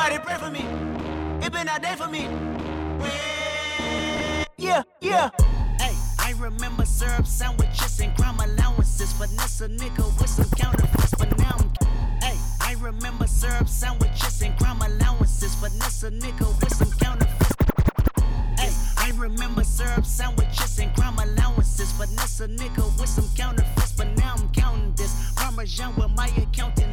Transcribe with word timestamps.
Somebody 0.00 0.24
pray 0.24 0.36
for 0.36 0.50
me. 0.50 0.60
It 1.44 1.52
been 1.52 1.68
a 1.68 1.78
day 1.78 1.94
for 1.94 2.08
me. 2.08 2.22
Yeah, 4.56 4.82
yeah. 5.02 5.28
Hey, 5.78 5.94
I 6.18 6.32
remember 6.38 6.86
syrup 6.86 7.26
sandwiches 7.26 8.00
and 8.00 8.16
crime 8.16 8.40
allowances. 8.40 9.12
Finesse 9.12 9.60
a 9.60 9.68
nigga 9.68 10.06
with 10.18 10.30
some 10.30 10.48
counterfeits, 10.56 11.14
but 11.18 11.36
now 11.36 11.54
I'm. 11.58 11.70
Hey, 12.22 12.38
I 12.62 12.76
remember 12.80 13.26
syrup 13.26 13.68
sandwiches 13.68 14.40
and 14.40 14.58
crime 14.58 14.80
allowances. 14.80 15.54
Finesse 15.56 16.04
a 16.04 16.10
nigga 16.10 16.48
with 16.62 16.72
some 16.72 16.92
counterfeits. 16.92 17.56
Hey, 18.58 18.72
I 18.96 19.12
remember 19.18 19.64
syrup 19.64 20.06
sandwiches 20.06 20.78
and 20.78 20.94
crime 20.96 21.18
allowances. 21.18 21.92
Finesse 21.92 22.40
a 22.40 22.48
nigga 22.48 22.98
with 22.98 23.10
some 23.10 23.28
counterfeits, 23.36 23.92
but 23.92 24.08
now 24.16 24.36
I'm 24.38 24.48
counting 24.54 24.94
this. 24.94 25.30
Parmesan 25.36 25.94
with 25.96 26.10
my 26.16 26.28
accountant 26.38 26.89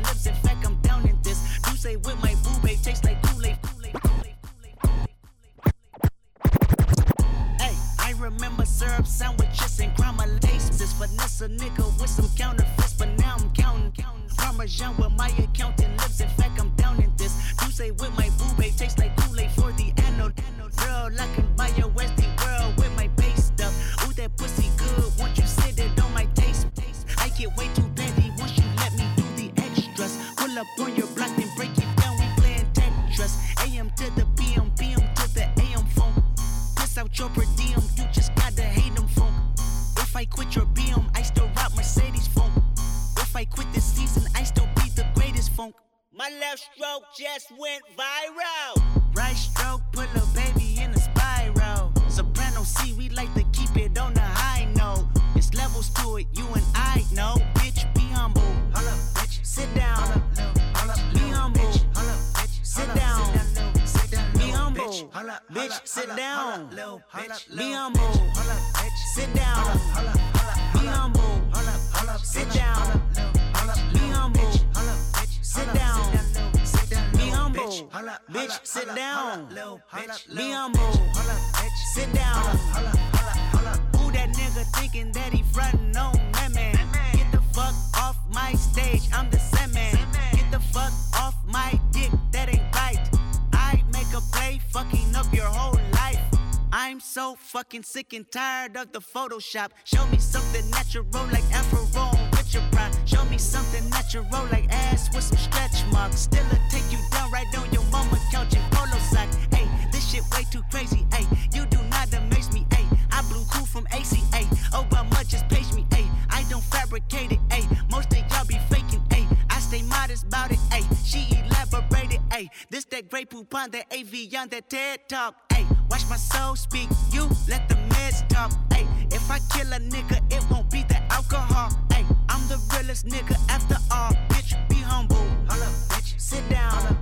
fucking 97.77 97.83
sick 97.83 98.13
and 98.13 98.31
tired 98.31 98.75
of 98.75 98.91
the 98.91 98.99
Photoshop. 98.99 99.69
Show 99.83 100.05
me 100.07 100.17
something 100.17 100.67
natural 100.71 101.05
like 101.31 101.43
Afro 101.53 101.85
with 102.31 102.53
your 102.53 102.63
pride. 102.71 102.95
Show 103.05 103.23
me 103.25 103.37
something 103.37 103.87
natural 103.89 104.25
like 104.51 104.67
ass 104.71 105.13
with 105.13 105.23
some 105.23 105.37
stretch 105.37 105.85
marks. 105.91 106.21
Still 106.21 106.45
a 106.45 106.59
take 106.71 106.91
you 106.91 106.97
down 107.11 107.31
right 107.31 107.45
on 107.57 107.71
your 107.71 107.83
mama 107.91 108.19
couch 108.31 108.55
in 108.55 108.61
polo 108.71 108.97
sock. 109.11 109.29
Hey, 109.53 109.67
this 109.91 110.09
shit 110.09 110.23
way 110.31 110.43
too 110.51 110.63
crazy. 110.71 111.05
Hey, 111.13 111.25
you 111.53 111.65
do 111.67 111.77
not 111.89 112.11
amaze 112.13 112.51
me. 112.51 112.65
Hey, 112.71 112.85
I 113.11 113.21
blew 113.29 113.43
cool 113.51 113.65
from 113.65 113.85
ACA. 113.91 114.43
Obama 114.71 115.27
just 115.27 115.47
page 115.49 115.71
me. 115.73 115.85
Hey, 115.91 116.05
I 116.29 116.43
don't 116.49 116.63
fabricate 116.63 117.31
it. 117.33 117.39
Hey, 117.51 117.63
most 117.91 118.11
of 118.11 118.19
y'all 118.31 118.45
be 118.45 118.57
faking. 118.69 119.03
Hey, 119.11 119.27
I 119.49 119.59
stay 119.59 119.83
modest 119.83 120.23
about 120.25 120.51
it. 120.51 120.59
Hey, 120.71 120.83
she 121.05 121.27
elaborated. 121.45 122.21
Hey, 122.31 122.49
this 122.71 122.85
that 122.85 123.09
great 123.09 123.29
poop 123.29 123.53
on 123.53 123.69
that 123.71 123.85
AV 123.93 124.33
on 124.39 124.49
that 124.49 124.69
TED 124.69 125.09
talk. 125.09 125.35
Hey, 125.53 125.65
watch 125.89 126.07
my 126.09 126.15
soul 126.15 126.55
speak. 126.55 126.89
You 127.11 127.27
let 127.47 127.67
the 127.69 127.75
meds 127.89 128.27
talk. 128.29 128.51
Hey, 128.71 128.85
if 129.11 129.29
I 129.29 129.39
kill 129.53 129.71
a 129.73 129.79
nigga, 129.79 130.21
it 130.31 130.43
won't 130.49 130.69
be 130.71 130.83
the 130.83 131.01
alcohol. 131.11 131.69
Hey, 131.91 132.05
I'm 132.29 132.47
the 132.47 132.59
realest 132.73 133.05
nigga 133.05 133.35
after 133.49 133.77
all. 133.91 134.11
Bitch, 134.29 134.55
be 134.69 134.75
humble. 134.75 135.15
Hold 135.49 135.63
up, 135.63 135.73
bitch. 135.89 136.19
Sit 136.19 136.47
down. 136.49 136.97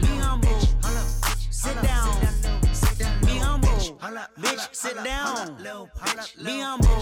Be 0.00 0.08
humble. 0.18 0.48
Bitch, 0.48 1.52
sit 1.52 1.82
down. 1.82 2.08
Be 3.22 3.38
humble. 3.38 3.68
Bitch, 4.38 4.74
sit 4.74 4.96
down. 5.04 5.56
Be 6.44 6.60
humble. 6.60 6.99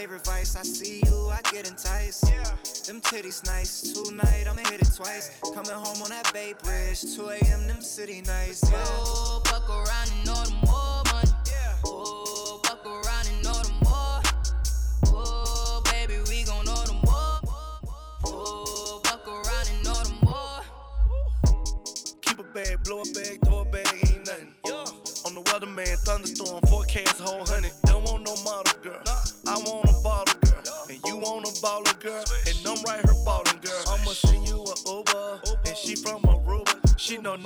Favorite 0.00 0.24
vice. 0.24 0.56
I 0.56 0.62
see 0.62 1.02
you, 1.04 1.28
I 1.28 1.40
get 1.52 1.68
enticed. 1.68 2.24
Yeah. 2.26 2.42
Them 2.86 3.02
titties 3.02 3.44
nice. 3.44 3.92
Tonight 3.92 4.46
I'ma 4.48 4.62
hit 4.70 4.80
it 4.80 4.88
twice. 4.96 5.30
Coming 5.54 5.72
home 5.72 6.00
on 6.02 6.08
that 6.08 6.32
Bay 6.32 6.54
Bridge. 6.64 7.02
2 7.16 7.28
a.m. 7.28 7.66
Them 7.66 7.82
city 7.82 8.22
nights. 8.22 8.62
Yeah. 8.70 8.82
Oh, 8.82 9.42
fuck 9.44 9.68
around 9.68 10.10
and 10.16 10.24
know 10.24 10.42
the 10.42 10.52
more 10.64 11.02
money. 11.12 11.30
Yeah. 11.46 11.76
Oh, 11.84 12.60
fuck 12.64 12.86
around 12.86 13.28
and 13.28 13.44
know 13.44 13.60
the 13.60 13.72
more. 13.84 14.22
Oh, 15.12 15.82
baby, 15.92 16.14
we 16.30 16.44
gon' 16.44 16.64
know 16.64 16.82
the 16.86 16.94
more. 17.04 17.40
Oh, 18.24 19.02
fuck 19.04 19.28
around 19.28 19.68
and 19.68 19.84
know 19.84 20.00
the 20.02 20.14
more. 20.24 20.62
Keep 22.22 22.38
a 22.38 22.42
bag, 22.54 22.82
blow 22.84 23.02
a 23.02 23.04
bag, 23.12 23.38
throw 23.44 23.60
a 23.60 23.64
bag, 23.66 23.86
ain't 24.08 24.26
nothing. 24.26 24.54
Yeah. 24.64 25.26
On 25.26 25.34
the 25.34 25.42
weatherman, 25.52 25.98
thunderstorm, 26.06 26.62
forecast, 26.70 27.20
whole 27.20 27.44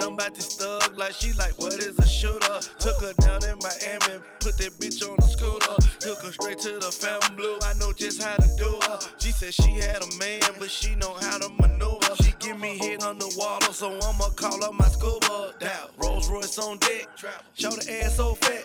nothing 0.05 0.15
about 0.15 0.35
this 0.35 0.57
thug 0.57 0.99
like 0.99 1.13
she 1.13 1.33
like, 1.35 1.59
what 1.59 1.75
is 1.75 1.99
a 1.99 2.07
shooter? 2.07 2.61
Took 2.79 3.01
her 3.01 3.13
down 3.21 3.45
in 3.45 3.59
Miami, 3.61 4.23
put 4.41 4.57
that 4.59 4.73
bitch 4.79 5.03
on 5.09 5.17
the 5.17 5.23
scooter. 5.23 5.77
Took 6.01 6.23
her 6.23 6.33
straight 6.33 6.59
to 6.61 6.79
the 6.79 6.93
family 6.93 7.37
blue, 7.37 7.59
I 7.63 7.75
know 7.75 7.93
just 7.93 8.23
how 8.23 8.37
to 8.37 8.49
do 8.57 8.79
her. 8.87 8.99
She 9.19 9.33
said 9.33 9.55
she 9.55 9.73
had 9.81 10.03
a 10.03 10.19
man, 10.19 10.41
but 10.59 10.71
she 10.71 10.95
know 10.97 11.15
how 11.21 11.39
to 11.39 11.49
maneuver. 11.61 12.17
She 12.23 12.35
give 12.39 12.61
me 12.61 12.77
hit 12.79 13.03
underwater, 13.03 13.73
so 13.73 13.99
I'ma 14.03 14.29
call 14.37 14.63
up 14.65 14.75
my 14.75 14.87
scuba. 14.89 15.55
Down, 15.59 15.89
Rolls 15.99 16.29
Royce 16.29 16.59
on 16.59 16.79
deck, 16.79 17.09
show 17.55 17.71
the 17.71 18.05
ass 18.05 18.17
so 18.17 18.35
fat. 18.35 18.65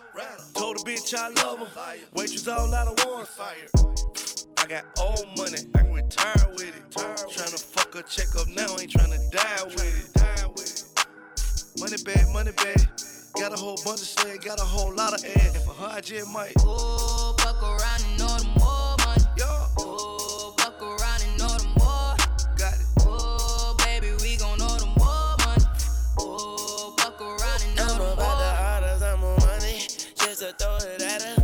Told 0.53 0.77
the 0.77 0.83
bitch 0.83 1.13
I 1.15 1.29
love 1.43 1.59
her, 1.59 1.95
waitress 2.13 2.47
all 2.47 2.73
out 2.73 2.87
of 2.87 3.05
one. 3.05 3.25
I 4.57 4.67
got 4.67 4.83
old 4.99 5.25
money, 5.37 5.59
I 5.75 5.79
can 5.79 5.93
retire 5.93 6.47
with 6.51 6.75
it. 6.75 6.89
Tryna 6.91 7.63
fuck 7.63 7.95
a 7.95 8.03
check 8.03 8.27
up 8.35 8.47
now, 8.49 8.77
ain't 8.79 8.91
tryna 8.91 9.31
die 9.31 9.63
with 9.65 10.07
it. 10.07 10.08
Money 11.79 11.97
bag, 12.03 12.27
money 12.33 12.51
bag. 12.51 12.77
Got 13.35 13.53
a 13.53 13.55
whole 13.55 13.77
bunch 13.85 14.01
of 14.01 14.07
sled, 14.07 14.41
got 14.43 14.59
a 14.59 14.63
whole 14.63 14.93
lot 14.93 15.13
of 15.13 15.23
ass. 15.25 15.55
And 15.55 15.63
for 15.63 15.73
her, 15.73 15.87
I 15.97 16.01
just 16.01 16.29
might. 16.31 16.53
Oh, 16.59 17.35
fuck 17.39 17.61
around 17.61 18.03
and 18.05 18.19
know 18.19 18.37
the 18.37 18.45
more 18.59 18.95
money. 19.05 19.23
Yo, 19.37 19.45
Oh, 19.77 20.53
fuck 20.57 20.81
around 20.81 21.23
and 21.23 21.37
know 21.37 21.47
the 21.47 21.67
more. 21.79 22.15
got 22.57 22.73
it. 22.73 22.85
Oh, 23.01 23.75
baby, 23.79 24.11
we 24.21 24.35
gon' 24.37 24.57
know 24.59 24.75
the 24.77 24.85
more 24.87 25.35
money. 25.45 25.65
Oh, 26.19 26.93
fuck 26.99 27.21
around 27.21 27.63
and 27.65 27.75
know 27.75 27.83
I'm 27.87 27.97
the 27.99 28.13
about 28.13 28.17
more. 28.17 28.81
to 28.81 28.87
order 28.87 28.99
some 28.99 29.19
more 29.21 29.37
money, 29.37 29.79
just 30.17 30.39
to 30.41 30.53
throw 30.59 30.75
it 30.77 31.01
at 31.01 31.21
her. 31.21 31.38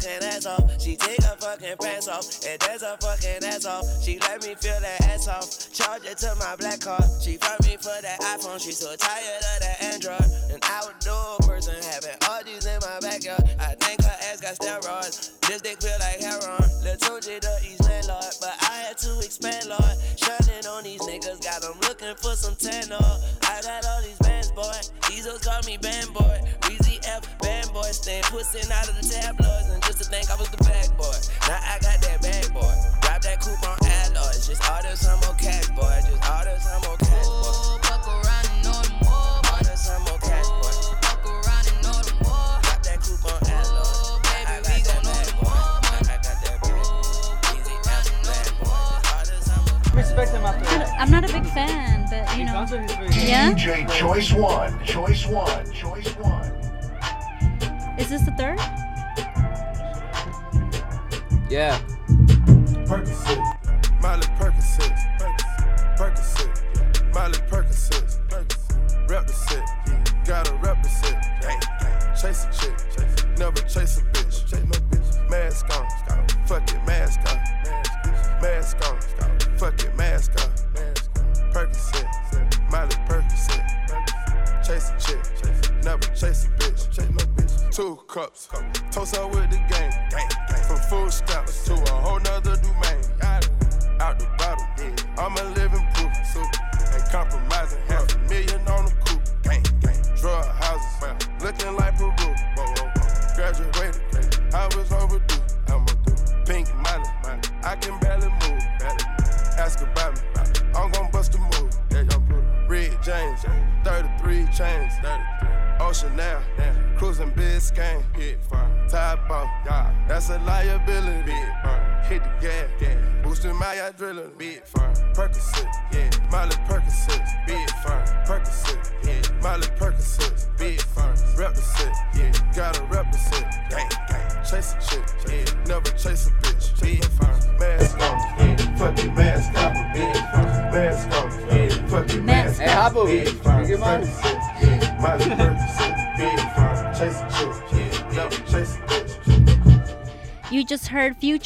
Fucking 0.00 0.28
ass 0.28 0.46
off. 0.46 0.80
She 0.80 0.96
take 0.96 1.22
her 1.22 1.36
fucking 1.36 1.76
pants 1.80 2.08
off 2.08 2.24
and 2.46 2.58
dance 2.60 2.82
her 2.82 2.96
fucking 3.00 3.44
ass 3.44 3.66
off. 3.66 3.84
She 4.02 4.18
let 4.20 4.42
me 4.42 4.54
feel 4.54 4.78
that 4.80 5.00
ass 5.02 5.28
off. 5.28 5.72
Charge 5.72 6.04
it 6.04 6.18
to 6.18 6.34
my 6.38 6.56
black 6.56 6.80
card. 6.80 7.04
She 7.20 7.36
fuck 7.36 7.60
me 7.62 7.76
for 7.76 7.96
that 8.00 8.20
iPhone. 8.20 8.60
She 8.60 8.72
so 8.72 8.94
tired 8.96 9.36
of 9.36 9.60
that 9.60 9.82
Android. 9.82 10.20
An 10.50 10.60
outdoor 10.62 11.38
person 11.46 11.74
having 11.82 12.16
all 12.28 12.42
these 12.44 12.66
in 12.66 12.78
my 12.80 12.98
backyard. 13.00 13.42
I 13.58 13.74
think 13.76 14.02
her 14.02 14.16
ass 14.30 14.40
got 14.40 14.56
steroids. 14.56 15.38
This 15.40 15.60
dick 15.60 15.80
feel 15.80 15.98
like 16.00 16.20
heroin. 16.20 16.64
Lil 16.82 16.96
Tunji 16.96 17.40
the 17.40 17.54
East 17.66 17.84
landlord, 17.84 18.34
but 18.40 18.54
I 18.62 18.88
had 18.88 18.98
to 18.98 19.18
expand, 19.20 19.68
Lord. 19.68 19.96
Shining 20.16 20.66
on 20.66 20.84
these 20.84 21.00
niggas, 21.02 21.42
got 21.42 21.60
them 21.62 21.76
looking 21.82 22.14
for 22.16 22.34
some 22.34 22.56
tan, 22.56 22.88
Lord. 22.88 23.20
I 23.42 23.60
got 23.62 23.84
all 23.84 24.02
these 24.02 24.18
bands, 24.18 24.50
boy. 24.52 24.80
These 25.08 25.26
hoes 25.26 25.42
call 25.44 25.60
me 25.66 25.76
band 25.76 26.14
boy. 26.14 26.40
Weezy 26.62 27.02
F, 27.06 27.26
band 27.40 27.72
boy. 27.72 27.90
Stand 27.90 28.24
pussing 28.26 28.70
out 28.72 28.88
of 28.88 28.94
the 28.96 29.02
tabloids, 29.02 29.68
and 29.70 29.79
think 30.10 30.28
I 30.28 30.34
was 30.36 30.50
the 30.50 30.56
bad 30.64 30.96
boy. 30.96 31.14
Now 31.46 31.60
I 31.62 31.78
got 31.78 32.00
that 32.00 32.20
bad 32.20 32.52
boy. 32.52 32.99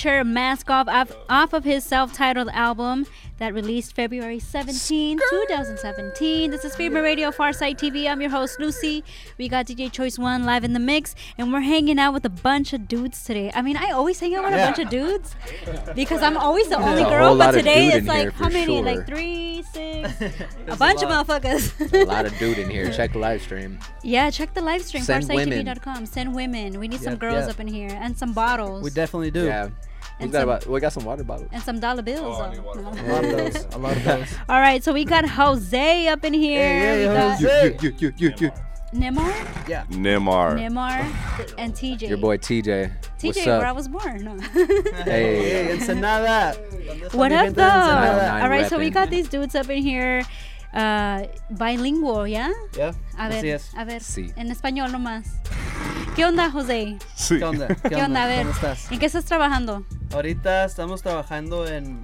Heard 0.04 0.24
Future 0.24 0.24
Mask 0.24 0.70
Off 0.70 0.86
off, 0.86 1.12
off 1.30 1.52
of 1.54 1.64
his 1.64 1.82
self-titled 1.82 2.50
album 2.52 3.06
that 3.38 3.54
released 3.54 3.96
February 3.96 4.38
17, 4.38 5.18
2017. 5.18 6.50
This 6.50 6.64
is 6.64 6.76
Fever 6.76 7.02
Radio 7.02 7.30
Farsight 7.30 7.78
TV. 7.78 8.08
I'm 8.08 8.20
your 8.20 8.30
host 8.30 8.60
Lucy. 8.60 9.02
We 9.38 9.48
got 9.48 9.66
DJ 9.66 9.90
Choice 9.90 10.18
One 10.18 10.44
live 10.44 10.62
in 10.62 10.74
the 10.74 10.78
mix, 10.78 11.14
and 11.38 11.52
we're 11.52 11.60
hanging 11.60 11.98
out 11.98 12.12
with 12.12 12.24
a 12.26 12.30
bunch 12.30 12.74
of 12.74 12.86
dudes 12.86 13.24
today. 13.24 13.50
I 13.54 13.62
mean, 13.62 13.78
I 13.78 13.92
always 13.92 14.20
hang 14.20 14.34
out 14.34 14.44
with 14.44 14.52
a 14.52 14.56
bunch 14.56 14.78
of 14.78 14.90
dudes 14.90 15.34
because 15.94 16.22
I'm 16.22 16.36
always 16.36 16.68
the 16.68 16.76
only 16.76 17.02
a 17.02 17.08
girl. 17.08 17.36
But 17.36 17.52
today 17.52 17.88
it's 17.88 18.06
like 18.06 18.20
here 18.20 18.30
how 18.32 18.50
many? 18.50 18.76
sure. 18.76 18.84
Like 18.84 19.06
three, 19.06 19.62
six, 19.72 20.20
a 20.68 20.76
bunch 20.76 21.02
of 21.02 21.08
motherfuckers. 21.08 21.92
A 21.94 22.04
lot 22.04 22.26
of 22.26 22.38
dude 22.38 22.58
in 22.58 22.68
here. 22.68 22.92
Check 22.92 23.14
the 23.14 23.18
live 23.18 23.40
stream. 23.40 23.78
yeah, 24.02 24.30
check 24.30 24.52
the 24.52 24.60
live 24.60 24.82
stream 24.82 25.02
farsighttv.com. 25.02 26.04
Send 26.04 26.34
women. 26.34 26.78
We 26.78 26.88
need 26.88 27.00
some 27.00 27.16
girls 27.16 27.46
yep. 27.46 27.50
up 27.50 27.60
in 27.60 27.68
here 27.68 27.90
and 27.90 28.16
some 28.16 28.34
bottles. 28.34 28.84
We 28.84 28.90
definitely 28.90 29.30
do. 29.30 29.46
Yeah. 29.46 29.70
We 30.20 30.26
got, 30.28 30.32
some- 30.40 30.48
about, 30.48 30.66
we 30.66 30.80
got 30.80 30.92
some 30.92 31.04
water 31.04 31.24
bottles. 31.24 31.48
and 31.52 31.62
some 31.62 31.80
dollar 31.80 32.02
bills. 32.02 32.38
A 32.38 32.42
lot 32.42 33.24
of 33.24 33.30
those. 33.30 33.64
A 33.74 33.78
lot 33.78 33.96
of 33.96 34.04
those. 34.04 34.34
All 34.48 34.60
right, 34.60 34.82
so 34.82 34.92
we 34.92 35.04
got 35.04 35.28
Jose 35.28 36.08
up 36.08 36.24
in 36.24 36.34
here. 36.34 36.60
Hey, 36.62 37.08
we 37.08 37.14
hey, 37.14 37.28
Jose. 37.30 37.78
You, 37.82 37.94
you, 37.98 38.12
you, 38.16 38.34
you. 38.38 38.50
Nemar, 38.94 39.68
Yeah. 39.68 39.84
Neymar. 39.90 40.54
Nemar, 40.56 41.04
and 41.58 41.74
TJ. 41.74 42.08
Your 42.08 42.16
boy 42.18 42.36
TJ. 42.38 42.92
TJ, 43.18 43.26
What's 43.26 43.46
where 43.46 43.66
I 43.66 43.72
was 43.72 43.88
born. 43.88 44.22
No. 44.24 44.38
Hey. 45.04 45.64
Hey, 45.66 45.72
Ensenada. 45.72 46.54
what 47.12 47.32
up, 47.32 47.46
though? 47.48 47.54
de 47.54 47.62
Ensenada. 47.64 48.42
All 48.44 48.48
right, 48.48 48.68
so 48.68 48.78
we 48.78 48.90
got 48.90 49.10
these 49.10 49.28
dudes 49.28 49.56
up 49.56 49.68
in 49.68 49.82
here, 49.82 50.22
uh, 50.74 51.26
bilingual, 51.50 52.28
¿ya? 52.28 52.50
Yeah. 52.74 52.90
A 53.16 53.26
Así 53.26 53.36
ver, 53.42 53.46
es. 53.56 53.74
a 53.74 53.84
ver, 53.84 54.02
Sí. 54.02 54.32
en 54.36 54.50
español 54.50 54.92
nomás. 54.92 55.26
¿Qué 56.16 56.24
onda, 56.24 56.50
José? 56.50 56.96
Sí. 57.14 57.38
¿Qué 57.38 57.44
onda? 57.44 57.66
¿Qué, 57.82 57.88
¿Qué 57.90 57.96
onda? 57.96 58.24
A 58.24 58.26
ver, 58.26 58.40
¿Cómo 58.40 58.52
estás? 58.52 58.90
¿en 58.92 58.98
qué 58.98 59.06
estás 59.06 59.24
trabajando? 59.24 59.84
Ahorita 60.12 60.64
estamos 60.64 61.02
trabajando 61.02 61.66
en, 61.66 62.00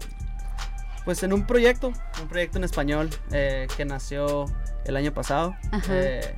pues 1.04 1.22
en 1.22 1.32
un 1.32 1.46
proyecto, 1.46 1.92
un 2.20 2.28
proyecto 2.28 2.58
en 2.58 2.64
español 2.64 3.10
eh, 3.30 3.68
que 3.76 3.84
nació 3.84 4.46
el 4.84 4.96
año 4.96 5.12
pasado. 5.12 5.54
Ajá. 5.70 5.84
Eh, 5.90 6.36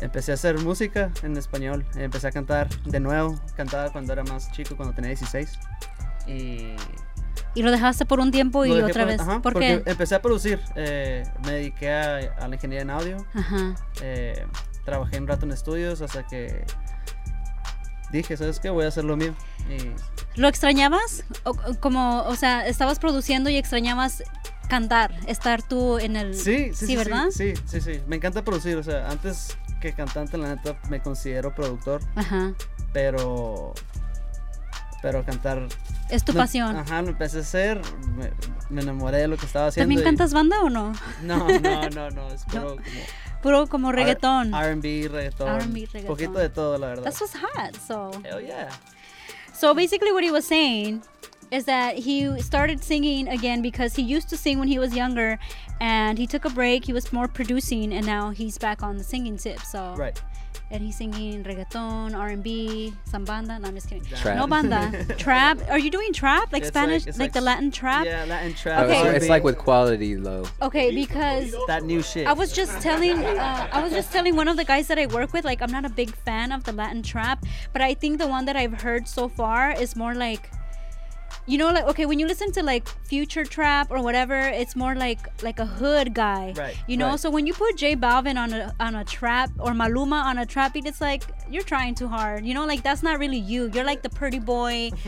empecé 0.00 0.32
a 0.32 0.34
hacer 0.34 0.58
música 0.58 1.10
en 1.22 1.36
español, 1.36 1.86
empecé 1.96 2.28
a 2.28 2.32
cantar 2.32 2.68
de 2.84 2.98
nuevo, 2.98 3.38
cantaba 3.56 3.90
cuando 3.92 4.12
era 4.12 4.24
más 4.24 4.50
chico, 4.52 4.76
cuando 4.76 4.94
tenía 4.94 5.10
16. 5.10 5.58
Y 6.26 6.74
Y 7.54 7.62
lo 7.62 7.70
dejaste 7.70 8.04
por 8.06 8.18
un 8.20 8.30
tiempo 8.30 8.64
y 8.64 8.70
lo 8.70 8.86
otra 8.86 9.02
por- 9.02 9.12
vez. 9.12 9.20
ajá, 9.20 9.40
¿Por 9.42 9.52
porque 9.52 9.82
qué? 9.84 9.90
empecé 9.90 10.14
a 10.14 10.22
producir, 10.22 10.58
eh, 10.74 11.22
me 11.44 11.52
dediqué 11.52 11.90
a, 11.92 12.16
a 12.40 12.48
la 12.48 12.54
ingeniería 12.54 12.82
en 12.82 12.90
audio, 12.90 13.26
Ajá. 13.34 13.74
eh, 14.00 14.46
trabajé 14.84 15.18
un 15.18 15.26
rato 15.26 15.44
en 15.44 15.52
estudios 15.52 16.00
hasta 16.00 16.26
que 16.26 16.64
dije, 18.10 18.36
¿sabes 18.36 18.60
qué? 18.60 18.70
Voy 18.70 18.84
a 18.84 18.88
hacer 18.88 19.04
lo 19.04 19.16
mío. 19.16 19.34
Y 19.70 19.92
¿Lo 20.40 20.48
extrañabas? 20.48 21.24
O, 21.44 21.54
como, 21.80 22.22
o 22.24 22.36
sea, 22.36 22.66
estabas 22.66 22.98
produciendo 22.98 23.48
y 23.50 23.56
extrañabas 23.56 24.22
cantar, 24.68 25.14
estar 25.26 25.62
tú 25.62 25.98
en 25.98 26.16
el... 26.16 26.34
Sí, 26.34 26.72
sí, 26.74 26.86
sí, 26.86 26.96
¿verdad? 26.96 27.26
Sí, 27.30 27.54
sí, 27.66 27.80
sí. 27.80 28.00
Me 28.06 28.16
encanta 28.16 28.42
producir. 28.42 28.76
O 28.76 28.82
sea, 28.82 29.08
antes 29.10 29.56
que 29.80 29.92
cantante, 29.94 30.36
la 30.38 30.54
neta, 30.54 30.78
me 30.88 31.00
considero 31.00 31.54
productor. 31.54 32.00
Ajá. 32.14 32.52
Pero. 32.92 33.72
Pero 35.02 35.24
cantar. 35.24 35.66
Es 36.08 36.24
tu 36.24 36.32
no- 36.32 36.38
pasión. 36.38 36.76
Ajá, 36.76 37.02
lo 37.02 37.08
empecé 37.08 37.38
a 37.38 37.40
hacer. 37.40 37.80
Me, 38.16 38.30
me 38.70 38.82
enamoré 38.82 39.18
de 39.18 39.28
lo 39.28 39.36
que 39.36 39.46
estaba 39.46 39.66
haciendo. 39.66 39.82
¿También 39.88 40.00
y- 40.00 40.04
cantas 40.04 40.32
banda 40.32 40.60
o 40.62 40.70
no? 40.70 40.92
No, 41.22 41.48
no, 41.60 41.90
no, 41.90 42.10
no. 42.14 42.28
Es 42.28 42.44
puro 42.44 42.76
Puro 43.42 43.58
como 43.66 43.68
como. 43.88 43.92
reggaetón. 43.92 44.52
RB, 44.54 45.08
reggaetón. 45.10 45.48
R&B, 45.48 45.80
reggaetón. 45.92 46.06
Poquito 46.06 46.38
de 46.38 46.48
todo, 46.48 46.78
la 46.78 46.86
verdad. 46.88 47.02
That's 47.04 47.20
what's 47.20 47.34
hot. 47.34 47.74
So, 47.86 48.12
Hell 48.24 48.40
yeah. 48.40 48.68
so 49.52 49.74
basically, 49.74 50.12
what 50.12 50.22
he 50.22 50.30
was 50.30 50.44
saying 50.44 51.02
is 51.50 51.64
that 51.66 51.96
he 51.96 52.40
started 52.40 52.82
singing 52.84 53.28
again 53.28 53.60
because 53.60 53.96
he 53.96 54.02
used 54.02 54.28
to 54.30 54.36
sing 54.36 54.58
when 54.60 54.68
he 54.68 54.78
was 54.78 54.94
younger, 54.94 55.38
and 55.80 56.16
he 56.18 56.26
took 56.28 56.44
a 56.44 56.50
break. 56.50 56.84
He 56.84 56.92
was 56.92 57.12
more 57.12 57.26
producing, 57.26 57.92
and 57.92 58.06
now 58.06 58.30
he's 58.30 58.56
back 58.58 58.80
on 58.84 58.96
the 58.96 59.04
singing 59.04 59.36
tip. 59.36 59.58
So, 59.60 59.96
Right. 59.98 60.16
And 60.72 60.82
he's 60.82 60.96
singing 60.96 61.44
reggaeton, 61.44 62.16
R&B, 62.16 62.92
some 63.04 63.24
banda. 63.24 63.58
No, 63.58 63.68
I'm 63.68 63.74
just 63.74 63.88
kidding. 63.88 64.04
Trap. 64.04 64.36
No 64.38 64.46
banda. 64.46 65.04
trap. 65.18 65.60
Are 65.68 65.78
you 65.78 65.90
doing 65.90 66.12
trap 66.12 66.50
like 66.52 66.62
It's 66.62 66.68
Spanish, 66.68 67.06
it's 67.06 67.18
like, 67.18 67.32
the 67.32 67.42
Latin 67.42 67.70
trap? 67.70 68.06
Yeah, 68.06 68.24
Latin 68.24 68.54
trap. 68.54 68.86
Okay. 68.86 69.08
it's, 69.08 69.16
it's 69.24 69.28
like 69.28 69.44
with 69.44 69.58
quality 69.58 70.14
though. 70.14 70.46
Okay, 70.62 70.94
because 70.94 71.54
that 71.66 71.84
new 71.84 72.02
shit. 72.02 72.26
I 72.26 72.32
was 72.32 72.52
just 72.52 72.80
telling, 72.80 73.18
uh, 73.18 73.68
I 73.70 73.82
was 73.82 73.92
just 73.92 74.10
telling 74.10 74.34
one 74.34 74.48
of 74.48 74.56
the 74.56 74.64
guys 74.64 74.88
that 74.88 74.98
I 74.98 75.06
work 75.06 75.32
with, 75.34 75.44
like 75.44 75.60
I'm 75.60 75.70
not 75.70 75.84
a 75.84 75.90
big 75.90 76.14
fan 76.14 76.50
of 76.52 76.64
the 76.64 76.72
Latin 76.72 77.02
trap, 77.02 77.44
but 77.72 77.82
I 77.82 77.92
think 77.92 78.18
the 78.18 78.26
one 78.26 78.46
that 78.46 78.56
I've 78.56 78.80
heard 78.80 79.06
so 79.06 79.28
far 79.28 79.72
is 79.72 79.94
more 79.94 80.14
like, 80.14 80.50
you 81.46 81.58
know, 81.58 81.70
like 81.72 81.84
okay, 81.86 82.06
when 82.06 82.18
you 82.20 82.26
listen 82.26 82.52
to 82.52 82.62
like 82.62 82.86
future 83.06 83.44
trap 83.44 83.90
or 83.90 84.02
whatever, 84.02 84.38
it's 84.38 84.76
more 84.76 84.94
like 84.94 85.20
like 85.42 85.58
a 85.58 85.66
hood 85.66 86.14
guy, 86.14 86.52
Right, 86.56 86.76
You 86.86 86.96
know, 86.96 87.08
right. 87.10 87.20
so 87.20 87.30
when 87.30 87.46
you 87.48 87.52
put 87.54 87.76
J 87.76 87.96
Balvin 87.96 88.36
on 88.36 88.52
a 88.52 88.72
on 88.78 88.94
a 88.94 89.04
trap 89.04 89.50
or 89.58 89.72
Maluma 89.72 90.22
on 90.22 90.38
a 90.38 90.46
trap 90.46 90.74
beat, 90.74 90.86
it's 90.86 91.00
like 91.00 91.22
you're 91.50 91.64
trying 91.64 91.94
too 91.96 92.08
hard. 92.08 92.44
You 92.46 92.54
know, 92.54 92.64
like 92.64 92.82
that's 92.82 93.02
not 93.02 93.18
really 93.18 93.38
you. 93.38 93.70
You're 93.74 93.84
like 93.84 94.02
the 94.02 94.10
pretty 94.10 94.38
boy. 94.38 94.90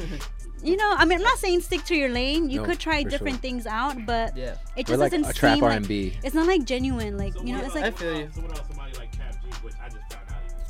You 0.65 0.79
know, 0.79 0.95
I 0.97 1.05
mean, 1.05 1.19
I'm 1.19 1.23
not 1.25 1.37
saying 1.37 1.61
stick 1.61 1.85
to 1.85 1.95
your 1.95 2.09
lane. 2.09 2.49
You 2.49 2.61
No, 2.61 2.65
could 2.67 2.79
try 2.81 3.03
different 3.03 3.35
sure. 3.37 3.43
things 3.43 3.67
out, 3.67 4.07
but 4.07 4.35
Yeah. 4.35 4.55
it 4.77 4.89
We're 4.89 4.97
just 4.97 5.01
like 5.01 5.11
doesn't 5.13 5.29
a 5.31 5.33
trap 5.35 5.55
seem 5.57 5.63
like 5.65 5.73
R&B. 5.83 6.15
it's 6.25 6.35
not 6.35 6.47
like 6.47 6.65
genuine. 6.65 7.19
Like 7.19 7.35
you 7.45 7.53
know, 7.55 7.63
it's 7.63 7.75
like 7.75 7.85
I 7.85 7.91
feel 7.91 8.19
you. 8.19 8.31
So 8.35 8.41
what 8.41 8.57
else? 8.57 8.67
Somebody 8.69 8.97
like 8.97 9.13
Cap 9.13 9.35
G, 9.43 9.49
which 9.61 9.75
I 9.85 9.91
just 9.91 10.04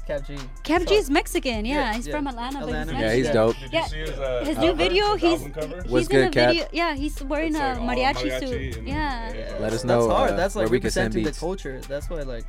Cap 0.06 0.26
G. 0.26 0.36
Cap 0.62 0.82
So- 0.82 0.86
G 0.88 0.94
is 0.96 1.08
Mexican. 1.10 1.64
Yeah, 1.64 1.74
Yeah, 1.74 1.94
he's 1.94 2.06
yeah. 2.06 2.14
from 2.14 2.26
Atlanta, 2.26 2.58
but 2.60 2.66
he's 2.66 2.74
Mexican. 2.74 3.00
Yeah, 3.00 3.14
he's 3.14 3.30
dope. 3.30 3.56
Did 3.58 3.72
Yeah, 3.72 3.82
you 3.82 3.88
see 3.88 3.98
his, 4.00 4.10
uh, 4.10 4.44
His 4.44 4.58
new 4.58 4.72
video, 4.74 5.12
his 5.12 5.20
he's 5.22 5.32
album 5.32 5.52
cover? 5.52 5.82
he's 5.82 5.90
What's 5.92 6.06
in 6.08 6.16
good, 6.16 6.26
a 6.26 6.30
Cap? 6.30 6.48
video. 6.50 6.66
Yeah, 6.72 6.94
he's 6.94 7.22
wearing 7.24 7.48
It's 7.54 7.58
a 7.58 7.68
like 7.74 7.78
mariachi, 7.80 8.14
mariachi 8.14 8.40
suit. 8.48 8.76
and- 8.78 8.88
Yeah. 8.88 9.32
yeah. 9.34 9.56
Let 9.60 9.72
us 9.72 9.84
know. 9.84 10.02
That's 10.06 10.12
hard. 10.18 10.30
uh, 10.32 10.36
That's 10.36 10.54
where 10.54 10.64
like 10.66 10.72
we 10.72 10.80
can 10.80 10.90
send 10.90 11.14
representing 11.14 11.32
the 11.32 11.38
culture. 11.40 11.80
That's 11.88 12.10
why 12.10 12.22
like 12.22 12.44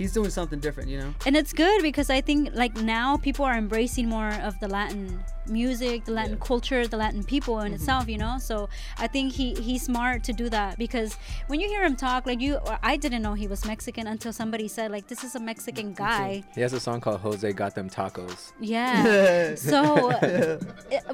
he's 0.00 0.12
doing 0.18 0.30
something 0.30 0.58
different, 0.66 0.88
you 0.92 0.98
know. 0.98 1.10
And 1.26 1.36
it's 1.36 1.52
good 1.52 1.82
because 1.82 2.08
I 2.18 2.20
think 2.28 2.40
like 2.54 2.74
now 2.76 3.08
people 3.26 3.44
are 3.44 3.54
embracing 3.64 4.08
more 4.08 4.30
of 4.48 4.58
the 4.62 4.68
Latin 4.68 5.22
music, 5.46 5.96
the 6.08 6.12
Latin 6.20 6.36
Yeah. 6.38 6.46
culture, 6.50 6.86
the 6.94 6.96
Latin 7.04 7.22
people 7.34 7.60
in 7.60 7.72
Mhm. 7.72 7.76
itself, 7.76 8.08
you 8.08 8.18
know. 8.24 8.34
So 8.38 8.68
I 8.98 9.06
think 9.14 9.26
he 9.38 9.46
he's 9.66 9.82
smart 9.82 10.18
to 10.28 10.32
do 10.42 10.46
that 10.56 10.78
because 10.84 11.10
when 11.48 11.58
you 11.60 11.68
hear 11.74 11.82
him 11.84 11.96
talk, 11.96 12.20
like 12.30 12.40
you, 12.40 12.58
I 12.82 12.94
didn't 12.96 13.22
know 13.26 13.34
he 13.34 13.48
was 13.54 13.60
Mexican 13.72 14.06
until 14.14 14.32
somebody 14.32 14.68
said 14.76 14.90
like 14.90 15.06
this 15.12 15.22
is 15.28 15.34
a 15.34 15.40
Mexican 15.52 15.92
guy. 15.92 16.44
He 16.54 16.60
has 16.66 16.72
a 16.72 16.80
song 16.80 16.98
called 17.04 17.20
Jose 17.20 17.52
Got 17.52 17.74
Them 17.74 17.88
Tacos. 17.90 18.52
Yeah. 18.58 19.54
so, 19.70 20.10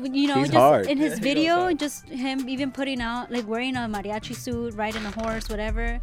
you 0.02 0.28
know, 0.28 0.38
He's 0.40 0.48
just 0.48 0.66
hard. 0.68 0.86
in 0.86 0.98
his 0.98 1.14
He 1.18 1.20
video, 1.28 1.72
just 1.72 2.08
him 2.08 2.48
even 2.48 2.70
putting 2.70 3.00
out 3.00 3.30
like 3.32 3.46
wearing 3.48 3.76
a 3.76 3.80
mariachi 3.96 4.34
suit, 4.36 4.74
riding 4.74 5.04
a 5.04 5.10
horse, 5.22 5.48
whatever. 5.48 6.00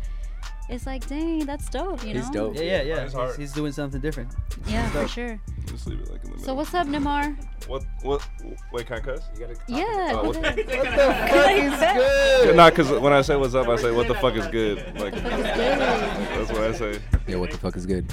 It's 0.74 0.88
like, 0.88 1.06
dang, 1.06 1.46
that's 1.46 1.70
dope, 1.70 2.03
you 2.03 2.15
know? 2.15 2.20
He's 2.22 2.30
dope. 2.32 2.56
Yeah, 2.56 2.62
yeah, 2.63 2.82
yeah. 2.82 2.94
It's 2.96 3.03
He's, 3.03 3.13
hard. 3.13 3.36
he's 3.38 3.53
doing 3.53 3.72
something 3.72 4.01
different. 4.01 4.34
Yeah, 4.65 4.89
for 4.89 5.08
sure. 5.08 5.39
Just 5.68 5.86
leave 5.86 6.00
it 6.00 6.10
like 6.10 6.24
in 6.24 6.32
the 6.32 6.36
middle. 6.38 6.46
So 6.46 6.56
what's 6.56 6.74
up, 6.74 6.88
Namar? 6.88 7.38
What? 7.68 7.84
What? 8.01 8.27
Wait, 8.74 8.88
can 8.88 8.98
I 8.98 9.00
cuss? 9.00 9.22
Yeah. 9.68 9.86
Oh, 10.13 10.24
what- 10.27 10.36
ahead. 10.38 10.58
What 10.68 10.84
the 10.84 10.98
fuck 11.32 11.51
is 11.51 12.46
good? 12.46 12.56
Not 12.56 12.74
because 12.75 12.92
when 12.92 13.13
I 13.13 13.22
say 13.22 13.36
what's 13.36 13.56
up, 13.56 13.68
I 13.70 13.75
say 13.77 13.92
what 13.92 14.08
the 14.08 14.15
fuck 14.15 14.36
is 14.36 14.48
good. 14.48 14.77
Like 15.00 15.13
that's 15.13 16.51
what 16.51 16.62
I 16.62 16.74
say. 16.74 17.00
Yeah, 17.27 17.38
what 17.38 17.51
the 17.51 17.58
fuck 17.58 17.75
is 17.77 17.86
good? 17.86 18.10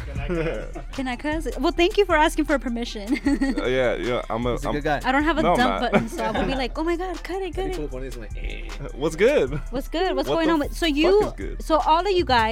Can 0.93 1.09
I 1.09 1.17
cuss? 1.17 1.49
Well, 1.61 1.73
thank 1.73 1.99
you 1.99 2.05
for 2.05 2.15
asking 2.15 2.45
for 2.45 2.59
permission. 2.59 3.19
Uh, 3.27 3.67
yeah, 3.67 3.97
yeah. 3.97 4.23
I'm 4.31 4.47
a. 4.47 4.53
He's 4.53 4.65
a 4.65 4.69
I'm, 4.69 4.75
good 4.75 4.85
guy. 4.85 5.01
I 5.05 5.13
don't 5.13 5.25
have 5.25 5.39
a 5.39 5.43
No, 5.43 5.51
I'm 5.53 5.57
dump 5.57 5.83
not. 5.83 5.93
button, 5.93 6.09
so 6.09 6.25
I 6.25 6.31
will 6.31 6.47
be 6.47 6.55
like, 6.55 6.79
oh 6.79 6.85
my 6.85 6.97
god, 6.97 7.23
cut 7.25 7.43
it, 7.43 7.55
cut 7.55 7.67
it. 7.71 8.95
What's 8.95 9.17
good? 9.17 9.51
What's 9.71 9.89
good? 9.89 10.15
What's 10.15 10.29
What 10.29 10.37
going 10.37 10.47
the 10.47 10.53
on 10.55 10.61
with? 10.61 10.77
So 10.77 10.87
fuck 10.87 10.97
you, 10.97 11.27
is 11.27 11.33
good? 11.33 11.63
so 11.63 11.79
all 11.85 12.01
of 12.01 12.13
you 12.13 12.25
guys 12.25 12.50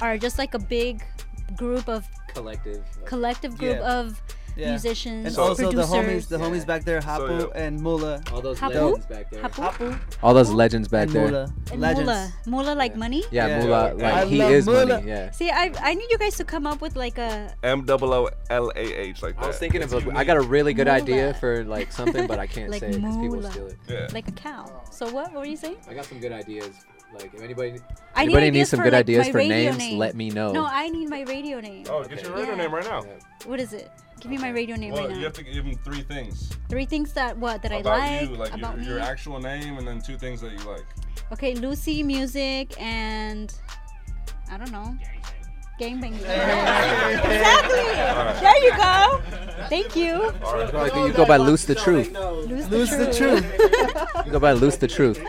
are 0.00 0.16
just 0.18 0.36
like 0.38 0.54
a 0.54 0.58
big 0.58 1.02
group 1.56 1.88
of 1.88 2.04
Collective. 2.34 2.82
collective 3.04 3.52
group 3.56 3.78
Yeah. 3.80 3.98
of 4.00 4.20
Yeah. 4.56 4.70
musicians, 4.72 5.26
And 5.26 5.34
So- 5.34 5.42
also 5.52 5.70
the 5.70 5.82
homies, 5.84 6.04
producers. 6.24 6.26
the 6.34 6.38
homies 6.44 6.64
back 6.66 6.82
there, 6.88 7.00
Hapu 7.00 7.26
So, 7.28 7.52
yeah. 7.54 7.62
and 7.64 7.72
Mula. 7.84 8.14
All 8.32 8.40
those 8.40 8.58
Hapu? 8.58 8.72
legends 8.74 9.06
back 9.14 9.24
there. 9.30 9.42
Hapu? 9.42 9.86
All 10.24 10.32
those 10.32 10.50
legends 10.62 10.88
back 10.88 11.06
and 11.08 11.14
there. 11.16 11.26
Mula. 11.28 11.44
And 11.72 11.80
Legends. 11.80 12.08
Mula, 12.08 12.32
Mula 12.64 12.72
like 12.74 12.96
money. 12.96 13.22
Yeah, 13.30 13.46
Yeah. 13.48 13.60
Moolah, 13.60 13.84
I 14.00 14.22
like 14.24 14.28
he 14.32 14.40
is 14.40 14.64
Moolah. 14.66 14.86
money. 15.00 15.08
Yeah. 15.12 15.30
See, 15.38 15.50
I 15.50 15.64
I 15.90 15.92
need 16.00 16.08
you 16.10 16.18
guys 16.24 16.36
to 16.40 16.44
come 16.44 16.64
up 16.72 16.80
with 16.80 16.94
like 16.96 17.18
a 17.18 17.52
M 17.62 17.84
double 17.84 18.10
O 18.18 18.28
L 18.48 18.72
A 18.74 18.84
H 19.12 19.22
like 19.22 19.36
that. 19.36 19.44
I 19.44 19.48
was 19.52 19.58
thinking 19.62 19.82
of 19.84 19.92
It's 19.92 20.06
a, 20.06 20.10
I 20.20 20.24
got 20.24 20.38
a 20.38 20.46
really 20.56 20.72
good 20.80 20.88
idea 21.00 21.34
for 21.40 21.52
like 21.76 21.88
something, 21.92 22.24
but 22.26 22.38
I 22.44 22.46
can't 22.56 22.70
Like 22.74 22.80
say 22.80 22.90
it 22.96 23.00
because 23.00 23.16
people 23.24 23.36
moolah. 23.44 23.52
steal 23.52 23.66
it. 23.68 23.76
Yeah. 23.88 24.08
like 24.18 24.26
a 24.28 24.36
cow. 24.48 24.64
So 24.90 25.04
what? 25.16 25.26
What 25.32 25.40
were 25.44 25.50
you 25.54 25.60
saying? 25.64 25.76
I 25.90 25.92
got 25.98 26.06
some 26.06 26.18
good 26.18 26.32
ideas. 26.32 26.72
Like 27.18 27.34
if 27.34 27.42
anybody, 27.42 27.70
I 28.14 28.24
need 28.24 28.34
anybody 28.36 28.46
ideas 28.46 28.52
needs 28.54 28.70
some 28.70 28.80
good 28.82 28.92
like, 28.92 29.00
ideas 29.00 29.28
for 29.28 29.38
names, 29.38 29.78
name. 29.78 29.98
let 29.98 30.14
me 30.14 30.30
know. 30.30 30.52
No, 30.52 30.64
I 30.66 30.88
need 30.88 31.08
my 31.08 31.22
radio 31.22 31.60
name. 31.60 31.84
Oh, 31.88 32.04
get 32.04 32.22
your 32.22 32.32
radio 32.32 32.50
Yeah. 32.50 32.56
name 32.56 32.74
right 32.74 32.84
now. 32.84 33.04
What 33.44 33.60
is 33.60 33.72
it? 33.72 33.90
Give 34.20 34.30
me 34.30 34.38
my 34.38 34.48
radio 34.50 34.76
name 34.76 34.92
Well, 34.92 35.02
right 35.02 35.10
now. 35.10 35.18
you 35.18 35.24
have 35.24 35.34
to 35.34 35.42
give 35.42 35.64
him 35.64 35.76
three 35.84 36.00
things 36.02 36.50
Three 36.70 36.86
things 36.86 37.12
that 37.12 37.36
what 37.36 37.62
that 37.62 37.70
about 37.72 38.00
I 38.00 38.20
like, 38.20 38.30
you, 38.30 38.36
like 38.36 38.54
about 38.54 38.76
your, 38.76 38.82
me. 38.84 38.88
your 38.88 38.98
actual 39.00 39.38
name, 39.40 39.76
and 39.78 39.86
then 39.86 40.00
two 40.00 40.16
things 40.16 40.40
that 40.40 40.52
you 40.52 40.58
like. 40.68 40.84
Okay, 41.32 41.54
Lucy 41.54 42.02
music 42.02 42.80
and 42.80 43.52
I 44.50 44.56
don't 44.56 44.72
know. 44.72 44.96
Gangbang. 45.78 46.14
exactly. 46.14 47.86
There 48.40 48.64
you 48.64 48.72
go. 48.76 49.22
Thank 49.68 49.96
you. 49.96 50.32
Like, 50.72 50.94
you 50.94 51.12
go 51.12 51.26
by 51.26 51.36
Loose 51.38 51.64
the 51.64 51.74
Truth. 51.74 52.12
Lose, 52.12 52.68
Lose 52.70 52.90
the 52.90 53.06
the 53.06 53.12
truth. 53.12 53.44
You 54.24 54.32
go 54.32 54.38
by 54.38 54.52
Loose 54.52 54.76
the 54.76 54.86
Truth. 54.88 55.20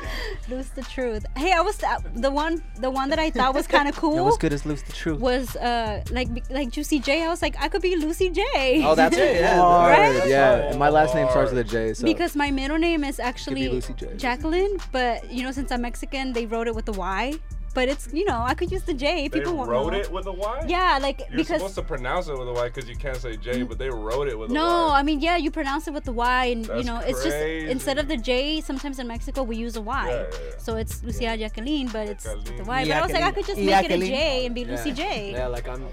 Lose 0.50 0.70
the 0.70 0.84
truth. 0.84 1.26
Hey, 1.36 1.52
I 1.52 1.60
was 1.60 1.84
uh, 1.84 1.98
the 2.16 2.32
one. 2.32 2.64
The 2.80 2.90
one 2.90 3.10
that 3.10 3.20
I 3.20 3.30
thought 3.32 3.54
was 3.54 3.68
kind 3.68 3.90
of 3.90 3.96
Yo, 3.98 4.02
cool 4.02 4.24
what's 4.26 4.38
good 4.38 4.54
as 4.54 4.66
Loose 4.66 4.82
the 4.84 4.94
Truth? 4.94 5.20
was 5.20 5.56
uh 5.58 6.04
like 6.12 6.30
like 6.50 6.70
Juicy 6.70 7.00
J. 7.00 7.26
I 7.26 7.28
was 7.28 7.42
like 7.42 7.56
I 7.60 7.68
could 7.68 7.82
be 7.82 7.96
Lucy 7.98 8.30
J. 8.30 8.82
Oh, 8.86 8.96
that's 8.96 9.18
it. 9.18 9.42
Yeah, 9.42 9.58
hard. 9.58 9.98
right? 10.00 10.28
Yeah, 10.30 10.70
and 10.70 10.80
my 10.80 10.90
last 10.90 11.16
name 11.16 11.28
starts 11.30 11.52
with 11.52 11.60
a 11.60 11.64
J. 11.70 11.94
So 11.96 12.06
because 12.06 12.36
my 12.36 12.52
middle 12.52 12.78
name 12.78 13.04
is 13.04 13.20
actually 13.20 13.68
Lucy 13.68 13.94
J. 13.94 14.16
Jacqueline, 14.16 14.78
but 14.94 15.30
you 15.30 15.44
know 15.44 15.52
since 15.52 15.72
I'm 15.72 15.82
Mexican, 15.82 16.32
they 16.32 16.46
wrote 16.46 16.68
it 16.68 16.76
with 16.76 16.88
a 16.88 16.94
Y. 16.94 17.34
But 17.78 17.90
it's 17.90 18.12
you 18.12 18.26
know 18.26 18.42
I 18.42 18.56
could 18.56 18.72
use 18.72 18.82
the 18.82 18.94
J. 18.96 19.28
They 19.28 19.38
People 19.38 19.56
won't 19.56 19.70
wrote 19.70 19.94
know. 19.94 20.00
it 20.00 20.12
with 20.12 20.26
a 20.26 20.32
Y. 20.32 20.66
Yeah, 20.68 20.98
like 21.00 21.20
because. 21.20 21.30
You're 21.30 21.38
because 21.38 21.62
supposed 21.62 21.76
to 21.76 21.84
pronounce 21.84 22.28
it 22.28 22.36
with 22.36 22.48
a 22.48 22.54
Y 22.54 22.70
because 22.70 22.90
you 22.90 22.96
can't 22.96 23.18
say 23.18 23.38
J, 23.38 23.60
mm. 23.60 23.70
but 23.70 23.78
they 23.78 23.92
wrote 23.92 24.28
it 24.28 24.36
with 24.40 24.50
a 24.50 24.54
Y. 24.54 24.60
no, 24.62 24.90
I 25.00 25.04
mean 25.04 25.20
yeah, 25.20 25.38
you 25.38 25.52
pronounce 25.52 25.88
it 25.88 25.94
with 25.94 26.04
the 26.04 26.12
Y, 26.12 26.46
and 26.46 26.66
you 26.66 26.74
That's 26.74 26.88
know 26.88 26.98
it's 27.10 27.24
just 27.24 27.38
instead 27.38 28.00
of 28.00 28.08
the 28.08 28.18
J. 28.18 28.62
Sometimes 28.62 28.98
in 28.98 29.08
Mexico 29.08 29.44
we 29.44 29.58
use 29.58 29.76
a 29.76 29.84
Y, 29.84 30.08
Yeah, 30.08 30.16
yeah, 30.16 30.24
yeah. 30.24 30.58
so 30.58 30.76
it's 30.78 31.04
Lucia 31.04 31.38
Jacqueline, 31.38 31.90
but 31.90 32.08
it's 32.08 32.26
with 32.26 32.46
the 32.46 32.50
Jacqueline. 32.50 32.68
Y. 32.68 32.86
But 32.86 32.98
I 32.98 33.02
was 33.04 33.12
like 33.12 33.28
I 33.30 33.32
could 33.32 33.46
just 33.46 33.62
make 33.62 33.86
it 33.86 33.92
a 33.92 34.00
J 34.00 34.48
and 34.48 34.56
be 34.56 34.62
yeah. 34.62 34.72
Lucy 34.72 34.92
J. 34.92 35.32
Yeah, 35.34 35.46
like 35.46 35.68
I'm. 35.70 35.86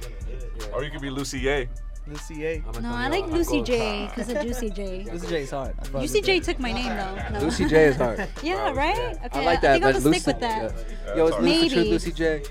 Or 0.73 0.85
you 0.85 0.91
could 0.91 1.03
be 1.03 1.11
Lucy 1.11 1.47
A. 1.51 1.69
Lucy 2.07 2.45
A. 2.47 2.63
I'm 2.75 2.83
No, 2.83 2.91
I 2.95 3.09
like 3.09 3.27
Lucy 3.29 3.63
J 3.63 4.07
because 4.15 4.29
of 4.31 4.43
Juicy 4.43 4.69
J. 4.71 5.07
Lucy 5.11 5.27
J 5.27 5.43
is 5.43 5.51
hard. 5.51 5.75
I 5.81 6.01
Juicy 6.01 6.21
J 6.21 6.39
took 6.41 6.59
my 6.61 6.71
name 6.71 6.89
though. 6.89 7.39
No. 7.39 7.45
Lucy 7.45 7.65
J 7.67 7.85
is 7.87 7.97
hard. 7.97 8.29
Yeah, 8.43 8.73
right. 8.73 9.17
Okay, 9.25 9.41
I 9.41 9.45
like 9.45 9.61
that. 9.63 9.71
I 9.71 9.73
think 9.81 9.85
I'm 9.87 9.93
but 9.93 9.99
gonna 9.99 10.05
Lucy, 10.05 10.19
stick 10.21 10.35
with 10.35 10.41
that. 10.41 10.75
Yeah. 11.07 11.15
Yo, 11.17 11.27
it's 11.27 11.37
hard. 11.37 11.45
Truth, 11.47 11.73
Maybe. 11.73 11.91
Lucy 11.91 12.13
J. 12.13 12.43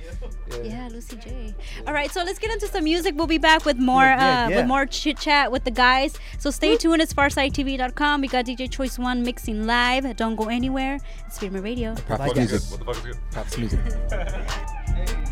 Yeah, 0.64 0.88
Lucy 0.92 1.16
J. 1.18 1.56
All 1.86 1.94
right, 1.94 2.12
so 2.12 2.24
let's 2.24 2.40
get 2.40 2.52
into 2.52 2.68
some 2.68 2.84
music. 2.84 3.14
We'll 3.16 3.28
be 3.28 3.38
back 3.38 3.64
with 3.64 3.78
more 3.78 4.02
Yeah, 4.04 4.18
yeah, 4.18 4.46
uh, 4.46 4.50
yeah. 4.50 4.56
with 4.58 4.66
more 4.68 4.86
chit 4.88 5.20
chat 5.20 5.52
with 5.52 5.64
the 5.66 5.72
guys. 5.72 6.16
So 6.40 6.50
stay 6.50 6.76
tuned. 6.76 7.02
It's 7.02 7.14
FarsideTV.com. 7.14 8.22
We 8.22 8.28
got 8.30 8.46
DJ 8.46 8.70
Choice 8.72 8.98
One 8.98 9.22
mixing 9.24 9.68
live. 9.68 10.16
Don't 10.16 10.36
go 10.36 10.50
anywhere. 10.50 10.98
It's 11.28 11.38
Freedom 11.38 11.62
Radio. 11.62 11.94
Props 11.96 12.20
What 12.28 12.36
to 12.36 12.42
is 12.42 12.52
music. 12.52 12.72
What 12.72 12.80
the 12.80 12.86
fuck 12.86 13.06
is 13.06 13.16
good? 13.16 13.32
Props 13.32 13.58
music. 13.58 13.80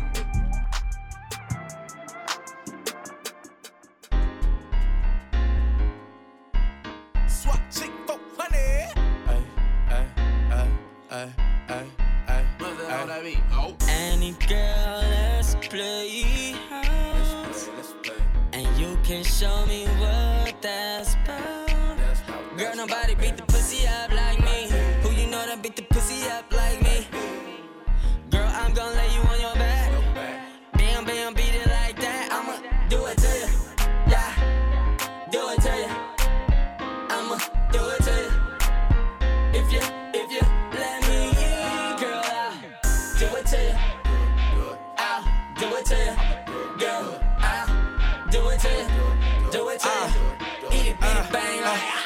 ay. 14.22 14.34
Girl, 14.48 15.00
let's 15.10 15.54
play. 15.54 16.54
Let's 16.70 17.94
play. 18.02 18.14
And 18.52 18.66
you 18.78 18.98
can 19.02 19.24
show 19.24 19.66
me 19.66 19.86
what 19.98 20.54
that's 20.60 21.14
about. 21.14 21.68
Girl, 22.56 22.76
nobody 22.76 23.14
beat 23.14 23.36
the 23.36 23.42
pussy 23.44 23.86
up 23.86 24.12
like 24.12 24.38
me. 24.40 24.68
Who 25.02 25.10
you 25.10 25.26
know 25.30 25.44
that 25.46 25.62
beat 25.62 25.76
the 25.76 25.82
pussy 25.82 26.28
up 26.28 26.52
like 26.52 26.80
me? 26.82 27.06
Girl, 28.30 28.48
I'm 28.54 28.72
gonna 28.74 28.94
lay 28.94 29.14
you 29.14 29.20
on 29.22 29.40
your 29.40 29.54
back. 29.54 29.90
Bam, 30.74 31.04
bam, 31.04 31.34
beat 31.34 31.54
it 31.54 31.66
like 31.66 31.98
that. 32.00 32.28
I'ma 32.30 32.54
do 32.88 33.06
it 33.06 33.18
to 33.18 33.28
you. 33.40 33.48
Yeah, 34.08 34.30
do 35.30 35.40
it 35.50 35.60
to 35.62 35.72
you. 35.82 35.90
I'ma 37.08 37.38
do 37.72 37.82
it 37.94 38.02
to 38.06 38.14
you. 38.22 38.30
If 39.58 39.72
you, 39.72 39.82
if 40.14 40.30
you 40.30 40.44
let 40.78 40.98
me 41.08 41.20
girl, 42.00 42.22
I'll 42.24 43.18
do 43.18 43.36
it 43.36 43.46
to 43.46 43.62
you. 43.62 44.01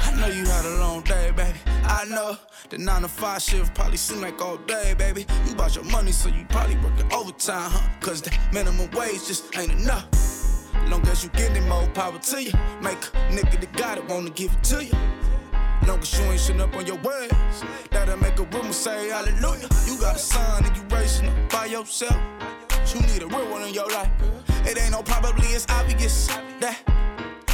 I 0.00 0.16
know 0.18 0.28
you 0.28 0.44
had 0.46 0.64
a 0.64 0.76
long 0.78 1.02
day, 1.02 1.30
baby. 1.36 1.58
I 1.84 2.04
know 2.06 2.36
the 2.70 2.78
nine 2.78 3.02
to 3.02 3.08
five 3.08 3.42
shift 3.42 3.74
probably 3.74 3.96
seem 3.96 4.20
like 4.20 4.40
all 4.40 4.56
day, 4.56 4.94
baby. 4.96 5.26
You 5.46 5.54
bought 5.54 5.74
your 5.74 5.84
money, 5.84 6.12
so 6.12 6.28
you 6.28 6.44
probably 6.48 6.76
working 6.76 7.12
overtime, 7.12 7.70
huh? 7.70 7.88
Cause 8.00 8.22
the 8.22 8.36
minimum 8.52 8.90
wage 8.92 9.26
just 9.26 9.56
ain't 9.58 9.72
enough. 9.72 10.06
Long 10.88 11.06
as 11.08 11.24
you 11.24 11.30
getting 11.30 11.68
more 11.68 11.86
power 11.88 12.18
to 12.18 12.42
you. 12.42 12.52
Make 12.80 12.98
a 13.14 13.30
nigga 13.30 13.60
that 13.60 13.72
got 13.72 13.98
it 13.98 14.08
wanna 14.08 14.30
give 14.30 14.52
it 14.52 14.62
to 14.64 14.84
you. 14.84 14.92
Long 15.86 16.00
as 16.00 16.18
you 16.18 16.24
ain't 16.24 16.40
shitting 16.40 16.60
up 16.60 16.74
on 16.74 16.86
your 16.86 16.96
words, 16.98 17.64
that'll 17.90 18.16
make 18.16 18.38
a 18.38 18.44
woman 18.44 18.72
say 18.72 19.08
hallelujah. 19.08 19.68
You 19.86 19.98
got 20.00 20.16
a 20.16 20.18
son 20.18 20.64
and 20.64 20.76
you 20.76 20.82
raising 20.90 21.28
up 21.28 21.50
by 21.50 21.66
yourself. 21.66 22.16
You 22.94 23.00
need 23.02 23.22
a 23.22 23.26
real 23.26 23.50
one 23.50 23.62
in 23.62 23.74
your 23.74 23.88
life. 23.88 24.08
It 24.64 24.78
ain't 24.80 24.92
no 24.92 25.02
probably, 25.02 25.48
it's 25.48 25.66
obvious 25.68 26.28
that 26.60 26.78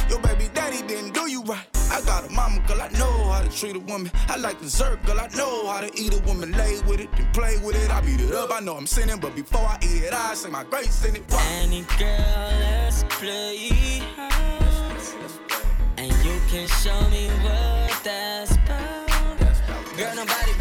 your 0.07 0.19
baby 0.19 0.47
daddy 0.53 0.85
didn't 0.85 1.13
do 1.13 1.29
you 1.29 1.41
right. 1.43 1.65
I 1.91 2.01
got 2.01 2.29
a 2.29 2.31
mama, 2.31 2.59
girl, 2.67 2.81
I 2.81 2.89
know 2.89 3.11
how 3.31 3.41
to 3.41 3.49
treat 3.49 3.75
a 3.75 3.79
woman. 3.79 4.11
I 4.29 4.37
like 4.37 4.59
dessert, 4.61 5.03
girl, 5.05 5.19
I 5.19 5.27
know 5.35 5.67
how 5.67 5.81
to 5.81 5.91
eat 5.99 6.13
a 6.13 6.21
woman. 6.23 6.51
Lay 6.51 6.79
with 6.87 6.99
it 6.99 7.09
and 7.17 7.33
play 7.33 7.57
with 7.63 7.75
it. 7.75 7.89
I 7.89 8.01
beat 8.01 8.21
it 8.21 8.33
up, 8.33 8.51
I 8.53 8.59
know 8.59 8.77
I'm 8.77 8.87
sinning, 8.87 9.19
but 9.19 9.35
before 9.35 9.61
I 9.61 9.79
eat 9.81 10.03
it, 10.03 10.13
I 10.13 10.35
say 10.35 10.49
my 10.49 10.63
grace 10.63 11.03
in 11.03 11.15
it. 11.15 11.23
Why? 11.29 11.43
Any 11.61 11.81
girl, 11.97 12.49
let's 12.59 13.03
play 13.09 13.99
house. 14.15 15.15
And 15.97 16.11
you 16.23 16.39
can 16.47 16.67
show 16.67 17.09
me 17.09 17.27
what 17.43 18.03
that's 18.03 18.53
about. 18.53 19.03
Girl, 19.97 20.15
nobody 20.15 20.52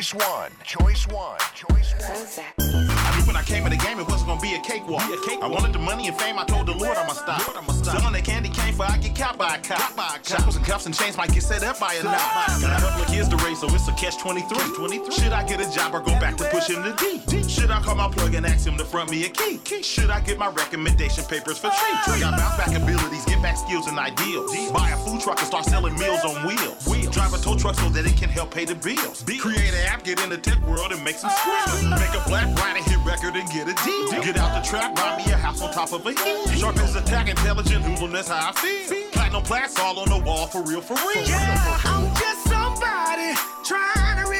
Choice 0.00 0.14
One. 0.14 0.50
Choice 0.64 1.08
One. 1.08 1.38
Choice 1.54 1.92
One. 1.92 2.56
I 2.58 3.18
knew 3.18 3.26
when 3.26 3.36
I 3.36 3.42
came 3.42 3.64
in 3.64 3.70
the 3.70 3.76
game 3.76 4.00
it 4.00 4.08
wasn't 4.08 4.28
gonna 4.28 4.40
be 4.40 4.54
a 4.54 4.60
cakewalk. 4.60 5.02
I 5.02 5.46
wanted 5.46 5.74
the 5.74 5.78
money 5.78 6.08
and 6.08 6.16
fame, 6.16 6.38
I 6.38 6.44
told 6.44 6.68
the 6.68 6.72
Lord 6.72 6.96
I'ma 6.96 7.12
stop. 7.12 7.42
stop. 7.42 8.00
Selling 8.00 8.14
that 8.14 8.24
candy 8.24 8.48
cane 8.48 8.72
for 8.72 8.84
I 8.84 8.96
get 8.96 9.14
caught 9.14 9.36
by 9.36 9.56
a 9.56 9.60
cop. 9.60 9.92
Shackles 10.24 10.56
and 10.56 10.64
cuffs 10.64 10.86
and 10.86 10.94
chains 10.94 11.18
might 11.18 11.34
get 11.34 11.42
set 11.42 11.62
up 11.64 11.78
by 11.78 11.92
a 12.00 12.02
knot. 12.02 12.16
Got 12.16 12.78
a 12.78 12.80
couple 12.80 13.02
of 13.02 13.08
kids 13.08 13.28
to 13.28 13.36
raise, 13.44 13.60
so 13.60 13.66
it's 13.74 13.88
a 13.88 13.92
catch 13.92 14.16
23. 14.16 14.72
23. 14.74 15.12
Should 15.12 15.34
I 15.34 15.46
get 15.46 15.60
a 15.60 15.70
job 15.70 15.94
or 15.94 16.00
go 16.00 16.18
back 16.18 16.38
to 16.38 16.44
pushing 16.48 16.80
the 16.82 16.92
D? 16.92 17.20
D? 17.26 17.46
Should 17.46 17.70
I 17.70 17.82
call 17.82 17.96
my 17.96 18.08
plug 18.08 18.32
and 18.32 18.46
ask 18.46 18.66
him 18.66 18.78
to 18.78 18.86
front 18.86 19.10
me 19.10 19.26
a 19.26 19.28
key? 19.28 19.58
key? 19.58 19.82
Should 19.82 20.08
I 20.08 20.20
get 20.20 20.38
my 20.38 20.48
recommendation 20.48 21.24
papers 21.24 21.58
for 21.58 21.70
free? 21.70 22.20
Got 22.20 22.38
bounce 22.38 22.56
back 22.56 22.74
abilities, 22.74 23.26
back 23.42 23.56
skills 23.56 23.86
and 23.86 23.98
ideals. 23.98 24.50
Buy 24.70 24.90
a 24.90 24.96
food 24.96 25.20
truck 25.20 25.38
and 25.38 25.46
start 25.46 25.64
selling 25.64 25.98
meals 25.98 26.24
on 26.24 26.46
wheels. 26.46 26.86
We 26.86 27.06
drive 27.08 27.34
a 27.34 27.38
tow 27.38 27.56
truck 27.56 27.74
so 27.76 27.88
that 27.90 28.06
it 28.06 28.16
can 28.16 28.28
help 28.28 28.52
pay 28.52 28.64
the 28.64 28.74
bills. 28.74 29.22
bills. 29.22 29.40
Create 29.40 29.72
an 29.74 29.86
app, 29.88 30.04
get 30.04 30.22
in 30.22 30.30
the 30.30 30.38
tech 30.38 30.60
world 30.66 30.92
and 30.92 31.02
make 31.04 31.16
some 31.16 31.30
skills. 31.30 31.82
Make 31.84 32.14
a 32.14 32.22
black 32.28 32.46
ride 32.58 32.74
rider 32.74 32.82
hit 32.88 32.98
record 33.04 33.34
and 33.36 33.48
get 33.50 33.68
a 33.68 33.74
deal. 33.84 34.10
deal. 34.10 34.22
Get 34.22 34.36
out 34.36 34.54
the 34.54 34.68
trap, 34.68 34.94
buy 34.94 35.16
me 35.18 35.30
a 35.32 35.36
house 35.36 35.62
on 35.62 35.72
top 35.72 35.92
of 35.92 36.04
a 36.06 36.12
hill. 36.12 36.46
Sharp 36.48 36.76
as 36.78 36.96
attack, 36.96 37.28
intelligent, 37.28 37.84
hoodlum, 37.84 38.12
that's 38.12 38.28
how 38.28 38.50
I 38.50 38.52
feel. 38.52 39.10
Platinum 39.12 39.42
plaques 39.42 39.78
all 39.78 39.98
on 39.98 40.08
the 40.08 40.18
wall 40.18 40.46
for 40.46 40.62
real, 40.62 40.80
for 40.80 40.94
real. 40.94 41.26
Yeah, 41.26 41.80
I'm 41.84 42.06
just 42.16 42.44
somebody 42.48 43.34
trying 43.64 44.24
to 44.24 44.30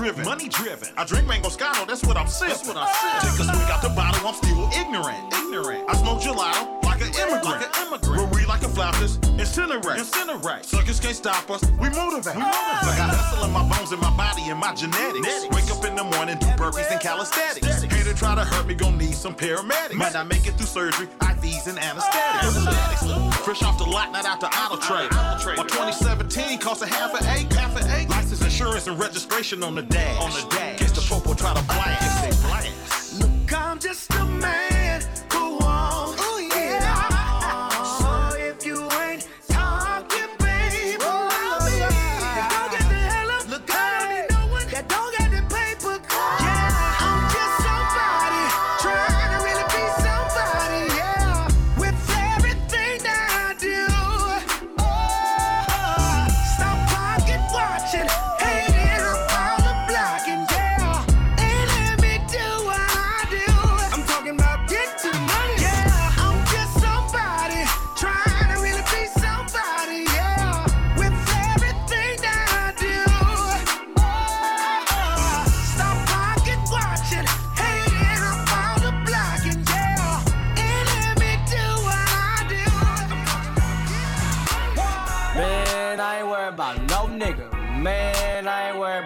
driven. 0.00 0.24
Money 0.24 0.48
driven. 0.48 0.88
I 0.96 1.04
drink 1.04 1.28
mango 1.28 1.50
scotto, 1.50 1.84
that's 1.84 2.02
what 2.04 2.16
I'm 2.16 2.26
sipping. 2.26 2.54
That's 2.54 2.66
what 2.66 2.76
I'm 2.78 2.88
sipping. 3.20 3.36
Take 3.36 3.40
a 3.40 3.58
swig 3.58 3.70
out 3.70 3.82
the 3.82 3.90
bottle, 3.90 4.26
I'm 4.26 4.34
still 4.34 4.70
ignorant. 4.72 5.32
Ignorant. 5.34 5.84
I 5.88 5.94
smoke 5.96 6.22
gelato 6.22 6.80
like 6.84 7.00
an 7.04 7.12
immigrant. 7.20 7.44
Like 7.44 7.68
an 7.68 7.86
immigrant. 7.86 8.32
Marie 8.32 8.46
like 8.46 8.62
a 8.62 8.68
flappers. 8.68 9.18
Incinerate. 9.36 10.00
Incinerate. 10.00 10.64
Suckers 10.64 11.00
can't 11.00 11.16
stop 11.16 11.50
us. 11.50 11.62
We 11.78 11.88
motivate. 11.90 12.34
We 12.36 12.40
motivate. 12.40 12.88
I 12.88 12.94
Got 12.96 13.10
hustle 13.12 13.44
in 13.44 13.52
my 13.52 13.68
bones, 13.68 13.92
in 13.92 14.00
my 14.00 14.14
body, 14.16 14.42
and 14.48 14.58
my 14.58 14.74
genetics. 14.74 15.20
genetics. 15.20 15.54
Wake 15.54 15.70
up 15.70 15.84
in 15.84 15.96
the 15.96 16.04
morning, 16.04 16.38
do 16.38 16.46
burpees 16.56 16.90
and 16.90 17.00
calisthenics. 17.00 17.82
Hater 17.82 18.14
try 18.14 18.34
to 18.34 18.44
hurt 18.44 18.66
me, 18.66 18.74
gon' 18.74 18.96
need 18.96 19.14
some 19.14 19.34
paramedics. 19.34 19.94
Might 19.94 20.14
not 20.14 20.28
make 20.28 20.46
it 20.46 20.54
through 20.56 20.66
surgery, 20.66 21.08
IVs 21.20 21.66
and 21.68 21.78
anesthetics. 21.78 22.56
Fresh 23.44 23.62
off 23.62 23.78
the 23.78 23.84
lot, 23.84 24.12
not 24.12 24.24
out 24.24 24.40
the 24.40 24.48
auto 24.48 24.76
trade. 24.76 25.10
My 25.12 25.64
2017 25.64 26.58
cost 26.58 26.82
a 26.82 26.86
half 26.86 27.14
an 27.14 27.26
acre. 27.26 27.54
Half 27.58 27.76
an 27.76 27.90
acre. 27.90 28.09
Insurance, 28.60 28.86
and 28.88 28.98
registration 28.98 29.62
on 29.62 29.74
the 29.74 29.80
dash. 29.80 30.22
On 30.22 30.30
the 30.32 30.54
dash. 30.54 30.78
Case 30.78 30.92
the 30.92 31.00
popo 31.00 31.32
try 31.32 31.54
to 31.54 31.62
blast. 31.62 32.22
They 32.22 32.46
blast. 32.46 33.20
Look, 33.22 33.58
I'm 33.58 33.78
just 33.78 34.12
a 34.12 34.22
man 34.22 34.69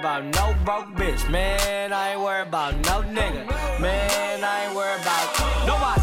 about 0.05 0.25
no 0.37 0.55
broke 0.67 0.91
bitch. 0.99 1.31
Man, 1.31 1.91
I 1.91 2.11
ain't 2.11 2.21
worried 2.21 2.49
about 2.49 2.75
no 2.89 3.01
nigga. 3.17 3.41
Man, 3.81 4.45
I 4.45 4.67
ain't 4.67 4.77
worried 4.77 5.01
about 5.01 5.27
nobody. 5.65 6.03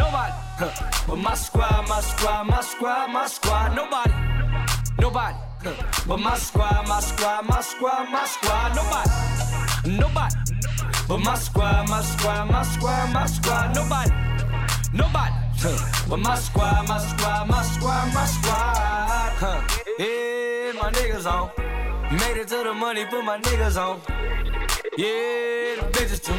Nobody. 0.00 0.32
Huh. 0.56 1.04
But 1.06 1.18
my 1.18 1.34
squad, 1.34 1.88
my 1.90 2.00
squad, 2.00 2.46
my 2.46 2.62
squad, 2.62 3.10
my 3.12 3.26
squad. 3.26 3.76
Nobody. 3.76 4.14
Nobody. 4.98 5.36
Huh. 5.62 5.74
But 6.08 6.20
my 6.20 6.38
squad, 6.38 6.88
my 6.88 7.00
squad, 7.00 7.44
my 7.44 7.60
squad, 7.60 8.08
my 8.10 8.24
squad. 8.24 8.76
Nobody. 8.80 9.10
Nobody. 10.00 10.34
But 11.06 11.18
my 11.18 11.34
squad, 11.34 11.88
my 11.90 12.00
squad, 12.00 12.50
my 12.50 12.62
squad, 12.62 13.12
my 13.12 13.26
squad. 13.26 13.74
Nobody. 13.74 14.10
Nobody. 14.94 15.34
Huh. 15.60 16.08
But 16.08 16.16
my 16.16 16.34
squad, 16.36 16.88
my 16.88 16.98
squad, 16.98 17.46
my 17.46 17.62
squad, 17.62 18.14
my 18.14 18.24
squad. 18.24 19.32
Huh. 19.42 19.60
Yeah, 19.98 20.72
my 20.80 20.90
niggas 20.96 21.26
on. 21.26 21.81
Made 22.20 22.36
it 22.36 22.48
to 22.48 22.62
the 22.62 22.74
money, 22.74 23.06
put 23.06 23.24
my 23.24 23.38
niggas 23.38 23.76
on. 23.80 24.00
Yeah, 24.98 25.80
the 25.80 25.88
bitches 25.92 26.22
too. 26.22 26.34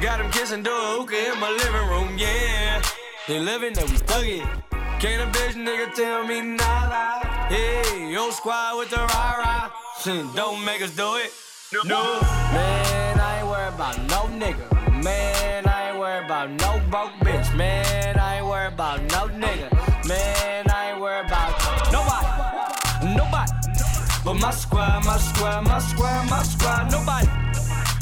Got 0.00 0.18
them 0.18 0.30
kissing 0.30 0.62
door 0.62 0.80
hookah 0.98 1.32
in 1.32 1.40
my 1.40 1.50
living 1.50 1.88
room, 1.88 2.16
yeah. 2.16 2.80
They 3.26 3.40
living 3.40 3.72
that 3.74 3.90
we 3.90 3.96
thug 3.96 4.24
it. 4.24 4.46
Can't 5.00 5.22
a 5.22 5.38
bitch 5.38 5.54
nigga 5.54 5.92
tell 5.94 6.24
me 6.24 6.40
nada. 6.42 7.26
Hey, 7.48 8.12
yo 8.12 8.30
squad 8.30 8.78
with 8.78 8.90
the 8.90 8.98
rah 8.98 9.34
rah. 9.42 9.70
Don't 10.36 10.64
make 10.64 10.80
us 10.80 10.94
do 10.94 11.16
it. 11.16 11.32
No. 11.84 12.20
Man, 12.54 13.18
I 13.18 13.38
ain't 13.38 13.48
worried 13.48 13.74
about 13.74 13.98
no 14.08 14.20
nigga. 14.38 15.02
Man, 15.02 15.66
I 15.66 15.90
ain't 15.90 15.98
worried 15.98 16.24
about 16.26 16.50
no 16.50 16.80
broke 16.88 17.12
bitch. 17.26 17.56
Man, 17.56 18.16
I 18.16 18.36
ain't 18.36 18.46
worried 18.46 18.74
about 18.74 19.02
no 19.10 19.26
nigga. 19.26 19.68
Man, 20.06 20.55
But 24.26 24.40
my 24.40 24.50
squad, 24.50 25.04
my 25.04 25.18
squad, 25.18 25.64
my 25.68 25.78
squad, 25.78 26.28
my 26.28 26.42
squad, 26.42 26.90
nobody. 26.90 27.28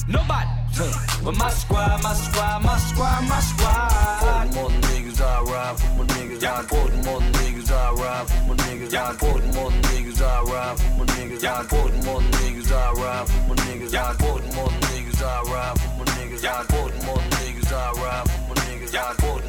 Nobody. 0.08 0.48
But 1.22 1.36
my 1.36 1.50
squad, 1.50 2.02
my 2.02 2.14
squad, 2.14 2.64
my 2.64 2.78
squad, 2.78 3.28
my 3.28 3.40
squad. 3.40 4.48
Put 4.48 4.54
more 4.54 4.70
niggas 4.70 5.20
I 5.20 5.42
ride 5.42 5.78
for 5.78 5.98
my 5.98 6.04
niggas. 6.16 6.42
I 6.42 6.62
put 6.62 6.94
more 7.04 7.20
than 7.20 7.32
niggas 7.34 7.70
I 7.70 7.92
ride 7.92 8.26
for 8.26 8.40
my 8.48 8.54
niggas. 8.56 8.94
I 8.94 9.12
put 9.16 9.54
more 9.54 9.70
than 9.70 9.82
niggas 9.82 10.22
I 10.22 10.42
ride 10.44 10.78
for 10.78 10.96
my 10.96 11.04
niggas. 11.04 11.44
I 11.44 11.62
put 11.66 12.04
more 12.06 12.20
than 12.22 12.30
niggas 12.32 12.72
I 12.72 12.92
ride 12.92 13.28
for 13.28 13.48
my 13.48 13.54
niggas. 13.56 13.94
I 13.94 14.14
put 14.14 14.54
more 14.56 14.68
than 14.70 14.80
niggas 14.80 15.22
I 15.22 15.42
ride 15.52 15.78
for 15.78 15.98
my 15.98 16.04
niggas. 16.16 16.44
I 16.48 16.64
put 16.64 17.04
more 17.04 17.18
than 17.18 17.30
niggas 17.36 17.70
I 17.70 17.92
ride 18.00 18.30
for 18.30 18.48
my 18.48 18.54
niggas. 18.64 18.94
I 18.96 19.14
put 19.18 19.43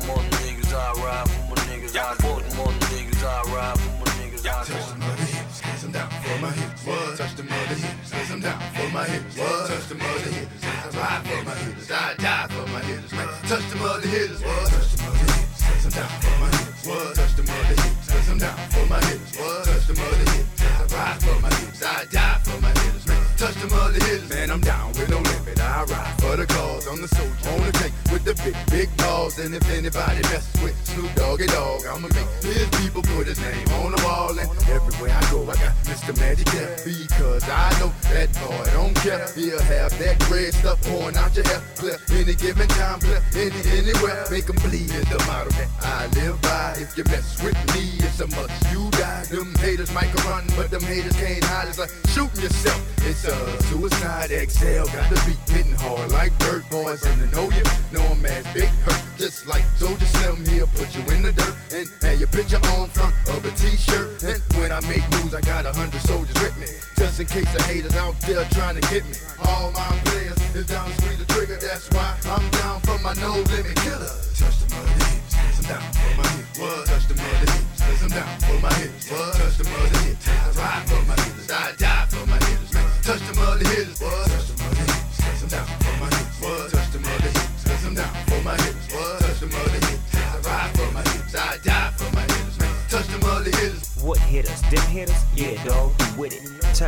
Touch 13.55 13.69
the 13.69 13.75
mother 13.77 14.07
hips, 14.09 14.43
what? 14.43 14.67
Touch 14.67 14.91
the 14.91 15.03
mother 15.03 15.31
hands 15.63 15.83
them 15.83 15.91
down 15.93 16.09
for 16.19 16.35
my 16.41 16.49
hips. 16.51 16.85
What? 16.85 17.15
Touch 17.15 17.35
the 17.37 17.43
mother 17.43 17.81
hands 17.81 18.27
them 18.27 18.37
down 18.37 18.57
for 18.67 18.85
my 18.85 18.99
hips. 19.07 19.39
What? 19.39 19.63
Touch 19.63 19.87
the 19.87 19.93
mother 19.95 20.31
hips, 20.35 20.61
I 20.61 20.83
ride 20.91 21.19
for 21.23 21.39
my 21.39 21.49
hips. 21.55 21.81
I 21.81 22.03
die 22.11 22.39
for 22.43 22.59
my 22.59 22.67
hips, 22.83 23.07
man. 23.07 23.23
Touch 23.37 23.55
the 23.55 23.67
mother 23.67 24.03
hips, 24.03 24.29
man. 24.29 24.51
I'm 24.51 24.59
down 24.59 24.91
with 24.91 25.09
no 25.09 25.19
limit. 25.19 25.57
I 25.57 25.85
ride 25.85 26.19
for 26.19 26.24
the 26.37 26.45
cause. 26.47 26.87
I'm 26.87 27.01
the 27.01 27.07
soldier 27.07 27.49
on 27.49 27.61
the 27.65 27.71
tank 27.73 27.93
with 28.11 28.23
the 28.25 28.35
big, 28.43 28.55
big 28.71 28.89
balls. 28.97 29.37
And 29.39 29.53
if 29.53 29.63
anybody 29.69 30.21
messes 30.31 30.61
with 30.61 30.75
Snoop 30.87 31.13
Doggy 31.15 31.47
Dog, 31.47 31.85
I'ma 31.85 32.07
make 32.09 32.29
his 32.41 32.67
people 32.81 33.01
put 33.03 33.27
his 33.27 33.39
name 33.39 33.67
on 33.83 33.91
the 33.91 34.01
wall. 34.03 34.33
And 34.37 34.49
everywhere 34.69 35.13
I 35.13 35.23
go, 35.31 35.43
I 35.43 35.55
got 35.55 35.75
Mr. 35.85 36.17
Magic 36.19 36.47
there. 36.51 36.75
Because 36.83 37.43
I 37.47 37.69
know 37.79 37.91
that 38.09 38.33
boy 38.41 38.65
don't 38.73 38.95
care. 38.95 39.27
He'll 39.35 39.61
have 39.61 39.93
that 39.99 40.17
red 40.29 40.53
stuff 40.53 40.81
pouring 40.83 41.17
out 41.17 41.35
your 41.35 41.45
hair. 41.45 41.61
Clear 41.75 41.97
any 42.11 42.35
given 42.35 42.67
time, 42.69 42.99
clear 42.99 43.21
any, 43.35 43.61
anywhere. 43.77 44.25
Make 44.31 44.49
'em 44.49 44.57
bleed 44.65 44.91
is 44.91 45.05
the 45.11 45.19
motto 45.27 45.51
that 45.59 45.69
I 45.81 46.07
live 46.19 46.41
by. 46.41 46.75
If 46.79 46.97
you 46.97 47.03
mess 47.05 47.41
with 47.43 47.57
me, 47.75 47.99
it's 47.99 48.19
a 48.19 48.27
must. 48.27 48.53
You 48.71 48.89
die. 48.91 49.23
Them 49.29 49.53
haters 49.55 49.91
might 49.93 50.11
can 50.13 50.29
run, 50.29 50.43
but 50.55 50.69
them 50.71 50.81
haters 50.83 51.15
can't 51.15 51.43
hide. 51.43 51.67
It's 51.67 51.79
like 51.79 51.91
shooting 52.09 52.41
yourself. 52.41 52.81
It's 53.05 53.23
a 53.25 53.35
suicide 53.63 54.31
XL. 54.31 54.85
Got 54.85 55.09
the 55.09 55.21
beat 55.25 55.55
hitting 55.55 55.75
hard 55.75 56.11
like 56.11 56.24
dirt 56.39 56.63
boys. 56.69 57.03
And 57.05 57.17
to 57.21 57.35
know 57.35 57.49
you 57.51 57.63
know 57.91 58.05
I'm 58.05 58.25
as 58.25 58.45
big 58.53 58.69
hurt. 58.85 59.01
Just 59.17 59.47
like 59.47 59.63
Soldier 59.77 60.05
Slim, 60.05 60.45
he'll 60.45 60.67
put 60.67 60.93
you 60.95 61.01
in 61.13 61.23
the 61.23 61.31
dirt. 61.31 61.55
And 61.73 61.87
have 62.03 62.19
your 62.19 62.29
picture 62.29 62.61
on 62.77 62.89
front 62.89 63.15
of 63.29 63.43
a 63.45 63.51
t-shirt. 63.51 64.23
And 64.23 64.41
when 64.57 64.71
I 64.71 64.79
make 64.87 65.03
moves, 65.17 65.33
I 65.33 65.41
got 65.41 65.65
a 65.65 65.73
hundred 65.73 66.01
soldiers 66.01 66.35
with 66.41 66.57
me. 66.59 66.67
Just 66.97 67.19
in 67.19 67.27
case 67.27 67.51
the 67.53 67.63
haters 67.63 67.95
out 67.95 68.19
there 68.21 68.43
trying 68.51 68.75
to 68.75 68.83
get 68.89 69.05
me. 69.05 69.17
All 69.45 69.71
my 69.71 69.87
players 70.05 70.37
is 70.55 70.65
down 70.67 70.89
to 70.89 70.95
squeeze 71.01 71.19
the 71.19 71.25
trigger. 71.33 71.57
That's 71.61 71.89
why 71.91 72.17
I'm 72.25 72.49
down 72.51 72.81
for 72.81 72.97
my 72.99 73.13
no 73.15 73.39
limit 73.51 73.75
killer. 73.83 74.15
Touch 74.35 74.59
the 74.59 74.67
mother 74.75 74.91
hips, 75.05 75.33
hands 75.33 75.57
them 75.59 75.77
down 75.77 75.87
for 75.93 76.11
my 76.17 76.27
hips. 76.35 76.59
What? 76.59 76.87
Touch 76.87 77.07
the 77.07 77.15
mother 77.15 77.51
hips, 77.51 77.79
hands 77.79 78.01
them 78.01 78.11
down 78.11 78.39
for 78.39 78.59
my 78.59 78.73
hips. 78.73 79.11
What? 79.11 79.44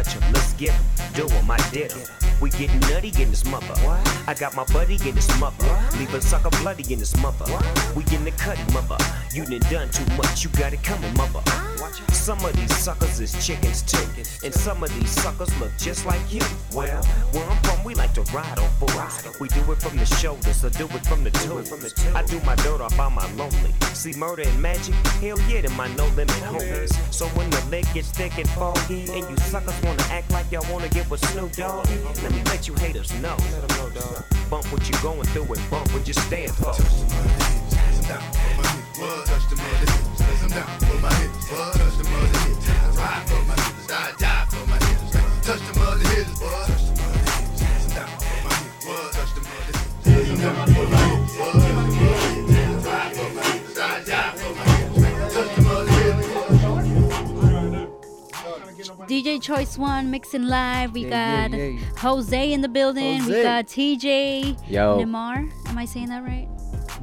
Touch 0.08 0.24
'em, 0.24 0.34
let's 0.34 0.54
get 0.54 0.70
'em. 0.70 0.86
Do 1.14 1.28
'em, 1.36 1.52
I 1.52 1.58
did 1.72 1.92
'em. 1.92 2.00
We 2.40 2.50
getting 2.52 2.80
nutty 2.82 3.12
in 3.22 3.30
this 3.30 3.44
mother. 3.46 3.76
I 4.28 4.34
got 4.34 4.56
my 4.56 4.64
buddy 4.72 4.96
in 5.08 5.16
this 5.16 5.28
mother. 5.40 5.68
Leave 5.98 6.14
a 6.14 6.22
sucker 6.22 6.50
bloody 6.62 6.94
in 6.94 7.00
this 7.00 7.16
mother. 7.18 7.46
We 7.96 8.04
in 8.16 8.24
the 8.24 8.32
cutty 8.32 8.64
mother. 8.72 8.98
You 9.34 9.46
done 9.46 9.70
done 9.70 9.90
too 9.90 10.06
much, 10.16 10.44
you 10.44 10.50
got 10.52 10.74
it 10.74 10.84
coming 10.84 11.14
mother. 11.18 11.42
Some 12.12 12.44
of 12.44 12.56
these 12.56 12.76
suckers 12.76 13.20
is 13.20 13.34
chickens 13.46 13.82
too. 13.82 14.06
And 14.44 14.54
some 14.54 14.84
of 14.84 14.94
these 15.00 15.10
suckers 15.10 15.50
look 15.60 15.72
just 15.78 16.06
like 16.06 16.22
you. 16.32 16.42
Well, 16.74 17.04
where 17.32 17.46
I'm 17.50 17.62
from, 17.64 17.84
we 17.84 17.96
like 17.96 18.14
to 18.16 18.22
ride 18.34 18.60
on 18.60 18.70
fools. 18.80 19.40
We 19.40 19.48
do 19.50 19.72
it 19.72 19.82
from 19.82 19.98
the 19.98 20.06
shoulders, 20.06 20.64
or 20.66 20.70
do 20.72 20.86
it 20.86 21.06
from 21.06 21.24
the 21.24 21.32
toes. 21.32 21.72
I 22.16 22.24
do 22.24 22.40
my 22.42 22.56
dirt 22.56 22.82
off 22.82 23.00
on 23.00 23.14
my 23.14 23.32
lonely. 23.34 23.74
See 23.94 24.14
murder 24.14 24.44
and 24.44 24.62
magic? 24.62 24.96
Hell 25.22 25.40
yeah, 25.50 25.62
to 25.62 25.70
my 25.72 25.88
no 25.96 26.06
limit 26.16 26.30
homies. 26.50 26.92
So 27.14 27.28
when 27.30 27.50
the 27.50 27.64
leg 27.70 27.86
gets 27.94 28.10
thick 28.10 28.38
and 28.38 28.50
foggy, 28.50 29.10
and 29.12 29.30
you 29.30 29.38
suckers 29.38 29.80
wanna 29.84 30.04
act 30.10 30.32
like 30.32 30.52
y'all 30.52 30.66
wanna 30.72 30.90
get 30.90 31.10
with 31.10 31.24
Snoop 31.32 31.52
Dogg, 31.54 31.88
let 32.24 32.32
me 32.32 32.42
let 32.46 32.68
you 32.68 32.74
haters 32.76 33.12
know. 33.22 33.38
Bump 34.50 34.66
what 34.72 34.88
you 34.90 34.96
going 35.02 35.24
through 35.28 35.54
and 35.54 35.70
bump 35.70 35.94
what 35.94 36.08
you 36.08 36.14
stand 36.14 36.52
for. 36.52 36.74
Touch 39.28 39.50
the 39.50 39.56
hips, 39.62 39.92
hands 39.92 40.17
them 40.50 40.66
down 40.66 40.80
for 40.80 40.98
my 41.02 41.14
hips. 41.16 41.52
What? 41.52 41.74
Touch 41.74 41.98
the 41.98 42.04
mother 42.10 42.40
hips, 42.48 42.70
I 42.70 42.72
ride 42.98 43.24
for 43.30 43.42
my 43.46 43.56
hips. 43.56 43.92
I 43.92 44.14
die 44.18 44.46
for 44.50 44.64
my 44.68 44.80
man. 44.80 44.98
Touch 45.44 45.62
the 45.68 45.74
mother 45.80 46.08
hips, 46.10 46.42
what? 46.42 46.68
Touch 46.68 46.84
the 46.88 46.94
mother 47.02 47.22
hands 47.64 47.84
them 47.88 47.96
down 47.96 48.18
for 48.20 48.38
my 48.48 48.54
hips. 48.56 48.86
What? 48.88 49.14
Touch 49.14 49.32
the 49.36 49.42
mother 49.42 49.74
hands 50.06 50.28
them 50.28 50.38
down 50.38 50.68
for 50.68 50.86
my 50.88 51.00
hips. 51.08 51.34
What? 51.38 51.54
Touch 51.54 51.68
the 51.68 51.92
mother 52.00 52.32
hips, 52.38 52.88
I 52.88 52.88
ride 52.88 53.14
for 53.16 53.30
my 53.34 53.44
hips. 53.44 53.78
I 53.78 54.04
die 54.04 54.32
for 54.38 54.52
my 54.56 54.64
hips. 54.64 55.34
Touch 55.34 55.52
the 55.56 55.62
mother 55.62 55.88
DJ 59.08 59.42
Choice 59.42 59.78
One 59.78 60.12
mixing 60.12 60.44
live. 60.48 60.94
We 60.94 61.06
Yeah, 61.06 61.48
got 61.48 61.58
yeah, 61.58 61.66
yeah. 61.66 61.80
Jose 61.98 62.52
in 62.52 62.62
the 62.62 62.68
building. 62.68 63.26
We 63.26 63.42
got 63.42 63.66
TJ 63.68 64.70
Yo. 64.70 65.00
Nimar. 65.00 65.50
Am 65.68 65.78
I 65.78 65.86
saying 65.86 66.10
that 66.10 66.24
right? 66.24 66.48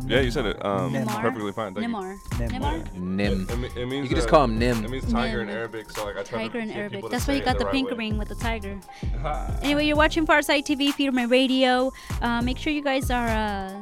Yeah, 0.06 0.20
you 0.20 0.30
said 0.30 0.46
it 0.46 0.64
um, 0.64 0.92
Nimar. 0.92 1.20
perfectly 1.20 1.52
fine. 1.52 1.74
Thank 1.74 1.86
you. 1.88 1.94
Nimar. 1.94 2.20
Nimar. 2.50 2.94
Nim. 2.94 3.46
It, 3.48 3.56
me- 3.58 3.82
it 3.82 3.86
means, 3.86 4.02
You 4.04 4.08
can 4.08 4.16
just 4.16 4.28
uh, 4.28 4.30
call 4.30 4.44
him 4.44 4.58
Nim. 4.58 4.84
It 4.84 4.90
means 4.90 5.10
tiger 5.10 5.40
in 5.42 5.48
Arabic, 5.48 5.90
so 5.90 6.04
like 6.04 6.16
I 6.16 6.22
try 6.24 6.38
Tiger 6.42 6.52
to 6.52 6.58
in 6.58 6.70
Arabic. 6.72 6.96
people 6.98 7.08
to 7.08 7.12
That's 7.12 7.28
why 7.28 7.34
you 7.34 7.42
got 7.42 7.54
the 7.54 7.60
the 7.60 7.64
right 7.66 7.72
pink 7.74 7.90
way. 7.90 7.96
ring 7.96 8.18
with 8.18 8.28
the 8.28 8.34
tiger. 8.34 8.78
Anyway, 9.62 9.86
you're 9.86 9.96
watching 9.96 10.26
Farside 10.26 10.64
TV, 10.64 10.92
Feed 10.92 11.12
My 11.14 11.24
Radio. 11.24 11.92
Uh, 12.20 12.42
make 12.42 12.58
sure 12.58 12.72
you 12.72 12.82
guys 12.82 13.10
are, 13.10 13.28
uh, 13.28 13.72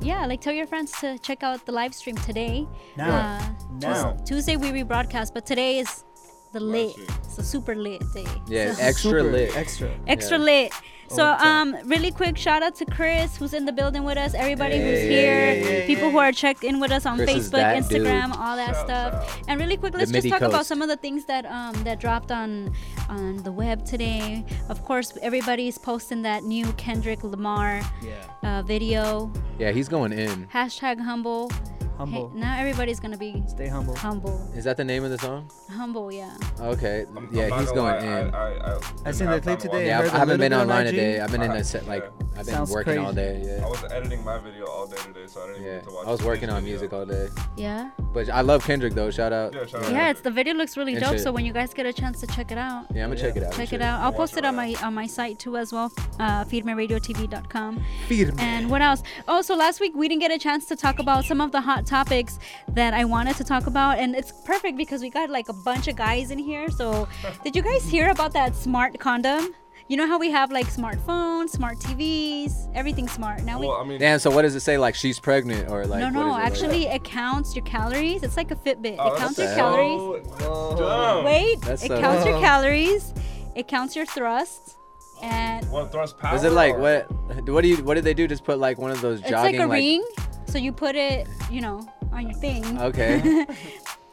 yeah, 0.00 0.26
like 0.26 0.40
tell 0.40 0.52
your 0.52 0.66
friends 0.66 0.92
to 1.00 1.18
check 1.20 1.42
out 1.42 1.64
the 1.64 1.72
live 1.72 1.94
stream 1.94 2.16
today. 2.16 2.66
Now. 2.96 3.38
Uh, 3.38 3.42
Now. 3.80 4.12
Tuesday 4.26 4.56
we 4.56 4.70
rebroadcast, 4.70 5.32
but 5.34 5.46
today 5.46 5.78
is 5.78 6.04
the 6.54 6.60
lit. 6.60 6.96
It's 7.24 7.38
a 7.38 7.42
super 7.44 7.74
lit 7.74 8.02
day. 8.14 8.26
Yeah, 8.48 8.72
So- 8.72 8.82
extra 8.82 9.10
Super 9.10 9.22
lit. 9.34 9.56
Extra. 9.56 9.90
Extra 10.06 10.38
Yeah. 10.38 10.44
lit. 10.44 10.72
So 11.08 11.22
All 11.22 11.36
the 11.36 11.44
time. 11.44 11.74
um 11.74 11.88
really 11.90 12.10
quick 12.10 12.36
shout 12.38 12.62
out 12.62 12.74
to 12.76 12.86
Chris 12.86 13.36
who's 13.36 13.52
in 13.52 13.66
the 13.66 13.72
building 13.72 14.04
with 14.04 14.16
us, 14.16 14.32
everybody 14.34 14.78
who's 14.84 15.02
here, 15.02 15.52
Yeah, 15.54 15.68
yeah, 15.80 15.86
people 15.86 16.10
who 16.10 16.16
are 16.18 16.32
checked 16.32 16.64
in 16.64 16.80
with 16.80 16.90
us 16.90 17.04
on 17.04 17.18
Chris 17.18 17.30
Facebook, 17.50 17.62
Instagram, 17.82 18.28
dude. 18.32 18.40
all 18.40 18.56
that 18.56 18.74
stuff. 18.84 19.12
And 19.46 19.60
really 19.60 19.76
quick, 19.76 19.92
let's 19.92 20.10
just 20.10 20.24
MIDI 20.24 20.30
talk 20.30 20.40
about 20.40 20.64
some 20.64 20.80
of 20.80 20.88
the 20.88 20.96
things 20.96 21.26
that 21.26 21.44
um 21.44 21.74
that 21.84 22.00
dropped 22.00 22.30
on 22.32 22.72
on 23.10 23.36
the 23.42 23.52
web 23.52 23.84
today. 23.84 24.44
Of 24.70 24.78
course, 24.88 25.12
everybody's 25.20 25.76
posting 25.76 26.22
that 26.22 26.42
new 26.44 26.66
Kendrick 26.84 27.22
Lamar 27.22 27.82
Yeah. 28.02 28.14
uh, 28.58 28.62
video. 28.62 29.30
Yeah, 29.58 29.72
he's 29.72 29.88
going 29.90 30.12
in. 30.12 30.46
Hashtag 30.58 30.96
humble. 31.00 31.50
Humble. 31.96 32.30
Hey, 32.30 32.40
now 32.40 32.58
everybody's 32.58 32.98
gonna 33.00 33.16
be 33.16 33.42
Stay 33.46 33.68
humble. 33.68 33.94
humble. 33.94 34.50
Is 34.54 34.64
that 34.64 34.76
the 34.76 34.84
name 34.84 35.04
of 35.04 35.10
the 35.10 35.18
song? 35.18 35.48
Humble, 35.70 36.10
yeah. 36.12 36.36
Okay. 36.60 37.06
I'm 37.16 37.28
yeah, 37.32 37.48
not 37.48 37.60
he's 37.60 37.68
gonna 37.70 37.82
lie, 37.82 37.98
in. 37.98 38.34
I, 38.34 38.38
I, 38.38 38.74
I, 38.74 38.78
I 39.06 39.10
seen 39.12 39.30
the 39.30 39.40
clip 39.40 39.58
today. 39.60 39.86
yeah, 39.86 39.98
heard 40.02 40.10
I 40.10 40.16
a 40.16 40.18
haven't 40.18 40.40
been 40.40 40.52
online 40.52 40.86
IG. 40.86 40.90
today. 40.92 41.20
I've 41.20 41.30
been 41.30 41.42
in 41.42 41.50
I- 41.52 41.56
a 41.58 41.64
set 41.64 41.86
like 41.86 42.02
yeah. 42.02 42.10
I've 42.36 42.46
been 42.46 42.54
Sounds 42.56 42.70
working 42.72 42.98
all 42.98 43.12
crazy. 43.12 43.42
day. 43.44 43.54
I 43.54 43.58
Yeah. 43.60 43.68
was 43.68 43.84
editing 43.92 44.24
my 44.24 44.38
video 44.38 44.66
all 44.66 44.88
day 44.88 44.96
today, 44.96 45.26
so 45.28 45.42
I 45.44 45.46
didn't 45.46 45.62
Yeah. 45.62 45.68
even 45.68 45.80
get 45.82 45.88
to 45.88 45.94
watch 45.94 46.04
it. 46.04 46.08
I 46.08 46.10
was 46.10 46.22
working 46.24 46.50
on 46.50 46.56
video. 46.62 46.70
music 46.72 46.92
all 46.92 47.06
day. 47.06 47.28
Yeah. 47.56 47.90
But 48.12 48.28
I 48.28 48.40
love 48.40 48.64
Kendrick 48.64 48.94
though. 48.94 49.10
Shout 49.12 49.32
out. 49.32 49.54
Yeah, 49.54 49.66
shout 49.66 49.84
out. 49.84 49.92
Yeah, 49.92 50.10
it's 50.10 50.20
the 50.20 50.32
video 50.32 50.54
looks 50.54 50.76
really 50.76 50.94
And 50.94 51.02
dope. 51.04 51.12
shit. 51.12 51.20
So 51.20 51.30
when 51.30 51.44
you 51.44 51.52
guys 51.52 51.72
get 51.72 51.86
a 51.86 51.92
chance 51.92 52.18
to 52.22 52.26
check 52.26 52.50
it 52.50 52.58
out, 52.58 52.86
Yeah, 52.92 53.04
I'm 53.04 53.10
gonna 53.10 53.20
check 53.20 53.36
it 53.36 53.44
out. 53.44 53.52
check 53.52 53.72
it 53.72 53.80
out. 53.80 54.00
I'll 54.00 54.12
post 54.12 54.32
it 54.32 54.38
it 54.38 54.44
on 54.46 54.56
my 54.56 54.74
on 54.82 54.94
my 54.94 55.06
site 55.06 55.38
too 55.38 55.56
as 55.56 55.72
well. 55.72 55.92
Uh, 56.18 56.44
feedmeradiotv.com. 56.44 57.82
Feed 58.08 58.28
me. 58.34 58.42
And 58.42 58.68
what 58.68 58.82
else? 58.82 59.02
Oh, 59.28 59.40
so 59.42 59.54
last 59.54 59.78
week 59.80 59.92
we 59.94 60.08
didn't 60.08 60.20
get 60.20 60.32
a 60.32 60.38
chance 60.38 60.66
to 60.66 60.76
talk 60.76 60.98
about 60.98 61.24
some 61.24 61.40
of 61.40 61.52
the 61.52 61.60
hot 61.60 61.83
topics 61.84 62.38
that 62.68 62.94
I 62.94 63.04
wanted 63.04 63.36
to 63.36 63.44
talk 63.44 63.66
about, 63.66 63.98
and 63.98 64.14
it's 64.16 64.32
perfect 64.44 64.76
because 64.76 65.00
we 65.02 65.10
got 65.10 65.30
like 65.30 65.48
a 65.48 65.52
bunch 65.52 65.88
of 65.88 65.96
guys 65.96 66.30
in 66.30 66.38
here. 66.38 66.70
So, 66.70 67.08
did 67.44 67.54
you 67.54 67.62
guys 67.62 67.84
hear 67.88 68.10
about 68.10 68.32
that 68.32 68.54
smart 68.56 68.98
condom? 68.98 69.54
You 69.86 69.98
know 69.98 70.06
how 70.06 70.18
we 70.18 70.30
have 70.30 70.50
like 70.50 70.66
smartphones, 70.68 71.50
smart 71.50 71.78
TVs, 71.78 72.70
everything 72.74 73.06
smart. 73.06 73.42
Now 73.44 73.60
we 73.60 73.66
Well, 73.66 73.76
I 73.76 73.84
mean, 73.84 74.00
Damn. 74.00 74.18
So 74.18 74.30
what 74.30 74.42
does 74.42 74.54
it 74.54 74.60
say? 74.60 74.78
Like 74.78 74.94
she's 74.94 75.20
pregnant 75.20 75.68
or 75.70 75.84
like? 75.86 76.00
no, 76.00 76.08
no. 76.08 76.20
is 76.20 76.26
it, 76.26 76.30
like- 76.30 76.46
Actually, 76.46 76.86
it 76.86 77.04
counts 77.04 77.54
your 77.54 77.64
calories. 77.66 78.22
It's 78.22 78.38
like 78.38 78.50
a 78.50 78.56
Fitbit. 78.56 78.96
oh, 78.98 79.12
it 79.12 79.18
counts 79.18 79.36
that's 79.36 79.50
your 79.50 79.56
calories. 79.56 80.26
so 80.40 80.76
dumb. 80.78 81.24
Wait, 81.26 81.60
That's 81.60 81.82
it 81.84 81.88
so- 81.88 82.00
counts 82.00 82.24
your 82.24 82.36
Oh. 82.36 82.40
calories. 82.40 83.12
It 83.54 83.68
counts 83.68 83.94
your 83.94 84.06
thrusts. 84.06 84.76
And 85.24 85.70
What 85.70 85.90
thrust 85.90 86.18
power? 86.18 86.32
Was 86.34 86.44
it 86.44 86.52
like 86.52 86.74
or- 86.74 86.80
what? 86.80 87.48
What 87.48 87.62
do 87.62 87.68
you? 87.68 87.76
What 87.78 87.94
did 87.94 88.04
they 88.04 88.14
do? 88.14 88.28
Just 88.28 88.44
put 88.44 88.58
like 88.58 88.78
one 88.78 88.90
of 88.90 89.00
those 89.00 89.20
it's 89.20 89.30
jogging 89.30 89.58
like 89.58 89.68
a 89.68 89.72
ring. 89.72 90.04
So 90.46 90.58
you 90.58 90.72
put 90.72 90.94
it, 90.94 91.26
you 91.50 91.60
know, 91.60 91.86
on 92.12 92.28
your 92.28 92.38
thing. 92.38 92.80
Okay. 92.80 93.46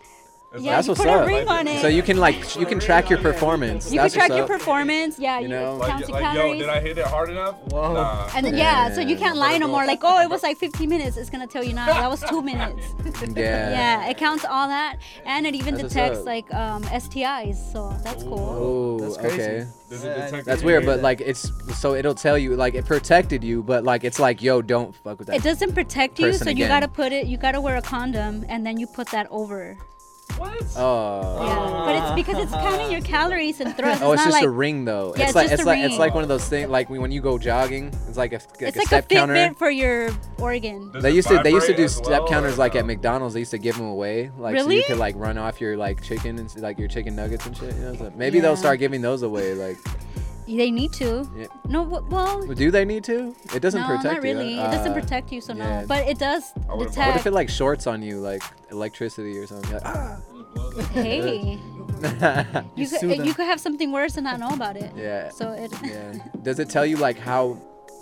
yeah, 0.60 0.76
That's 0.76 0.88
you 0.88 0.92
what's 0.92 1.02
put 1.02 1.10
up. 1.10 1.24
a 1.24 1.28
ring 1.28 1.48
on 1.48 1.66
it. 1.66 1.82
So 1.82 1.88
you 1.88 2.04
can 2.04 2.18
like 2.18 2.58
you 2.58 2.66
can 2.66 2.78
track 2.78 3.10
your 3.10 3.20
performance. 3.20 3.92
You 3.92 4.02
can 4.02 4.10
track 4.10 4.32
your 4.32 4.46
performance. 4.46 5.18
Yeah, 5.18 5.40
you, 5.40 5.48
know? 5.48 5.78
Like, 5.78 5.90
count 5.90 6.10
your 6.10 6.22
like 6.22 6.36
yo, 6.36 6.54
did 6.54 6.68
I 6.68 6.82
hit 6.82 6.98
it 6.98 7.06
hard 7.06 7.30
enough? 7.30 7.56
Whoa. 7.72 7.94
Nah. 7.94 8.30
and 8.36 8.46
then, 8.46 8.58
yeah, 8.58 8.92
so 8.92 9.00
you 9.00 9.16
can't 9.16 9.38
lie 9.38 9.58
no 9.58 9.70
more. 9.70 9.86
Like, 9.86 10.02
oh, 10.04 10.22
it 10.22 10.30
was 10.30 10.44
like 10.44 10.58
15 10.58 10.90
minutes. 10.90 11.16
It's 11.16 11.30
gonna 11.30 11.48
tell 11.48 11.64
you 11.64 11.74
now. 11.74 11.86
That 11.86 12.10
was 12.10 12.22
two 12.24 12.42
minutes. 12.52 12.86
Yeah. 13.34 13.70
Yeah, 13.72 14.10
it 14.10 14.18
counts 14.18 14.44
all 14.44 14.68
that, 14.68 14.98
and 15.26 15.48
it 15.48 15.56
even 15.56 15.76
That's 15.76 15.94
detects 15.94 16.26
like 16.26 16.54
um, 16.54 16.84
STIs. 16.84 17.72
So 17.72 17.96
that's 18.04 18.24
cool. 18.24 19.00
Oh, 19.00 19.26
okay. 19.26 19.68
Does 19.90 20.04
it 20.04 20.16
detect 20.16 20.46
That's 20.46 20.64
weird, 20.64 20.86
but 20.86 20.98
that? 20.98 21.04
like 21.04 21.22
it's 21.22 21.50
so 21.80 21.96
it'll 21.96 22.16
tell 22.16 22.38
you 22.38 22.58
like 22.58 22.76
it 22.76 22.86
protected 22.86 23.42
you, 23.42 23.64
but 23.64 23.86
like 23.86 24.04
it's 24.04 24.20
like 24.20 24.42
yo, 24.42 24.62
don't 24.62 24.94
fuck 24.94 25.18
with 25.20 25.28
that. 25.28 25.38
It 25.38 25.44
doesn't 25.44 25.74
protect 25.74 26.20
you, 26.20 26.28
person 26.28 26.48
so 26.48 26.52
you 26.52 26.68
gotta 26.68 26.90
put 26.90 27.14
it. 27.14 27.28
You 27.28 27.38
gotta 27.38 27.62
wear 27.62 27.78
a 27.78 27.82
condom, 27.82 28.46
and 28.50 28.66
then 28.66 28.78
you 28.78 28.88
put 28.88 29.08
that 29.12 29.28
over. 29.32 29.78
Oh. 30.76 31.46
Yeah, 31.46 31.86
but 31.86 31.96
it's 31.96 32.28
because 32.28 32.44
it's 32.44 32.52
counting 32.52 32.92
your 32.92 33.02
calories 33.02 33.60
and 33.60 33.76
thrust. 33.76 34.02
Oh, 34.02 34.14
it's 34.14 34.22
not 34.22 34.28
just 34.28 34.38
like, 34.38 34.46
a 34.46 34.50
ring 34.50 34.86
though. 34.86 35.14
Yeah, 35.16 35.24
it's 35.24 35.30
it's 35.30 35.36
like 35.36 35.44
just 35.46 35.54
it's 35.54 35.62
a 35.64 35.66
like 35.66 35.80
it's 35.80 35.98
like 36.00 36.14
one 36.14 36.24
of 36.24 36.30
those 36.30 36.48
things 36.48 36.70
like 36.70 36.90
when 36.90 37.12
you 37.12 37.22
go 37.22 37.38
jogging. 37.38 37.88
It's 38.08 38.18
like 38.18 38.32
a, 38.34 38.36
like 38.36 38.62
It's 38.62 38.78
a 38.78 38.80
like 38.80 38.88
step 38.88 39.06
a 39.12 39.16
counter. 39.16 39.34
Fitbit 39.34 39.58
for 39.58 39.70
your 39.70 40.10
organ. 40.40 40.92
They 40.94 41.12
used 41.12 41.28
to 41.28 41.40
they 41.44 41.52
used 41.52 41.68
to 41.68 41.76
do 41.76 41.88
step 41.88 42.08
well, 42.08 42.28
counters 42.28 42.54
or 42.56 42.58
like 42.58 42.76
at? 42.76 42.86
McDonald's. 42.86 43.34
They 43.34 43.42
used 43.42 43.52
to 43.52 43.58
give 43.58 43.76
them 43.78 43.88
away, 43.88 44.32
like 44.38 44.58
so 44.58 44.70
you 44.70 44.84
could 44.86 44.98
like 44.98 45.16
run 45.18 45.38
off 45.38 45.60
your 45.62 45.78
like 45.78 46.02
chicken 46.02 46.38
and 46.40 46.56
like 46.62 46.80
your 46.80 46.88
chicken 46.88 47.16
nuggets 47.16 47.46
and 47.46 47.56
shit. 47.58 47.76
You 47.76 47.82
know, 47.82 47.96
so 47.96 48.14
maybe 48.16 48.38
Yeah. 48.38 48.44
they'll 48.44 48.58
start 48.58 48.80
giving 48.80 49.02
those 49.02 49.24
away. 49.24 49.54
Like, 49.54 49.78
They 50.48 50.72
need 50.72 50.92
to. 50.94 51.30
Yeah. 51.38 51.48
No, 51.70 51.84
well. 51.84 52.46
do 52.46 52.72
they 52.72 52.84
need 52.86 53.04
to? 53.06 53.34
It 53.56 53.62
doesn't 53.62 53.82
no, 53.82 53.88
protect 53.88 54.16
not 54.16 54.24
really. 54.24 54.56
you. 54.56 54.60
it 54.62 54.72
doesn't 54.72 54.92
Uh, 54.92 55.00
protect 55.00 55.32
you, 55.32 55.40
so 55.42 55.54
yeah. 55.54 55.82
no. 55.82 55.88
But 55.88 56.08
it 56.08 56.18
does 56.20 56.52
detect. 56.54 56.98
What 56.98 57.16
if 57.16 57.26
it 57.26 57.32
like 57.32 57.50
shorts 57.50 57.88
on 57.88 58.02
you, 58.02 58.18
like 58.20 58.44
electricity 58.72 59.38
or 59.38 59.48
something? 59.48 59.72
Like, 59.74 59.86
ah. 59.86 60.18
Hey, 60.92 61.60
you 62.76 62.86
sue 62.86 63.08
could 63.08 63.26
you 63.26 63.34
could 63.34 63.46
have 63.46 63.60
something 63.60 63.92
worse 63.92 64.18
and 64.18 64.24
not 64.24 64.40
know 64.40 64.50
about 64.50 64.76
it. 64.78 64.92
Yeah. 64.96 65.30
So 65.30 65.52
it. 65.52 65.72
yeah. 65.84 66.14
Does 66.44 66.60
it 66.60 66.70
tell 66.70 66.86
you 66.86 66.98
like 66.98 67.18
how? 67.18 67.58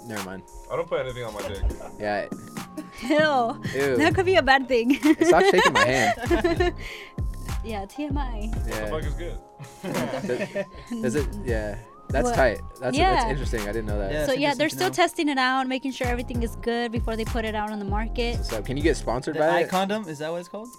Never 0.06 0.24
mind. 0.24 0.44
I 0.72 0.76
don't 0.76 0.88
put 0.88 1.02
anything 1.02 1.24
on 1.26 1.34
my 1.34 1.42
dick. 1.48 1.64
Yeah. 2.00 2.28
Ew. 3.02 3.62
Ew. 3.74 3.98
That 3.98 4.16
could 4.16 4.26
be 4.26 4.36
a 4.36 4.42
bad 4.42 4.68
thing. 4.68 4.96
Stop 5.22 5.44
shaking 5.44 5.74
my 5.74 5.86
hand. 5.86 6.16
yeah, 7.64 7.86
TMI. 7.86 8.54
Yeah. 8.68 8.86
The 8.86 8.88
fuck 8.88 9.04
is 9.04 9.14
good. 9.14 9.38
Does, 10.28 11.02
does 11.02 11.16
it? 11.16 11.28
Yeah. 11.44 11.78
That's 12.12 12.26
What? 12.26 12.36
tight. 12.36 12.62
That's 12.80 12.98
Yeah. 12.98 13.14
that's 13.16 13.30
interesting. 13.32 13.62
I 13.62 13.66
didn't 13.68 13.86
know 13.86 14.00
that. 14.00 14.26
so 14.28 14.34
yeah, 14.34 14.56
they're 14.56 14.68
still 14.70 14.90
testing 14.90 15.30
it 15.30 15.38
out, 15.38 15.68
making 15.68 15.92
sure 15.92 16.08
everything 16.08 16.42
is 16.42 16.56
good 16.58 16.92
before 16.92 17.16
they 17.16 17.24
put 17.24 17.46
it 17.46 17.54
out 17.54 17.70
on 17.72 17.78
the 17.78 17.86
market. 17.86 18.44
So 18.44 18.62
can 18.64 18.76
you 18.78 18.82
get 18.84 18.98
sponsored 18.98 19.36
The 19.36 19.40
by 19.42 19.48
eye 19.48 19.60
it? 19.62 19.70
condom 19.70 20.08
is 20.08 20.18
that 20.20 20.32
what 20.32 20.38
it's 20.40 20.50
called? 20.50 20.70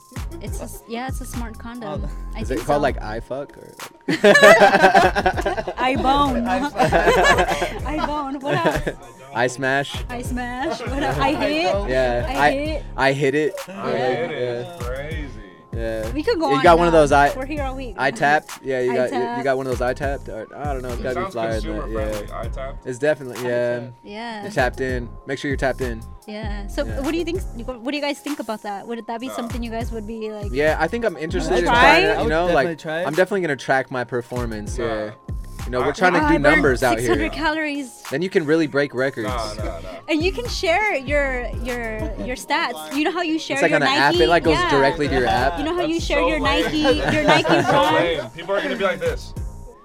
It's 0.43 0.59
a, 0.61 0.65
s- 0.65 0.83
yeah, 0.89 1.07
it's 1.07 1.21
a 1.21 1.25
smart 1.25 1.57
condom. 1.57 2.03
Oh, 2.05 2.09
I 2.37 2.41
Is 2.41 2.49
think 2.49 2.61
it 2.63 2.65
called 2.67 2.79
so. 2.79 2.83
like 2.83 2.99
iFuck 3.01 3.57
or? 3.59 3.75
I 5.79 5.97
bone. 5.97 6.47
I 7.87 8.07
bone. 8.07 8.41
What 8.41 8.55
else? 8.67 8.97
I 9.33 9.47
smash. 9.47 10.03
I 10.09 10.23
smash. 10.23 10.81
What 10.81 11.03
else? 11.03 11.17
I 11.19 11.35
hit. 11.35 11.89
Yeah. 11.89 12.27
I 12.29 12.33
I 12.49 12.51
hit. 12.53 12.85
I 12.97 13.13
hit 13.13 13.35
it. 13.37 13.55
I 13.69 13.91
hit 13.93 14.31
it. 14.33 14.67
yeah. 14.67 14.77
Crazy. 14.81 15.40
Yeah. 15.81 16.11
We 16.13 16.23
could 16.23 16.39
go 16.39 16.51
You 16.51 16.57
on 16.57 16.63
got 16.63 16.79
one 16.79 16.87
of 16.87 16.93
those 16.93 17.11
I. 17.13 17.35
We're 17.37 17.47
here 17.47 17.63
all 17.63 17.75
week. 17.77 17.95
I 17.99 18.11
tapped. 18.11 18.61
Yeah, 18.63 18.81
you 18.81 18.93
got 18.95 19.11
you, 19.13 19.19
you 19.39 19.43
got 19.45 19.57
one 19.57 19.67
of 19.67 19.73
those 19.73 19.81
I 19.81 19.95
tapped. 19.95 20.29
Or, 20.29 20.47
I 20.55 20.73
don't 20.73 20.83
know. 20.83 20.91
It's 20.91 21.01
It 21.01 21.03
gotta 21.03 21.15
be 21.17 21.23
sounds 21.23 21.33
flyer 21.33 21.61
than 21.61 21.63
consumer 21.63 21.81
that. 21.89 21.93
friendly. 22.15 22.29
Yeah. 22.29 22.41
I 22.41 22.49
tapped. 22.49 22.87
It's 22.87 22.99
definitely 22.99 23.49
yeah. 23.49 23.89
Yeah. 24.05 24.43
You're 24.43 24.51
tapped 24.53 24.81
in. 24.81 25.09
Make 25.27 25.39
sure 25.39 25.49
you're 25.49 25.57
tapped 25.57 25.81
in. 25.81 26.03
Yeah. 26.27 26.67
So 26.67 26.85
Yeah. 26.85 27.01
what 27.01 27.13
do 27.13 27.19
you 27.19 27.25
think? 27.25 27.41
What 27.67 27.91
do 27.91 27.97
you 27.97 28.03
guys 28.03 28.19
think 28.21 28.39
about 28.41 28.63
that? 28.63 28.87
Would 28.87 29.07
that 29.07 29.21
be 29.21 29.31
uh, 29.31 29.35
something 29.35 29.63
you 29.63 29.71
guys 29.71 29.91
would 29.93 30.07
be 30.07 30.31
like? 30.31 30.53
Yeah, 30.53 30.77
I 30.79 30.87
think 30.87 31.05
I'm 31.05 31.17
interested 31.17 31.59
in 31.59 31.65
try 31.65 31.75
trying 31.75 32.05
it? 32.05 32.07
it. 32.07 32.11
I 32.11 32.13
You 32.19 32.19
would 32.25 32.29
know, 32.31 32.47
definitely 32.49 32.65
like 32.71 32.79
try 32.79 33.01
it. 33.01 33.07
I'm 33.07 33.15
definitely 33.15 33.41
gonna 33.41 33.57
track 33.57 33.91
my 33.91 34.05
performance. 34.05 34.79
Uh, 34.79 34.83
yeah. 34.83 35.35
You 35.71 35.79
know, 35.79 35.87
we're 35.87 35.93
trying 35.93 36.15
Wow, 36.15 36.27
to 36.27 36.35
do 36.35 36.39
numbers 36.41 36.83
out 36.83 36.99
600 36.99 37.21
here. 37.21 37.31
calories. 37.31 38.03
Then 38.11 38.23
you 38.23 38.29
can 38.29 38.45
really 38.45 38.67
break 38.67 38.93
records. 38.93 39.29
Nah, 39.29 39.55
nah, 39.55 39.79
nah. 39.79 39.89
And 40.09 40.21
you 40.21 40.33
can 40.33 40.49
share 40.49 40.97
your 40.97 41.47
your 41.63 42.13
your 42.27 42.35
stats. 42.35 42.93
You 42.93 43.05
know 43.05 43.13
how 43.13 43.23
you 43.23 43.39
share 43.39 43.55
It's 43.55 43.63
like 43.63 43.71
your 43.71 43.77
on 43.77 43.83
an 43.83 43.89
Nike? 43.97 44.17
app. 44.17 44.21
It 44.25 44.29
like 44.29 44.43
goes 44.43 44.57
Yeah. 44.57 44.69
directly 44.69 45.07
to 45.07 45.15
your 45.15 45.29
app. 45.29 45.61
You 45.61 45.65
know 45.65 45.75
how 45.77 45.83
you 45.83 45.95
That's 45.95 46.07
share 46.07 46.19
so 46.23 46.27
your 46.29 46.41
lame. 46.41 46.65
Nike 46.65 46.79
your 47.15 47.23
Nike 47.23 47.45
That's 47.45 47.69
so 47.69 47.73
bra? 47.73 47.93
lame. 47.93 48.31
People 48.31 48.53
are 48.57 48.61
gonna 48.61 48.75
be 48.75 48.83
like 48.83 48.99
this. 48.99 49.33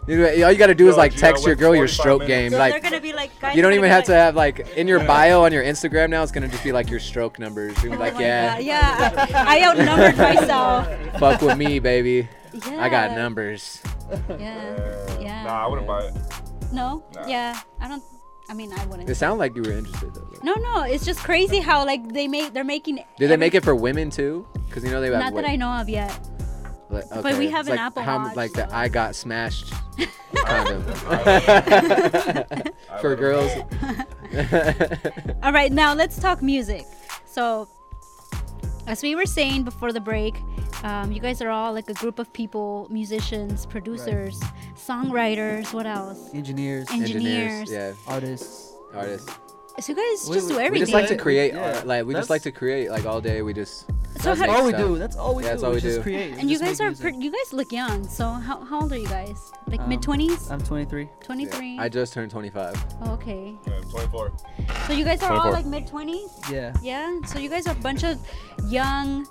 You 0.08 0.18
know, 0.18 0.46
all 0.48 0.52
you 0.52 0.58
gotta 0.58 0.74
do 0.74 0.88
is 0.88 0.94
Yo, 0.96 0.98
like 0.98 1.14
Gio, 1.14 1.20
text 1.20 1.46
your 1.46 1.54
wait 1.54 1.60
girl 1.60 1.76
your 1.76 1.88
45 1.88 2.00
stroke 2.02 2.20
minutes. 2.22 2.36
game. 2.36 2.52
So 2.54 2.58
like 2.58 2.72
they're 2.74 2.82
gonna 2.90 3.02
be 3.02 3.14
like, 3.14 3.40
guys 3.40 3.56
you 3.56 3.62
don't 3.62 3.70
are 3.72 3.76
even 3.76 3.84
gonna 3.84 3.94
have 3.94 4.04
be 4.06 4.08
to 4.08 4.16
have 4.16 4.36
like 4.36 4.60
in 4.76 4.88
your 4.88 5.02
bio 5.02 5.44
on 5.44 5.54
your 5.54 5.64
Instagram 5.64 6.10
now. 6.10 6.24
It's 6.24 6.32
gonna 6.32 6.48
just 6.48 6.64
be 6.64 6.72
like 6.72 6.90
your 6.90 7.00
stroke 7.00 7.38
numbers. 7.38 7.76
You're 7.84 7.96
gonna 7.96 7.98
be 7.98 8.02
Oh 8.02 8.06
like, 8.06 8.14
my 8.16 8.22
yeah, 8.22 8.56
God, 8.56 8.64
Yeah, 8.64 9.28
I, 9.36 9.60
I 9.60 9.68
outnumbered 9.68 10.18
myself. 10.18 11.20
fuck 11.20 11.42
with 11.42 11.56
me, 11.60 11.78
baby. 11.78 12.28
I 12.66 12.90
got 12.90 13.12
numbers. 13.12 13.84
Yeah, 14.30 14.38
yeah. 14.40 15.15
Nah, 15.46 15.64
I 15.64 15.68
wouldn't 15.68 15.88
buy 15.88 16.06
it. 16.06 16.14
No, 16.74 17.04
Nah. 17.14 17.28
yeah, 17.28 17.60
I 17.80 17.88
don't. 17.88 18.04
I 18.50 18.54
mean, 18.54 18.74
I 18.74 18.86
wouldn't. 18.88 19.10
It 19.10 19.16
sounded 19.16 19.40
like 19.40 19.56
you 19.56 19.64
were 19.64 19.72
interested 19.72 20.14
though. 20.14 20.28
No, 20.44 20.54
no, 20.56 20.84
it's 20.84 21.06
just 21.06 21.20
crazy 21.20 21.60
how 21.60 21.86
like 21.86 22.14
they 22.14 22.28
make 22.28 22.54
they're 22.54 22.64
making. 22.64 23.00
Did 23.18 23.30
they 23.30 23.38
make 23.38 23.54
it 23.56 23.64
for 23.64 23.76
women 23.76 24.10
too? 24.10 24.48
Because 24.68 24.84
you 24.84 24.92
know 24.92 25.02
they 25.02 25.10
have. 25.12 25.20
Not 25.20 25.34
that 25.36 25.46
I 25.46 25.56
know 25.56 25.70
of 25.70 25.90
yet. 25.90 26.12
Like, 26.90 27.06
But 27.10 27.38
we 27.38 27.50
have 27.50 27.62
it's 27.68 27.72
an 27.72 27.78
like 27.78 27.86
Apple 27.86 28.04
how, 28.04 28.26
Watch, 28.26 28.36
Like 28.36 28.54
the 28.54 28.74
I 28.74 28.88
got 28.90 29.16
smashed 29.16 29.74
condom 30.36 30.84
for 33.02 33.16
girls. 33.16 33.52
All 35.44 35.52
right, 35.52 35.72
now 35.72 35.96
let's 35.96 36.20
talk 36.20 36.44
music. 36.44 36.86
So, 37.26 37.68
as 38.88 39.02
we 39.02 39.16
were 39.16 39.26
saying 39.26 39.64
before 39.64 39.92
the 39.92 40.00
break, 40.00 40.36
um, 40.84 41.12
you 41.12 41.20
guys 41.20 41.42
are 41.42 41.50
all 41.50 41.74
like 41.74 41.90
a 41.90 41.94
group 41.94 42.20
of 42.20 42.32
people, 42.34 42.88
musicians, 42.90 43.66
producers, 43.66 44.40
songwriters. 44.76 45.74
What 45.74 45.86
else? 45.86 46.34
Engineers, 46.34 46.88
Engineers. 46.92 47.72
yeah, 47.72 47.94
artists. 48.08 48.74
artists. 48.94 49.32
So 49.80 49.92
you 49.92 49.96
guys 49.98 50.30
We- 50.30 50.36
just 50.36 50.48
do 50.50 50.60
everything. 50.60 50.72
We 50.74 50.80
just 50.80 50.94
like 50.94 51.08
to 51.08 51.18
create. 51.18 51.54
Yeah. 51.54 51.76
art, 51.78 51.88
like 51.88 52.06
we 52.06 52.14
just 52.14 52.30
like 52.30 52.44
to 52.44 52.52
create. 52.52 52.90
Like 52.90 53.06
all 53.06 53.20
day, 53.22 53.42
we 53.42 53.54
just. 53.54 53.90
So 54.18 54.34
That's 54.34 54.42
how- 54.42 54.58
all 54.58 54.66
we 54.66 54.72
stuff. 54.72 54.82
do. 54.88 54.98
That's 54.98 55.16
all 55.18 55.36
we 55.36 55.44
Yeah, 55.44 55.50
do. 55.50 55.54
that's 55.54 55.64
all 55.64 55.72
we 55.74 55.82
just 55.82 55.98
do. 55.98 56.02
create. 56.04 56.34
We 56.34 56.40
and 56.40 56.50
you 56.50 56.58
just 56.58 56.80
guys 56.80 56.82
are 56.82 56.94
pre- 56.96 57.18
you 57.18 57.32
guys 57.32 57.54
look 57.54 57.72
young. 57.72 58.08
So 58.08 58.28
how, 58.30 58.64
how 58.64 58.82
old 58.82 58.92
are 58.94 58.98
you 58.98 59.08
guys? 59.08 59.52
Like 59.68 59.82
Um, 59.82 59.90
mid 59.90 60.02
twenties? 60.02 60.50
I'm 60.50 60.62
23. 60.62 61.10
Twenty 61.24 61.46
three. 61.46 61.78
I 61.78 61.90
just 61.90 62.14
turned 62.14 62.32
25. 62.32 62.76
Oh, 63.04 63.12
okay. 63.14 63.54
Yeah, 63.68 63.74
I'm 63.76 63.84
24. 63.90 64.32
So 64.88 64.94
you 64.94 65.04
guys 65.04 65.22
are 65.24 65.34
all 65.34 65.52
like 65.52 65.66
mid 65.66 65.86
twenties? 65.88 66.30
Yeah. 66.52 66.74
Yeah. 66.82 67.20
So 67.28 67.40
you 67.40 67.50
guys 67.50 67.68
are 67.68 67.74
a 67.74 67.82
bunch 67.82 68.04
of 68.04 68.18
young, 68.68 69.28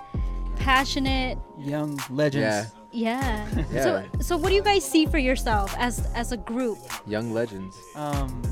passionate. 0.57 1.39
Young 1.59 1.99
legends. 2.11 2.73
Yeah, 2.93 3.47
Yeah. 3.57 3.65
Yeah. 3.73 3.83
So 3.83 4.05
so 4.21 4.37
what 4.37 4.51
do 4.51 4.55
you 4.55 4.63
guys 4.63 4.85
see 4.85 5.07
for 5.07 5.19
yourself 5.19 5.75
as 5.79 6.07
as 6.15 6.33
a 6.33 6.37
group? 6.37 6.79
young 7.07 7.33
legends. 7.33 7.77
Um, 7.97 8.43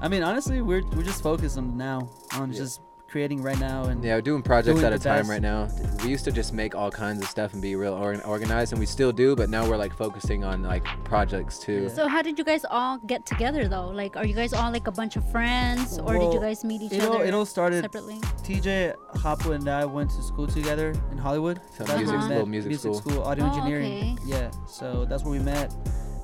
I 0.00 0.08
mean, 0.08 0.22
honestly, 0.22 0.60
we're 0.62 0.82
we're 0.94 1.02
just 1.02 1.22
focused 1.22 1.58
on 1.58 1.76
now, 1.76 2.08
on 2.34 2.52
just 2.52 2.80
creating 3.08 3.42
right 3.42 3.58
now, 3.58 3.84
and 3.84 4.04
Yeah, 4.04 4.14
we're 4.16 4.20
doing 4.22 4.42
projects 4.42 4.80
doing 4.80 4.86
at 4.86 4.92
a 4.92 4.98
time 4.98 5.20
best. 5.20 5.30
right 5.30 5.42
now. 5.42 5.68
We 6.04 6.10
used 6.10 6.24
to 6.26 6.32
just 6.32 6.52
make 6.52 6.74
all 6.74 6.90
kinds 6.90 7.22
of 7.22 7.28
stuff 7.28 7.52
and 7.54 7.62
be 7.62 7.74
real 7.74 7.94
or- 7.94 8.20
organized, 8.26 8.72
and 8.72 8.78
we 8.80 8.86
still 8.86 9.12
do. 9.12 9.34
But 9.34 9.48
now 9.50 9.68
we're 9.68 9.76
like 9.76 9.94
focusing 9.94 10.44
on 10.44 10.62
like 10.62 10.84
projects 11.04 11.58
too. 11.58 11.88
So 11.88 12.06
how 12.08 12.22
did 12.22 12.38
you 12.38 12.44
guys 12.44 12.64
all 12.70 12.98
get 13.06 13.24
together 13.26 13.66
though? 13.68 13.88
Like, 13.88 14.16
are 14.16 14.26
you 14.26 14.34
guys 14.34 14.52
all 14.52 14.70
like 14.70 14.86
a 14.86 14.92
bunch 14.92 15.16
of 15.16 15.28
friends, 15.30 15.98
or 15.98 16.18
did 16.18 16.32
you 16.34 16.40
guys 16.40 16.64
meet 16.64 16.82
each 16.82 16.92
it 16.92 17.02
all, 17.04 17.14
other 17.16 17.24
it 17.24 17.34
all 17.34 17.46
started. 17.46 17.82
separately? 17.82 18.18
TJ 18.44 18.94
Hopwood 19.16 19.60
and 19.60 19.68
I 19.68 19.84
went 19.84 20.10
to 20.10 20.22
school 20.22 20.46
together 20.46 20.94
in 21.10 21.18
Hollywood. 21.18 21.60
Some 21.76 21.86
That's 21.86 22.08
uh-huh. 22.10 22.28
where 22.28 22.46
music 22.46 22.70
we 22.70 22.76
school, 22.76 22.92
met. 22.92 23.02
music 23.02 23.12
school. 23.12 23.22
audio 23.24 23.44
Oh, 23.44 23.48
engineering. 23.48 23.86
okay. 23.86 24.16
Yeah, 24.26 24.50
so 24.66 25.04
that's 25.08 25.22
where 25.24 25.32
we 25.32 25.38
met, 25.38 25.74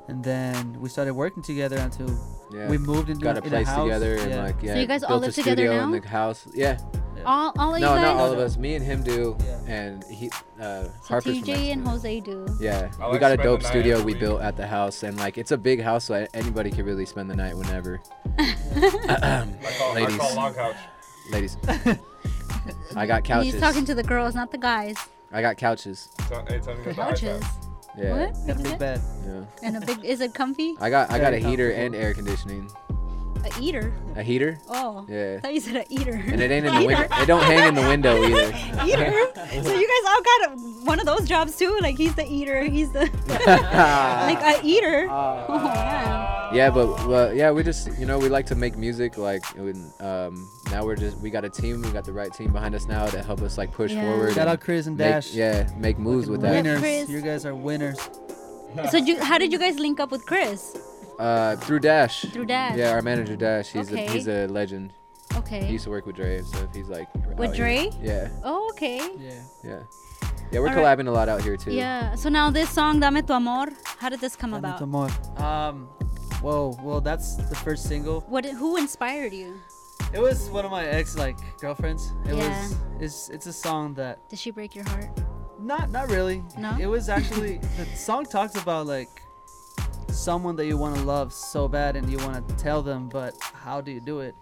and 0.08 0.22
then 0.22 0.78
we 0.80 0.88
started 0.88 1.14
working 1.14 1.42
together 1.42 1.76
until 1.78 2.08
Yeah. 2.52 2.68
we 2.68 2.78
moved 2.78 3.08
into 3.10 3.24
Got 3.24 3.38
a 3.38 3.42
in 3.42 3.48
place 3.50 3.66
house. 3.66 3.84
together 3.84 4.14
yeah. 4.16 4.22
and 4.22 4.36
like 4.36 4.62
yeah. 4.62 4.74
So 4.74 4.80
you 4.80 4.86
guys 4.86 5.02
all 5.02 5.08
built 5.10 5.22
live 5.22 5.30
a 5.30 5.32
together 5.34 5.56
studio 5.62 5.76
now? 5.76 5.94
in 5.94 6.00
the 6.02 6.08
house. 6.08 6.46
Yeah. 6.54 6.78
All 7.26 7.52
all 7.58 7.74
of 7.74 7.80
you 7.80 7.86
No, 7.86 7.94
not 7.94 8.16
all 8.16 8.30
of 8.32 8.38
us. 8.38 8.58
Me 8.58 8.74
and 8.74 8.84
him 8.84 9.02
do, 9.02 9.34
Yeah. 9.40 9.60
and 9.66 10.04
he 10.04 10.28
uh, 10.60 10.84
So 10.84 10.90
Harper's 11.08 11.38
TJ 11.40 11.72
and 11.72 11.86
Jose 11.88 12.20
do. 12.20 12.46
Yeah, 12.60 12.90
I 13.00 13.06
we 13.06 13.12
like 13.12 13.20
got 13.20 13.32
a 13.32 13.36
dope 13.38 13.62
studio 13.62 14.02
we 14.02 14.12
built 14.14 14.42
at 14.42 14.56
the 14.58 14.66
house, 14.66 15.02
and 15.04 15.16
like 15.16 15.38
it's 15.38 15.50
a 15.50 15.56
big 15.56 15.80
house, 15.80 16.04
so 16.04 16.26
anybody 16.34 16.70
can 16.70 16.84
really 16.84 17.06
spend 17.06 17.30
the 17.30 17.36
night 17.36 17.56
whenever. 17.56 18.00
I 18.38 19.46
call, 19.78 19.94
Ladies. 19.94 20.14
I 20.14 20.18
call 20.18 20.34
long 20.36 20.54
couch. 20.54 20.76
Ladies, 21.30 21.56
I 22.96 23.06
got 23.06 23.24
couches. 23.24 23.52
He's 23.54 23.60
talking 23.62 23.84
to 23.86 23.94
the 23.94 24.02
girls, 24.02 24.34
not 24.34 24.50
the 24.52 24.58
guys. 24.58 24.96
I 25.32 25.40
got 25.40 25.56
couches. 25.56 26.10
Tell, 26.28 26.44
hey, 26.46 26.60
tell 26.60 26.74
me 26.76 26.92
Couches. 26.92 27.42
Yeah. 27.96 28.26
What? 28.26 28.46
Got 28.46 28.60
a 28.60 28.62
big 28.62 28.78
bed. 28.78 29.00
Yeah. 29.26 29.42
And 29.62 29.76
a 29.76 29.80
big. 29.86 30.04
Is 30.04 30.20
it 30.20 30.34
comfy? 30.34 30.74
I 30.80 30.90
got 30.90 31.10
I 31.10 31.18
got 31.18 31.32
a 31.32 31.38
Very 31.38 31.42
heater 31.50 31.70
comfortable. 31.70 31.96
and 31.96 32.04
air 32.04 32.14
conditioning. 32.14 32.70
A 33.44 33.50
eater. 33.60 33.92
A 34.16 34.22
heater? 34.22 34.58
Oh. 34.68 35.04
Yeah. 35.08 35.34
I 35.36 35.40
thought 35.40 35.54
you 35.54 35.60
said 35.60 35.76
a 35.76 35.84
eater. 35.92 36.12
And 36.12 36.40
it 36.40 36.50
ain't 36.50 36.64
in 36.66 36.74
the 36.74 36.86
window. 36.86 37.02
It 37.18 37.26
don't 37.26 37.42
hang 37.42 37.68
in 37.68 37.74
the 37.74 37.82
window 37.82 38.22
either. 38.24 38.52
eater. 38.86 39.30
So 39.54 39.72
you 39.72 39.86
guys 39.86 40.12
all 40.12 40.22
got 40.22 40.48
a, 40.48 40.84
one 40.84 40.98
of 40.98 41.06
those 41.06 41.28
jobs 41.28 41.56
too. 41.56 41.78
Like 41.80 41.96
he's 41.96 42.14
the 42.16 42.26
eater. 42.26 42.64
He's 42.64 42.90
the 42.90 43.02
like 43.28 44.42
a 44.42 44.60
eater. 44.66 45.06
oh 45.10 45.58
man. 45.58 46.54
Yeah, 46.54 46.70
but 46.70 47.06
well, 47.06 47.32
yeah, 47.32 47.50
we 47.52 47.62
just 47.62 47.96
you 47.98 48.06
know 48.06 48.18
we 48.18 48.28
like 48.28 48.46
to 48.46 48.54
make 48.54 48.76
music. 48.76 49.16
Like 49.16 49.44
when, 49.56 49.92
um, 50.00 50.48
now 50.70 50.84
we're 50.84 50.96
just 50.96 51.18
we 51.18 51.30
got 51.30 51.44
a 51.44 51.50
team. 51.50 51.82
We 51.82 51.90
got 51.92 52.04
the 52.04 52.12
right 52.12 52.32
team 52.32 52.52
behind 52.52 52.74
us 52.74 52.86
now 52.86 53.06
to 53.06 53.22
help 53.22 53.42
us 53.42 53.56
like 53.58 53.70
push 53.72 53.92
Yeah. 53.92 54.02
forward. 54.02 54.34
Shout 54.34 54.48
out 54.48 54.60
Chris 54.60 54.86
and 54.86 54.96
make- 54.96 55.08
Dash. 55.08 55.32
Yeah, 55.32 55.68
make 55.76 55.98
moves 55.98 56.28
with 56.28 56.40
that. 56.40 56.50
Winners. 56.50 56.80
Chris. 56.80 57.08
You 57.08 57.20
guys 57.20 57.46
are 57.46 57.54
winners. 57.54 57.98
So 58.90 58.96
you, 58.96 59.20
how 59.22 59.38
did 59.38 59.52
you 59.52 59.58
guys 59.58 59.78
link 59.78 60.00
up 60.00 60.10
with 60.10 60.26
Chris? 60.26 60.76
Uh, 61.18 61.56
through 61.56 61.80
Dash. 61.80 62.22
Through 62.32 62.46
Dash. 62.46 62.76
Yeah, 62.76 62.90
our 62.92 63.02
manager 63.02 63.36
Dash. 63.36 63.68
He's 63.72 63.92
Okay. 63.92 64.06
a 64.06 64.10
he's 64.10 64.28
a 64.28 64.46
legend. 64.48 64.92
Okay. 65.36 65.64
He 65.64 65.72
used 65.72 65.84
to 65.84 65.90
work 65.90 66.06
with 66.06 66.16
Dre 66.16 66.38
so 66.42 66.44
stuff. 66.58 66.74
He's 66.74 66.88
like 66.88 67.08
With 67.14 67.50
out 67.50 67.56
here. 67.56 67.88
Dre? 67.90 67.90
Yeah, 68.02 68.28
Oh, 68.44 68.68
okay. 68.70 68.98
Yeah. 69.18 69.32
yeah, 69.64 69.80
yeah. 70.52 70.60
We're 70.60 70.68
Alright. 70.68 70.98
collabing 70.98 71.08
a 71.08 71.10
lot 71.10 71.28
out 71.28 71.42
here 71.42 71.56
too. 71.56 71.72
Yeah. 71.72 72.14
So 72.14 72.28
now 72.28 72.50
this 72.50 72.70
song, 72.70 73.00
Dame 73.00 73.22
tu 73.22 73.32
amor, 73.32 73.66
how 73.98 74.08
did 74.08 74.20
this 74.20 74.36
come 74.36 74.50
Dame 74.50 74.58
about? 74.64 74.78
tu 74.78 74.84
amor. 74.84 75.08
Um, 75.38 75.88
whoa. 76.40 76.76
Well, 76.82 77.00
that's 77.00 77.36
the 77.36 77.56
first 77.56 77.84
single. 77.88 78.20
What? 78.28 78.44
Who 78.44 78.76
inspired 78.76 79.32
you? 79.32 79.54
It 80.12 80.20
was 80.20 80.48
one 80.50 80.64
of 80.64 80.70
my 80.70 80.84
ex 80.86 81.16
like 81.16 81.36
girlfriends. 81.60 82.12
It 82.26 82.36
Yeah. 82.36 82.48
was. 82.48 82.76
It's 83.00 83.28
it's 83.30 83.46
a 83.46 83.52
song 83.52 83.94
that 83.94 84.18
Did 84.28 84.38
she 84.38 84.50
break 84.52 84.74
your 84.76 84.84
heart? 84.88 85.10
not 85.58 85.90
not 85.90 86.10
really. 86.10 86.42
No? 86.58 86.76
It 86.78 86.86
was 86.86 87.08
actually 87.08 87.58
the 87.78 87.86
song 87.96 88.24
talks 88.26 88.54
about 88.54 88.86
like 88.86 89.08
someone 90.14 90.56
that 90.56 90.66
you 90.66 90.76
want 90.76 90.96
to 90.96 91.02
love 91.02 91.32
so 91.32 91.68
bad 91.68 91.96
and 91.96 92.08
you 92.10 92.18
want 92.18 92.48
to 92.48 92.54
tell 92.56 92.82
them, 92.82 93.08
but 93.08 93.34
how 93.52 93.80
do 93.80 93.90
you 93.90 94.00
do 94.00 94.20
it? 94.20 94.34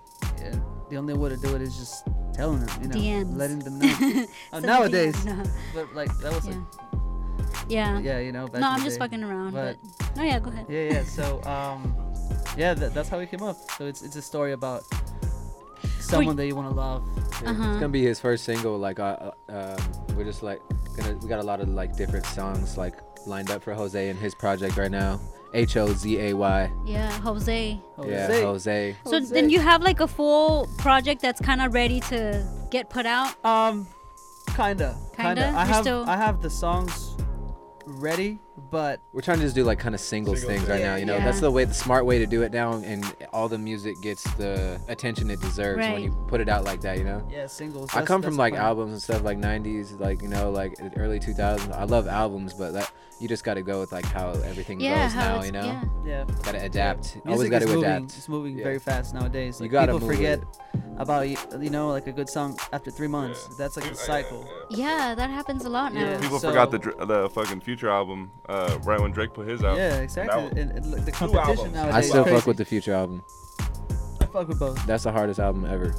And 0.43 0.61
the 0.91 0.97
only 0.97 1.15
way 1.15 1.31
to 1.31 1.37
do 1.37 1.55
it 1.55 1.63
is 1.63 1.77
just 1.77 2.07
telling 2.35 2.61
them, 2.65 2.83
you 2.83 2.89
know, 2.89 2.95
DMs. 3.25 3.37
letting 3.37 3.59
them 3.61 3.79
know. 3.81 4.27
Uh, 4.53 4.61
nowadays, 4.61 5.15
DM, 5.25 5.37
no. 5.45 5.51
but 5.75 5.95
like 5.95 6.17
that 6.19 6.33
was 6.33 6.47
like 6.47 6.57
Yeah. 7.69 7.99
yeah, 8.01 8.19
you 8.19 8.33
know. 8.33 8.47
No, 8.53 8.69
I'm 8.69 8.83
just 8.83 8.97
day. 8.99 9.05
fucking 9.05 9.23
around. 9.25 9.53
But, 9.53 9.79
But 9.99 10.17
no, 10.17 10.23
yeah, 10.23 10.39
go 10.39 10.51
ahead. 10.51 10.67
yeah, 10.69 10.93
yeah. 10.93 11.05
So 11.05 11.43
um, 11.45 11.95
yeah, 12.57 12.75
that, 12.75 12.95
that's 12.95 13.09
how 13.09 13.19
we 13.19 13.27
came 13.27 13.43
up. 13.43 13.57
So 13.79 13.87
it's 13.87 14.03
it's 14.03 14.17
a 14.17 14.23
story 14.23 14.53
about 14.53 14.85
someone 16.01 16.37
that 16.37 16.47
you 16.47 16.55
want 16.57 16.69
to 16.69 16.75
love. 16.75 17.03
Yeah, 17.43 17.51
Uh-huh. 17.51 17.63
It's 17.71 17.81
gonna 17.81 17.89
be 17.89 18.03
his 18.05 18.21
first 18.21 18.45
single. 18.45 18.79
Like, 18.79 18.99
uh, 19.01 19.33
uh, 19.49 19.77
um, 19.79 20.17
we're 20.17 20.25
just 20.25 20.43
like 20.43 20.61
gonna. 20.97 21.15
We 21.23 21.29
got 21.29 21.41
a 21.41 21.43
lot 21.47 21.61
of 21.61 21.69
like 21.69 21.97
different 21.97 22.27
songs 22.27 22.77
like 22.77 22.95
lined 23.27 23.51
up 23.51 23.63
for 23.63 23.75
Hozay 23.75 24.11
and 24.11 24.19
his 24.19 24.35
project 24.35 24.77
right 24.77 24.91
now. 24.91 25.21
H 25.55 25.77
O 25.77 25.93
Z 25.93 26.19
A 26.19 26.35
Y. 26.35 26.71
Yeah, 26.85 27.11
Hozay. 27.21 27.81
Yeah, 28.07 28.29
Hozay. 28.29 28.97
So 29.07 29.21
then 29.21 29.51
you 29.51 29.61
have 29.61 29.83
like 29.83 30.01
a 30.01 30.09
full 30.09 30.69
project 30.79 31.21
that's 31.23 31.41
kind 31.41 31.61
of 31.61 31.75
ready 31.75 32.01
to 32.01 32.47
get 32.71 32.89
put 32.91 33.07
out. 33.07 33.35
Um, 33.45 33.87
kinda, 34.57 34.97
Kinda? 35.17 35.43
I 35.43 35.51
You're 35.51 35.75
have 35.75 35.83
still- 35.83 36.05
I 36.09 36.17
have 36.17 36.41
the 36.43 36.51
songs 36.51 37.17
ready, 37.87 38.39
but 38.73 39.01
We're 39.13 39.21
trying 39.21 39.37
to 39.39 39.45
just 39.45 39.55
do 39.55 39.63
like 39.65 39.79
kind 39.79 39.95
of 39.95 40.01
singles 40.01 40.41
Singles, 40.41 40.59
things 40.59 40.69
right 40.69 40.81
yeah, 40.81 40.87
now. 40.87 40.97
You 40.97 41.05
know, 41.05 41.19
yeah. 41.19 41.25
that's 41.27 41.41
the 41.41 41.51
way, 41.51 41.65
the 41.65 41.75
smart 41.75 42.07
way 42.07 42.19
to 42.19 42.27
do 42.27 42.43
it 42.43 42.53
now, 42.53 42.73
and 42.73 43.05
all 43.33 43.47
the 43.49 43.59
music 43.59 43.95
gets 44.03 44.25
the 44.35 44.81
attention 44.89 45.31
it 45.31 45.41
deserves 45.41 45.79
when 45.79 46.03
you 46.03 46.11
put 46.27 46.41
it 46.41 46.49
out 46.49 46.65
like 46.65 46.81
that. 46.81 46.99
You 46.99 47.05
know. 47.05 47.29
Yeah, 47.31 47.47
singles, 47.47 47.91
I 47.95 48.03
come 48.03 48.23
from 48.23 48.37
like 48.37 48.55
the 48.55 48.57
plan. 48.57 48.67
albums 48.69 48.93
and 48.95 49.03
stuff 49.03 49.23
like 49.23 49.39
'90s, 49.39 50.01
like 50.01 50.23
you 50.23 50.29
know, 50.29 50.51
like 50.51 50.75
early 50.97 51.21
2000s. 51.21 51.71
I 51.73 51.85
love 51.85 52.09
albums, 52.09 52.55
but 52.55 52.73
that 52.73 52.91
you 53.21 53.29
just 53.29 53.45
got 53.45 53.55
to 53.55 53.63
go 53.63 53.79
with 53.81 53.93
like 53.93 54.07
how 54.07 54.31
everything 54.31 54.81
Yeah, 54.81 55.05
goes 55.05 55.13
how 55.13 55.37
now. 55.37 55.43
You 55.45 55.53
know. 55.53 55.65
yeah. 55.65 55.85
Yeah. 56.05 56.25
Got 56.43 56.53
to 56.53 56.65
adapt. 56.65 57.19
Always 57.27 57.49
music 57.49 57.51
got 57.51 57.63
is 57.63 57.69
to 57.69 57.75
moving. 57.75 57.91
adapt. 57.91 58.17
It's 58.17 58.29
moving 58.29 58.57
Yeah. 58.59 58.65
very 58.65 58.79
fast 58.81 59.15
nowadays. 59.15 59.61
You 59.61 59.69
gotta 59.69 59.93
people 59.93 60.01
move 60.01 60.09
with 60.09 60.17
forget 60.17 60.39
it. 60.41 60.81
about 60.97 61.29
you 61.29 61.71
know 61.71 61.89
like 61.91 62.07
a 62.07 62.13
good 62.13 62.29
song 62.29 62.57
after 62.73 62.91
three 62.91 63.07
months. 63.09 63.47
That's 63.59 63.77
like 63.77 63.91
a 63.91 63.95
cycle. 63.95 64.49
Yeah, 64.77 65.15
that 65.15 65.31
happens 65.31 65.65
a 65.65 65.69
lot 65.69 65.93
now. 65.95 66.01
Yeah. 66.01 66.21
People 66.21 66.39
So- 66.39 66.49
forgot 66.49 66.71
the 66.71 66.79
Dr- 66.79 67.07
the 67.09 67.29
fucking 67.31 67.61
Future 67.61 67.89
album 67.91 68.31
uh, 68.49 68.79
right 68.85 69.01
when 69.01 69.13
Drake 69.13 69.33
put 69.35 69.49
his 69.49 69.63
out. 69.65 69.77
Yeah, 69.77 69.91
That 69.91 70.03
exactly. 70.03 70.43
was- 70.45 70.53
And, 70.53 70.71
and 70.73 70.85
the 70.93 71.11
two 71.13 71.29
competition 71.31 71.73
nowadays. 71.75 71.95
I 71.95 72.01
still 72.01 72.25
fuck 72.25 72.47
with 72.47 72.57
the 72.57 72.65
Future 72.65 72.93
album. 72.95 73.23
I 74.21 74.27
fuck 74.27 74.49
with 74.49 74.59
both. 74.59 74.85
That's 74.87 75.05
the 75.05 75.13
hardest 75.13 75.41
album 75.41 75.65
ever. 75.67 75.95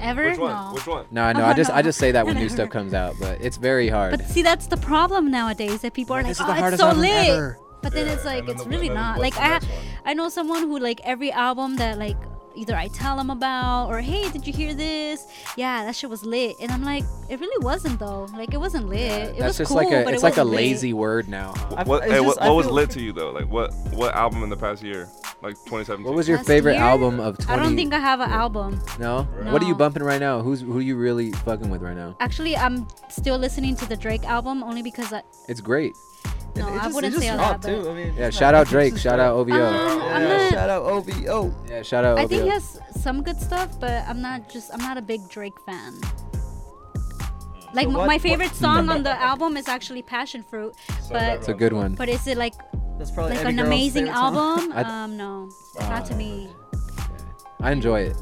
Ever? 0.00 0.28
Which 0.30 0.38
one? 0.38 0.50
No. 0.52 0.72
Which 0.74 0.86
one? 0.86 1.06
No, 1.10 1.22
I 1.22 1.32
know. 1.32 1.40
Oh, 1.42 1.46
I 1.46 1.54
just 1.54 1.70
no. 1.70 1.76
I 1.76 1.82
just 1.82 1.98
say 1.98 2.12
that 2.12 2.26
when 2.26 2.36
new 2.36 2.48
stuff 2.50 2.68
comes 2.76 2.92
out, 2.94 3.14
but 3.18 3.40
it's 3.40 3.56
very 3.56 3.88
hard. 3.88 4.10
But 4.18 4.26
see, 4.28 4.42
that's 4.42 4.66
the 4.66 4.76
problem 4.76 5.30
nowadays 5.30 5.80
that 5.82 5.94
people 5.94 6.14
are 6.14 6.20
like, 6.22 6.28
This 6.28 6.38
is 6.38 6.44
oh, 6.44 6.46
the 6.48 6.52
it's 6.52 6.60
hardest 6.60 6.80
so 6.82 6.86
album 6.88 7.02
lit. 7.02 7.28
ever. 7.30 7.58
But 7.82 7.92
then 7.92 8.08
it's 8.08 8.24
like 8.24 8.48
it's 8.48 8.62
the- 8.64 8.68
really 8.68 8.88
not. 8.90 9.20
Like 9.20 9.36
I. 9.38 9.60
I 10.04 10.14
know 10.14 10.28
someone 10.28 10.62
who 10.62 10.78
like 10.78 11.00
every 11.04 11.32
album 11.32 11.76
that 11.76 11.98
like 11.98 12.16
either 12.56 12.74
I 12.74 12.88
tell 12.88 13.16
them 13.16 13.30
about 13.30 13.88
or 13.88 14.00
hey, 14.00 14.28
did 14.30 14.46
you 14.46 14.52
hear 14.52 14.74
this? 14.74 15.26
Yeah, 15.56 15.84
that 15.84 15.94
shit 15.96 16.10
was 16.10 16.24
lit. 16.24 16.56
And 16.60 16.70
I'm 16.72 16.82
like, 16.82 17.04
it 17.28 17.40
really 17.40 17.64
wasn't 17.64 17.98
though. 17.98 18.26
Like 18.34 18.52
it 18.54 18.58
wasn't 18.58 18.88
lit. 18.88 19.00
it 19.00 19.38
That's 19.38 19.58
was 19.58 19.58
just 19.58 19.68
cool, 19.68 19.76
like 19.78 19.88
a 19.92 20.04
but 20.04 20.14
it's 20.14 20.22
it 20.22 20.26
like 20.26 20.36
a 20.36 20.40
wasn't 20.40 20.50
lit. 20.50 20.60
lazy 20.60 20.92
word 20.92 21.28
now. 21.28 21.52
What, 21.84 22.02
it's 22.04 22.12
hey, 22.12 22.18
just- 22.22 22.26
what, 22.26 22.40
what 22.40 22.54
was 22.56 22.66
feel- 22.66 22.74
lit 22.74 22.90
to 22.90 23.00
you 23.00 23.12
though? 23.12 23.30
Like 23.30 23.48
what 23.50 23.72
what 23.92 24.14
album 24.14 24.42
in 24.42 24.48
the 24.50 24.56
past 24.56 24.82
year? 24.82 25.08
Like 25.42 25.54
2017. 25.66 26.02
What 26.04 26.14
was 26.14 26.26
your 26.26 26.38
Last 26.38 26.46
favorite 26.46 26.74
year? 26.74 26.82
album 26.82 27.20
of 27.20 27.36
20? 27.36 27.52
I 27.52 27.62
don't 27.62 27.76
think 27.76 27.92
I 27.92 27.98
have 27.98 28.20
an 28.20 28.30
album. 28.30 28.80
No? 28.98 29.24
What 29.50 29.62
are 29.62 29.66
you 29.66 29.74
bumping 29.74 30.02
right 30.02 30.18
now? 30.18 30.40
Who's 30.40 30.62
who 30.62 30.78
you 30.80 30.96
really 30.96 31.30
fucking 31.32 31.68
with 31.68 31.82
right 31.82 31.94
now? 31.96 32.16
Actually, 32.20 32.56
I'm 32.56 32.88
still 33.10 33.36
listening 33.36 33.76
to 33.76 33.86
the 33.86 33.96
Drake 33.96 34.24
album 34.24 34.62
only 34.62 34.82
because 34.82 35.12
I 35.12 35.22
It's 35.46 35.60
great. 35.60 35.92
No, 36.56 36.68
It 36.68 36.72
I 36.72 36.82
just- 36.84 36.94
wouldn't 36.94 37.14
it's 37.14 37.22
say 37.22 37.28
just 37.30 37.40
all 37.42 37.58
that. 37.58 37.62
too. 37.62 37.90
I 37.90 37.94
mean, 37.94 38.14
Yeah, 38.16 38.30
shout 38.30 38.54
out 38.54 38.66
Drake. 38.68 38.96
Shout 38.98 39.20
out 39.20 39.34
OVO. 39.36 39.52
Um, 39.54 39.74
Yeah, 40.00 40.18
not- 40.42 40.50
shout 40.52 40.70
out 40.70 40.82
OVO. 40.82 41.54
Yeah, 41.68 41.82
shout 41.82 42.04
out 42.04 42.12
OVO. 42.18 42.22
I 42.24 42.26
think 42.26 42.42
he 42.44 42.48
has 42.48 42.80
some 43.00 43.22
good 43.22 43.40
stuff, 43.40 43.78
but 43.78 44.04
I'm 44.08 44.20
not 44.22 44.48
just 44.48 44.72
I'm 44.72 44.80
not 44.80 44.96
a 44.96 45.02
big 45.02 45.28
Drake 45.28 45.58
fan. 45.66 45.94
Like 47.74 47.86
So 47.88 47.90
what- 47.98 48.06
my 48.06 48.14
what- 48.14 48.20
favorite 48.22 48.54
song 48.64 48.88
on 48.88 49.02
the 49.02 49.12
album 49.20 49.56
is 49.56 49.68
actually 49.68 50.02
Passion 50.02 50.42
Fruit, 50.42 50.74
but 51.10 51.22
It's 51.38 51.48
a 51.48 51.54
good 51.54 51.72
one. 51.72 51.94
but 51.94 52.08
is 52.08 52.26
it 52.26 52.38
like 52.38 52.54
That's 52.98 53.10
probably 53.10 53.36
like 53.36 53.46
an 53.46 53.58
amazing 53.58 54.08
album? 54.08 54.72
Um, 54.76 55.16
no, 55.16 55.50
not 55.80 56.06
to 56.06 56.14
me. 56.14 56.48
I 57.60 57.72
enjoy 57.72 58.00
it. 58.02 58.16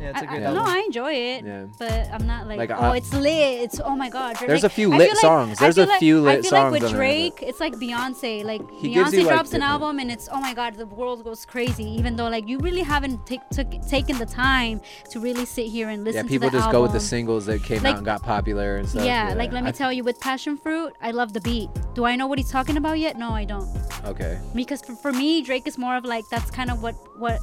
Yeah, 0.00 0.10
it's 0.10 0.22
a 0.22 0.26
good 0.26 0.42
I, 0.44 0.52
no. 0.52 0.64
I 0.64 0.78
enjoy 0.86 1.12
it, 1.12 1.44
Yeah. 1.44 1.64
but 1.78 1.92
I'm 2.12 2.26
not 2.26 2.46
like, 2.46 2.58
Like, 2.58 2.70
oh, 2.70 2.74
I- 2.92 2.96
it's 2.98 3.12
lit. 3.12 3.60
It's 3.62 3.80
oh 3.84 3.96
my 3.96 4.08
god. 4.08 4.36
There's 4.40 4.62
Like, 4.62 4.72
a 4.72 4.74
few 4.74 4.88
lit 4.90 5.10
like- 5.10 5.16
songs. 5.18 5.58
There's 5.58 5.78
a 5.78 5.86
like- 5.86 5.98
few 5.98 6.28
I 6.28 6.40
feel 6.40 6.52
like 6.52 6.52
with 6.52 6.52
on 6.52 6.72
there, 6.72 6.80
but- 6.90 6.90
Drake, 6.96 7.38
it's 7.42 7.60
like 7.60 7.74
Beyonce. 7.74 8.44
Like 8.44 8.62
He 8.80 8.94
Beyonce 8.94 9.22
drops 9.22 9.52
an 9.54 9.62
album 9.62 9.98
and 9.98 10.10
it's 10.10 10.28
oh 10.32 10.40
my 10.40 10.54
god, 10.54 10.74
the 10.76 10.86
world 10.86 11.24
goes 11.24 11.44
crazy. 11.44 11.84
Even 11.98 12.16
though 12.16 12.28
like 12.28 12.48
you 12.48 12.58
really 12.58 12.82
haven't 12.82 13.26
take, 13.26 13.40
took, 13.50 13.68
taken 13.88 14.18
the 14.18 14.26
time 14.26 14.80
to 15.10 15.20
really 15.20 15.44
sit 15.44 15.66
here 15.66 15.88
and 15.88 16.04
listen 16.04 16.24
Yeah, 16.26 16.28
people 16.30 16.50
just 16.50 16.70
go 16.70 16.82
with 16.82 16.92
the 16.92 17.00
singles 17.00 17.46
that 17.46 17.62
came 17.62 17.84
out 17.84 17.96
and 17.96 18.04
got 18.04 18.22
popular 18.22 18.76
and 18.76 18.88
stuff. 18.88 19.04
Yeah, 19.04 19.34
like 19.36 19.52
let 19.52 19.62
me 19.64 19.70
I- 19.70 19.72
tell 19.72 19.92
you, 19.92 20.04
with 20.04 20.20
Passion 20.20 20.56
Fruit, 20.56 20.92
I 21.02 21.10
love 21.10 21.32
the 21.32 21.40
beat. 21.40 21.68
Do 21.94 22.04
I 22.04 22.14
know 22.16 22.26
what 22.26 22.38
he's 22.38 22.50
talking 22.50 22.76
about 22.76 22.98
yet? 22.98 23.18
No, 23.18 23.30
I 23.30 23.44
don't. 23.44 23.68
Okay. 24.04 24.38
Because 24.54 24.80
for, 24.82 24.94
for 24.94 25.12
me, 25.12 25.42
Drake 25.42 25.66
is 25.66 25.76
more 25.78 25.96
of 25.96 26.04
like 26.04 26.24
that's 26.30 26.50
kind 26.50 26.70
of 26.70 26.82
what 26.82 26.94
what 27.18 27.40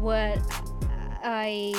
what 0.00 0.38
I 1.24 1.74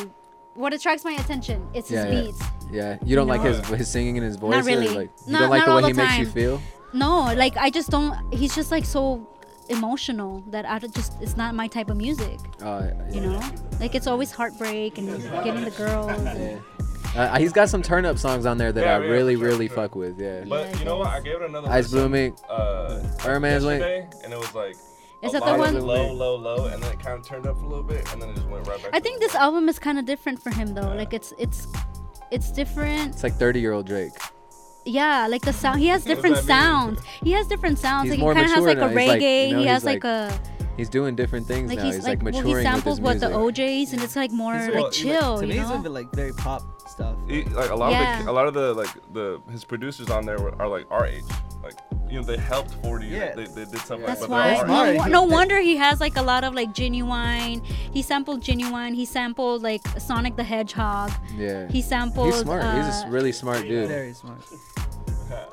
what 0.56 0.74
attracts 0.74 1.04
my 1.04 1.14
attention. 1.14 1.68
It's 1.74 1.90
his 1.90 2.04
Yeah, 2.06 2.12
yeah. 2.12 2.22
beats. 2.22 2.42
Yeah, 2.72 2.98
you 3.06 3.16
don't 3.16 3.28
You 3.28 3.34
like 3.34 3.44
know? 3.44 3.54
his 3.54 3.68
his 3.70 3.88
singing 3.90 4.18
and 4.18 4.26
his 4.26 4.36
voice. 4.38 4.52
Not 4.52 4.66
really. 4.66 4.88
Like 4.90 5.10
you 5.26 5.32
Not- 5.34 5.40
don't 5.42 5.50
like 5.50 5.60
not 5.60 5.66
the 5.66 5.72
all 5.72 5.76
way 5.78 5.82
the 5.82 5.88
he 5.90 5.94
makes 5.94 6.18
you 6.18 6.26
time. 6.26 6.34
feel. 6.34 6.62
No, 6.94 7.34
like 7.34 7.58
I 7.58 7.70
just 7.70 7.90
don't. 7.90 8.16
He's 8.34 8.54
just 8.56 8.72
like 8.72 8.86
so 8.86 9.28
emotional 9.70 10.44
that 10.48 10.66
I 10.70 10.78
just 10.80 11.14
it's 11.22 11.38
not 11.38 11.56
my 11.56 11.68
type 11.68 11.90
of 11.90 11.98
music. 11.98 12.40
Uh, 12.62 12.88
You 13.12 13.22
know, 13.22 13.42
like 13.80 13.96
it's 13.96 14.08
always 14.08 14.32
heartbreak 14.32 14.98
and 14.98 15.08
getting 15.44 15.64
the 15.64 15.72
girls. 15.72 16.12
And, 16.12 16.62
Uh, 17.16 17.38
he's 17.38 17.54
got 17.54 17.70
some 17.70 17.84
turn 17.84 18.06
up 18.06 18.18
songs 18.18 18.44
on 18.48 18.58
there 18.58 18.72
that 18.72 18.84
Yeah, 18.84 18.98
I 18.98 19.00
yeah, 19.04 19.12
really 19.12 19.36
sure, 19.36 19.46
really 19.46 19.68
sure. 19.68 19.76
fuck 19.76 19.96
with. 19.96 20.20
Yeah. 20.20 20.46
But 20.50 20.78
you 20.80 20.86
know 20.86 20.98
what? 20.98 21.10
I 21.10 21.20
gave 21.22 21.36
it 21.36 21.44
another 21.44 21.70
Ice 21.70 21.84
listen, 21.92 22.00
Blooming. 22.00 22.36
Uh, 22.50 23.04
Herman's 23.20 23.64
Lane. 23.64 23.80
yesterday, 23.82 24.08
and 24.24 24.34
it 24.34 24.40
was 24.40 24.54
like. 24.56 24.76
Is 25.24 25.34
a 25.34 25.40
that 25.40 25.46
the 25.46 25.58
one- 25.58 25.76
of 25.78 25.84
Low, 25.84 26.12
low, 26.14 26.36
low, 26.36 26.66
and 26.68 26.82
then 26.84 26.92
it 26.92 27.00
kind 27.00 27.18
of 27.20 27.26
turned 27.26 27.48
up 27.48 27.62
a 27.62 27.66
little 27.66 27.84
bit, 27.84 28.12
and 28.12 28.22
then 28.22 28.30
it 28.30 28.36
just 28.36 28.48
went 28.48 28.68
right 28.68 28.82
back. 28.82 28.92
I 28.94 29.00
think 29.00 29.20
this 29.20 29.36
album 29.36 29.70
is 29.70 29.80
kind 29.80 29.98
of 30.00 30.06
different 30.06 30.42
for 30.42 30.50
him 30.52 30.74
though. 30.74 30.94
Like 30.94 31.14
it's 31.14 31.34
it's 31.38 31.68
it's 32.32 32.52
different. 32.52 33.14
It's 33.14 33.24
like 33.24 33.34
30 33.36 33.60
year 33.60 33.72
old 33.74 33.86
Drake. 33.88 34.14
Yeah, 34.86 35.28
like 35.28 35.42
the 35.44 35.54
sound. 35.54 35.80
He 35.80 35.88
has 35.88 36.04
different 36.04 36.36
that 36.36 36.44
sounds. 36.44 37.02
He 37.24 37.32
has 37.32 37.48
different 37.48 37.80
sounds. 37.80 38.04
He's 38.10 38.12
like 38.12 38.20
more 38.20 38.34
he 38.34 38.42
kind 38.42 38.46
of 38.48 38.56
has 38.56 38.66
mature 38.66 38.82
like 38.82 38.92
a 38.92 38.94
now. 38.94 39.00
He's 39.02 39.10
like, 39.10 39.22
reggae. 39.22 39.48
you 39.48 39.54
know, 39.54 39.60
he 39.62 39.68
has 39.68 39.84
like, 39.86 40.04
like- 40.04 40.32
a 40.32 40.40
He's 40.76 40.90
doing 40.90 41.16
different 41.16 41.46
things 41.46 41.70
like 41.70 41.78
now. 41.78 41.86
he's 41.86 41.96
He's, 41.98 42.04
like, 42.04 42.24
like, 42.24 42.34
well, 42.34 42.44
he 42.44 42.54
samples 42.64 43.00
with 43.00 43.06
what 43.06 43.14
his 43.14 43.22
the. 43.22 43.28
OJ's 43.30 43.94
and 43.94 44.02
it's 44.02 44.16
like 44.16 44.32
more 44.32 44.56
He's 44.58 44.66
like 44.70 44.74
well, 44.76 44.90
chill. 44.92 45.38
To 45.38 45.46
you 45.46 45.54
me, 45.54 45.60
it's 45.60 45.70
know? 45.70 45.78
like 45.92 46.12
very 46.14 46.34
pop 46.34 46.64
stuff. 46.90 47.16
He, 47.30 47.44
like 47.44 47.70
a 47.70 47.76
lot 47.76 47.92
Yeah. 47.92 48.20
of 48.20 48.26
the, 48.26 48.32
a 48.32 48.34
lot 48.34 48.48
of 48.48 48.54
the 48.56 48.74
like 48.74 48.90
the 49.14 49.40
his 49.52 49.64
producers 49.64 50.10
on 50.10 50.26
there 50.26 50.40
were, 50.40 50.60
are 50.60 50.68
like 50.68 50.88
our 50.90 51.06
age. 51.06 51.24
Like 51.64 51.76
you 52.14 52.20
know 52.20 52.26
they 52.26 52.38
helped 52.38 52.72
40. 52.84 53.08
Yeah. 53.08 53.34
They, 53.34 53.46
they 53.46 53.66
did 53.66 53.80
something 53.80 54.06
That's 54.06 54.22
like 54.22 54.30
why 54.30 54.58
but 54.62 54.68
they're 54.68 54.94
no, 54.94 55.06
age. 55.06 55.12
no 55.12 55.24
wonder 55.24 55.60
he 55.60 55.76
has 55.78 56.00
like 56.00 56.16
a 56.16 56.22
lot 56.22 56.44
of 56.44 56.54
like 56.54 56.72
genuine. 56.74 57.62
He 57.92 58.04
sampled 58.04 58.42
genuine. 58.42 58.94
He 58.94 59.06
sampled 59.06 59.64
like 59.64 59.86
Sonic 60.00 60.36
the 60.36 60.44
Hedgehog. 60.44 61.12
Yeah. 61.36 61.68
He 61.70 61.82
sampled. 61.82 62.28
He's 62.28 62.42
smart. 62.42 62.62
He's 62.62 63.02
a 63.02 63.08
uh, 63.08 63.10
really 63.10 63.32
smart 63.32 63.64
dude. 63.64 63.88
Very 63.88 64.14
smart. 64.14 64.40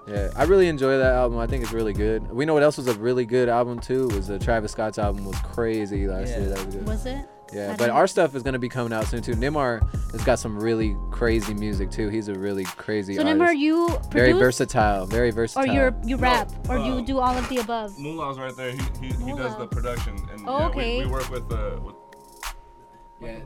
Yeah, 0.06 0.28
I 0.36 0.44
really 0.44 0.68
enjoy 0.68 0.98
that 0.98 1.14
album. 1.14 1.38
I 1.38 1.46
think 1.46 1.62
it's 1.62 1.72
really 1.72 1.94
good. 1.94 2.30
We 2.30 2.44
know 2.44 2.52
what 2.52 2.62
else 2.62 2.76
was 2.76 2.88
a 2.88 2.94
really 2.94 3.24
good 3.24 3.48
album 3.48 3.78
too 3.78 4.08
was 4.08 4.26
the 4.26 4.38
Travis 4.38 4.72
Scott's 4.72 4.98
album 4.98 5.24
was 5.24 5.38
crazy 5.38 6.06
last 6.06 6.28
Yeah. 6.28 6.40
year. 6.40 6.48
That 6.50 6.66
was 6.66 6.74
good. 6.74 6.86
Was 6.86 7.06
it? 7.06 7.26
Yeah, 7.52 7.74
but 7.76 7.90
our 7.90 8.06
stuff 8.06 8.34
is 8.34 8.42
gonna 8.42 8.58
be 8.58 8.68
coming 8.68 8.92
out 8.92 9.06
soon 9.06 9.22
too. 9.22 9.32
Nimar 9.32 9.80
has 10.12 10.22
got 10.24 10.38
some 10.38 10.58
really 10.58 10.96
crazy 11.10 11.54
music 11.54 11.90
too. 11.90 12.08
He's 12.08 12.28
a 12.28 12.34
really 12.34 12.64
crazy 12.64 13.14
So 13.14 13.22
artist. 13.22 13.36
Nimar, 13.40 13.56
you 13.56 13.98
very 14.10 14.32
versatile, 14.32 15.06
very 15.06 15.30
versatile. 15.30 15.68
Or 15.70 15.72
you 15.72 15.94
you 16.04 16.16
rap, 16.16 16.50
or 16.68 16.78
uh, 16.78 16.86
you 16.86 17.04
do 17.04 17.18
all 17.18 17.36
of 17.36 17.48
the 17.48 17.58
above. 17.58 17.98
Moolah's 17.98 18.38
right 18.38 18.56
there. 18.56 18.72
He 18.72 18.82
he, 19.00 19.12
he 19.24 19.32
does 19.34 19.56
the 19.56 19.66
production, 19.66 20.16
and 20.32 20.48
Oh, 20.48 20.58
yeah, 20.58 20.66
okay. 20.68 20.98
we, 20.98 21.06
we 21.06 21.10
work 21.10 21.28
with 21.30 21.50
uh. 21.52 21.78
With, 21.82 21.94
yeah. 23.20 23.40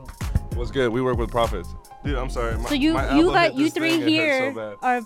What's 0.53 0.71
good? 0.71 0.91
We 0.91 1.01
work 1.01 1.17
with 1.17 1.29
Profits. 1.29 1.75
Dude, 2.03 2.15
I'm 2.15 2.29
sorry. 2.29 2.57
My, 2.57 2.69
So 2.69 2.75
you 2.75 2.93
my 2.93 3.17
you 3.17 3.25
got 3.27 3.55
you 3.55 3.69
three 3.69 3.97
thing, 3.97 4.01
it 4.01 4.03
hurt 4.03 4.09
here 4.09 4.53
so 4.53 4.77
are 4.81 5.01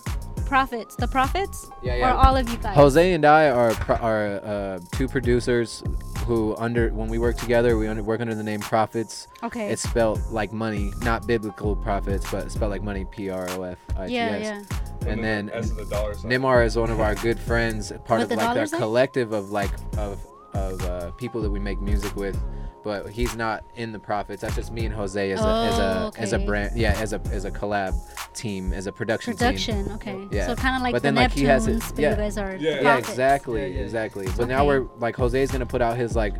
profits. 0.49 0.95
The 0.95 1.07
profits? 1.07 1.69
Yeah, 1.81 1.95
yeah. 1.95 2.11
Or 2.11 2.17
all 2.17 2.35
of 2.35 2.49
you 2.49 2.57
guys? 2.57 2.75
Hozay 2.75 3.15
and 3.15 3.23
I 3.23 3.49
are 3.49 3.71
pro- 3.75 3.95
are 3.97 4.25
uh, 4.43 4.79
two 4.91 5.07
producers 5.07 5.83
who 6.25 6.55
under 6.57 6.89
when 6.89 7.07
we 7.07 7.17
work 7.17 7.37
together 7.37 7.77
we 7.77 7.87
under, 7.87 8.03
work 8.03 8.21
under 8.21 8.35
the 8.35 8.43
name 8.43 8.59
Profits. 8.59 9.27
Okay. 9.41 9.69
It's 9.71 9.83
spelled 9.83 10.19
like 10.31 10.51
money, 10.51 10.91
not 11.01 11.25
biblical 11.25 11.75
prophets, 11.75 12.29
but 12.31 12.51
spelled 12.51 12.71
like 12.71 12.83
money. 12.83 13.05
P 13.05 13.29
R 13.29 13.47
O 13.51 13.63
F 13.63 13.77
I 13.97 14.07
T 14.07 14.17
S. 14.17 14.17
Yeah, 14.17 14.37
yeah. 14.37 14.63
And 15.01 15.07
And 15.07 15.23
then 15.23 15.45
then 15.47 15.55
S 15.55 15.71
is 15.71 15.77
a 15.77 15.85
dollar 15.85 16.13
sign. 16.13 16.31
Nimar 16.31 16.65
is 16.65 16.75
one 16.75 16.91
of 16.91 16.99
our 16.99 17.15
good 17.15 17.39
friends, 17.39 17.91
part 18.05 18.19
With 18.19 18.23
of 18.23 18.29
the 18.29 18.35
like 18.35 18.55
dollar 18.55 18.61
our 18.61 18.79
collective 18.79 19.31
of 19.31 19.51
like 19.51 19.71
of 19.97 20.19
of 20.53 20.81
uh, 20.81 21.11
people 21.11 21.41
that 21.41 21.49
we 21.49 21.59
make 21.59 21.79
music 21.79 22.15
with. 22.15 22.37
But 22.83 23.09
he's 23.09 23.35
not 23.35 23.63
in 23.75 23.91
the 23.91 23.99
profits. 23.99 24.41
That's 24.41 24.55
just 24.55 24.71
me 24.71 24.85
and 24.85 24.95
Hozay 24.95 25.33
as 25.33 25.41
a 25.41 25.43
as 25.43 25.79
Oh, 25.79 26.11
a 26.15 26.19
as 26.19 26.33
a 26.33 26.39
brand. 26.39 26.77
Yeah, 26.77 26.93
as 26.97 27.11
a 27.13 27.19
as 27.31 27.43
a 27.45 27.51
collab 27.51 27.93
team, 28.33 28.71
as 28.71 28.87
a 28.87 28.91
production 28.91 29.33
team. 29.33 29.37
Production, 29.47 29.91
okay. 29.93 30.17
Yeah. 30.31 30.47
So 30.47 30.55
kind 30.55 30.75
of 30.77 30.81
like 30.81 30.93
But 30.93 31.01
the 31.01 31.07
then, 31.07 31.15
like, 31.15 31.31
he 31.33 31.43
has 31.43 31.65
his, 31.65 31.81
Neptunes, 31.81 31.89
but 31.95 31.99
yeah. 31.99 32.09
you 32.11 32.15
guys 32.15 32.37
are 32.37 32.55
Yeah, 32.55 32.81
profits. 32.81 33.09
exactly, 33.09 33.61
Yeah, 33.61 33.67
yeah. 33.67 33.81
exactly. 33.83 34.27
But 34.37 34.47
now 34.47 34.65
we're 34.65 34.87
like 34.97 35.15
Hozay's 35.17 35.51
gonna 35.51 35.65
put 35.65 35.81
out 35.81 35.97
his 35.97 36.15
like 36.15 36.35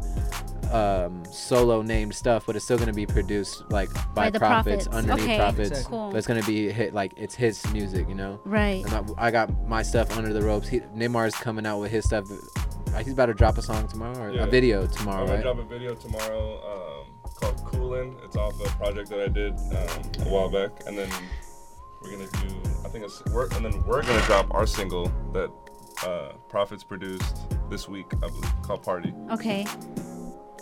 um 0.72 1.24
solo 1.32 1.82
named 1.82 2.14
stuff, 2.14 2.46
but 2.46 2.56
it's 2.56 2.66
still 2.66 2.78
gonna 2.78 2.94
be 2.94 3.06
produced 3.06 3.64
like 3.72 3.92
by, 4.14 4.26
By 4.26 4.30
the 4.30 4.40
profits, 4.40 4.88
Profits. 4.88 4.96
underneath 5.10 5.24
Okay, 5.26 5.38
profits. 5.38 5.70
Exactly. 5.70 5.90
cool. 5.98 6.10
But 6.12 6.18
it's 6.18 6.28
gonna 6.28 6.44
be 6.44 6.72
hit 6.72 6.94
like 6.94 7.14
it's 7.18 7.36
his 7.36 7.66
music, 7.72 8.08
you 8.08 8.16
know. 8.16 8.40
Right. 8.46 8.86
And 8.86 8.94
I, 9.18 9.28
I 9.28 9.32
got 9.32 9.50
my 9.68 9.82
stuff 9.84 10.16
under 10.18 10.32
the 10.34 10.42
ropes. 10.42 10.68
He, 10.68 10.82
Nimar's 10.94 11.36
coming 11.36 11.66
out 11.66 11.80
with 11.80 11.92
his 11.92 12.06
stuff. 12.06 12.26
Uh, 12.32 13.04
He's 13.04 13.14
about 13.14 13.28
to 13.28 13.34
drop 13.36 13.58
a 13.58 13.62
song 13.62 13.88
tomorrow 13.88 14.18
or 14.20 14.32
Yeah. 14.32 14.44
a 14.44 14.48
video 14.48 14.88
tomorrow, 14.88 15.22
I'm 15.22 15.26
gonna 15.28 15.36
right? 15.38 15.44
drop 15.44 15.60
a 15.60 15.64
video 15.64 15.94
tomorrow 15.96 17.04
um, 17.06 17.32
called 17.36 17.64
Coolin'. 17.66 18.16
It's 18.24 18.36
off 18.36 18.54
a 18.66 18.70
project 18.78 19.10
that 19.10 19.20
I 19.22 19.28
did 19.28 19.54
um, 19.54 20.28
a 20.28 20.30
while 20.30 20.50
back, 20.50 20.72
and 20.88 20.98
then 20.98 21.10
we're 22.02 22.12
gonna 22.12 22.28
do. 22.48 22.56
I 22.86 22.90
think 22.90 23.06
it's 23.06 23.24
we're, 23.34 23.48
and 23.56 23.64
then 23.66 23.84
we're 23.86 24.02
gonna 24.02 24.22
drop 24.26 24.52
our 24.54 24.66
single 24.66 25.12
that 25.34 25.52
uh, 26.08 26.34
Profits 26.48 26.84
produced 26.84 27.38
this 27.70 27.88
week, 27.88 28.08
I 28.24 28.28
believe, 28.28 28.62
called 28.64 28.82
Party. 28.84 29.14
Okay. 29.32 29.66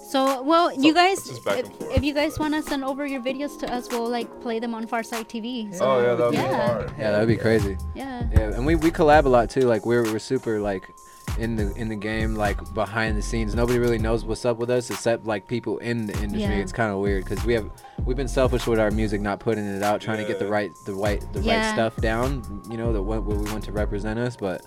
So, 0.07 0.41
well, 0.41 0.73
you 0.73 0.93
guys, 0.93 1.17
it's 1.17 1.29
just 1.29 1.43
back 1.43 1.59
if, 1.59 1.97
if 1.97 2.03
you 2.03 2.13
guys 2.13 2.39
want 2.39 2.53
to 2.53 2.61
send 2.61 2.85
over 2.85 3.05
your 3.05 3.21
videos 3.21 3.59
to 3.59 3.73
us, 3.73 3.89
we'll 3.89 4.07
like 4.09 4.41
play 4.41 4.57
them 4.59 4.73
on 4.73 4.87
Pharcyde 4.87 5.27
TV. 5.27 5.73
So, 5.73 5.85
oh 5.85 6.01
yeah, 6.01 6.15
that 6.15 6.25
would 6.25 6.33
yeah. 6.33 6.47
be 6.47 6.55
hard. 6.55 6.93
Yeah, 6.97 7.11
that 7.11 7.19
would 7.19 7.27
be 7.27 7.35
crazy. 7.35 7.77
Yeah. 7.93 8.23
Yeah, 8.31 8.55
and 8.55 8.65
we, 8.65 8.75
we 8.75 8.89
collab 8.89 9.25
a 9.25 9.29
lot 9.29 9.49
too. 9.49 9.61
Like 9.61 9.85
we're 9.85 10.03
we're 10.03 10.19
super 10.19 10.61
like 10.61 10.89
in 11.37 11.57
the 11.57 11.73
in 11.75 11.89
the 11.89 11.95
game, 11.95 12.35
like 12.35 12.73
behind 12.73 13.17
the 13.17 13.21
scenes. 13.21 13.53
Nobody 13.53 13.79
really 13.79 13.97
knows 13.97 14.23
what's 14.23 14.45
up 14.45 14.57
with 14.57 14.69
us 14.69 14.89
except 14.89 15.25
like 15.25 15.45
people 15.45 15.77
in 15.79 16.05
the 16.05 16.13
industry. 16.13 16.55
Yeah. 16.55 16.61
It's 16.61 16.71
kind 16.71 16.91
of 16.91 16.99
weird 16.99 17.25
because 17.25 17.43
we 17.43 17.53
have 17.53 17.69
we've 18.05 18.17
been 18.17 18.29
selfish 18.29 18.65
with 18.65 18.79
our 18.79 18.91
music, 18.91 19.19
not 19.19 19.41
putting 19.41 19.65
it 19.65 19.83
out, 19.83 19.99
trying 19.99 20.19
to 20.19 20.25
get 20.25 20.39
the 20.39 20.47
right 20.47 20.71
the 20.85 20.93
right 20.93 21.21
the 21.33 21.41
Yeah. 21.41 21.67
right 21.67 21.73
stuff 21.73 21.97
down. 21.97 22.63
You 22.69 22.77
know, 22.77 22.93
the 22.93 23.01
what, 23.01 23.23
what 23.23 23.37
we 23.37 23.51
want 23.51 23.65
to 23.65 23.73
represent 23.73 24.19
us, 24.19 24.37
but. 24.37 24.65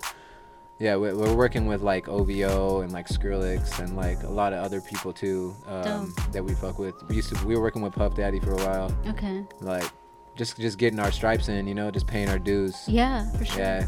Yeah, 0.81 0.95
we're, 0.95 1.15
we're 1.15 1.35
working 1.35 1.67
with 1.67 1.83
like 1.83 2.09
OVO 2.09 2.81
and 2.81 2.91
like 2.91 3.07
Skrillex 3.07 3.77
and 3.77 3.95
like 3.95 4.23
a 4.23 4.29
lot 4.29 4.51
of 4.51 4.65
other 4.65 4.81
people 4.81 5.13
too 5.13 5.55
um, 5.67 6.11
that 6.31 6.43
we 6.43 6.55
fuck 6.55 6.79
with. 6.79 6.95
We 7.07 7.17
used 7.17 7.29
to 7.35 7.45
we 7.45 7.55
were 7.55 7.61
working 7.61 7.83
with 7.83 7.93
Puff 7.93 8.15
Daddy 8.15 8.39
for 8.39 8.53
a 8.53 8.55
while. 8.55 8.91
Okay. 9.05 9.45
Like 9.59 9.87
just 10.35 10.57
just 10.57 10.79
getting 10.79 10.97
our 10.97 11.11
stripes 11.11 11.49
in, 11.49 11.67
you 11.67 11.75
know, 11.75 11.91
just 11.91 12.07
paying 12.07 12.29
our 12.29 12.39
dues. 12.39 12.83
Yeah, 12.87 13.29
for 13.33 13.45
sure. 13.45 13.59
Yeah. 13.59 13.87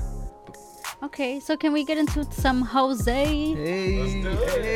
Okay, 1.01 1.39
so 1.39 1.57
can 1.57 1.73
we 1.73 1.83
get 1.83 1.97
into 1.97 2.31
some 2.31 2.63
Hozay? 2.63 3.55
Hey, 3.55 4.21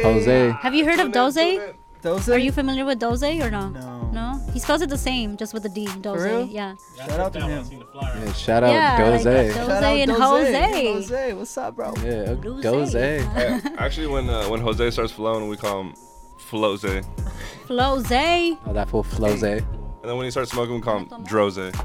Hozay. 0.02 0.60
Have 0.60 0.74
you 0.74 0.86
heard 0.86 1.00
of 1.00 1.12
Doze? 1.12 1.38
Doze? 2.08 2.30
Are 2.30 2.38
you 2.38 2.54
familiar 2.54 2.86
with 2.86 3.00
Doze 3.00 3.24
or 3.24 3.52
no? 3.52 3.68
No. 3.70 4.10
No? 4.12 4.42
He 4.54 4.60
spells 4.60 4.82
it 4.82 4.90
the 4.90 4.98
same, 4.98 5.36
just 5.36 5.54
with 5.54 5.66
a 5.66 5.70
D. 5.70 5.88
Doze. 6.00 6.24
real? 6.24 6.46
Yeah. 6.46 6.76
Shout 6.96 7.20
out 7.20 7.34
to 7.34 7.42
him. 7.42 7.66
Yeah, 7.94 8.34
shout 8.34 8.64
out 8.64 8.72
Yeah, 8.72 9.10
like 9.10 9.24
Doze. 9.24 9.24
Doze 9.26 9.56
Shout 9.56 9.84
and 9.84 10.12
Doze. 10.12 10.20
Hozay. 10.22 10.84
Hozay, 10.96 11.38
what's 11.38 11.58
up, 11.58 11.76
bro? 11.76 11.94
Yeah, 11.98 12.34
Doze. 12.36 12.64
Doze. 12.64 12.94
Hey, 12.94 13.60
actually, 13.78 14.08
when 14.08 14.30
uh, 14.30 14.46
when 14.48 14.62
Hozay 14.62 14.92
starts 14.94 15.12
flowing, 15.12 15.50
we 15.50 15.58
call 15.58 15.82
him 15.82 15.94
Floze, 16.40 16.86
and 16.86 17.06
Floze. 17.68 18.58
Oh, 18.66 18.74
that 18.74 18.88
fool 18.90 19.04
Floze. 19.04 19.44
And 19.44 19.66
then 20.04 20.16
when 20.16 20.24
he 20.24 20.32
starts 20.32 20.52
smoking, 20.52 20.76
we 20.76 20.82
call 20.82 21.00
him 21.00 21.08
Droze. 21.26 21.76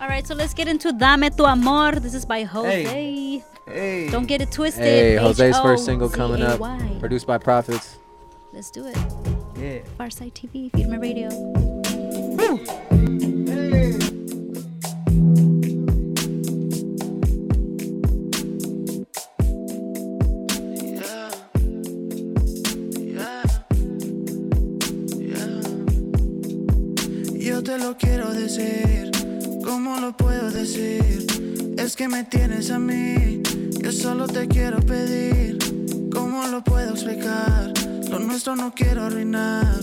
All 0.00 0.08
right, 0.08 0.24
so 0.26 0.34
let's 0.34 0.54
get 0.54 0.68
into 0.68 0.92
Dame 0.92 1.28
Tu 1.28 1.44
Amor. 1.44 1.98
This 1.98 2.14
is 2.14 2.24
by 2.24 2.44
Hozay. 2.44 2.86
Hey. 2.86 3.44
Hey. 3.66 4.10
Don't 4.10 4.26
get 4.26 4.40
it 4.40 4.52
twisted. 4.52 4.84
Hey, 4.84 5.16
Hozay's 5.16 5.58
first 5.58 5.84
single 5.84 6.08
coming 6.08 6.42
up, 6.42 6.60
produced 7.00 7.26
by 7.26 7.38
Profits. 7.38 7.98
Let's 8.52 8.70
do 8.70 8.86
it. 8.86 8.96
Yeah. 9.60 9.82
Farside 9.98 10.32
TV, 10.32 10.70
My 10.88 10.96
Radio. 10.96 11.28
Yo 27.38 27.62
te 27.62 27.76
lo 27.76 27.96
quiero 27.98 28.32
decir, 28.32 29.10
¿cómo 29.62 29.98
lo 29.98 30.16
puedo 30.16 30.50
decir? 30.50 31.26
Es 31.76 31.96
que 31.96 32.08
me 32.08 32.24
tienes 32.24 32.70
a 32.70 32.78
mí, 32.78 33.42
yo 33.82 33.92
solo 33.92 34.26
te 34.26 34.48
quiero 34.48 34.80
pedir, 34.80 35.58
¿cómo 35.58 35.79
lo 36.50 36.62
puedo 36.64 36.90
explicar? 36.90 37.72
Lo 38.10 38.18
nuestro 38.18 38.56
no 38.56 38.72
quiero 38.74 39.04
arruinar, 39.04 39.78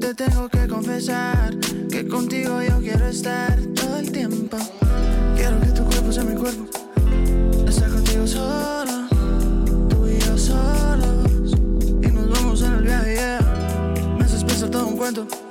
te 0.00 0.14
tengo 0.14 0.48
que 0.48 0.66
confesar 0.66 1.54
que 1.90 2.06
contigo 2.08 2.62
yo 2.62 2.78
quiero 2.80 3.06
estar 3.08 3.58
todo 3.74 3.98
el 3.98 4.10
tiempo. 4.10 4.56
Quiero 5.36 5.60
que 5.60 5.66
tu 5.66 5.84
cuerpo 5.84 6.12
sea 6.12 6.24
mi 6.24 6.34
cuerpo, 6.34 6.64
estar 7.66 7.90
contigo 7.90 8.26
solo, 8.26 9.08
tú 9.88 10.06
y 10.06 10.18
yo 10.18 10.38
solos, 10.38 11.52
y 12.02 12.06
nos 12.06 12.30
vamos 12.30 12.62
en 12.62 12.72
el 12.72 12.82
viaje. 12.82 13.38
Me 14.18 14.24
haces 14.24 14.44
pensar 14.44 14.70
todo 14.70 14.86
un 14.86 14.96
cuento. 14.96 15.47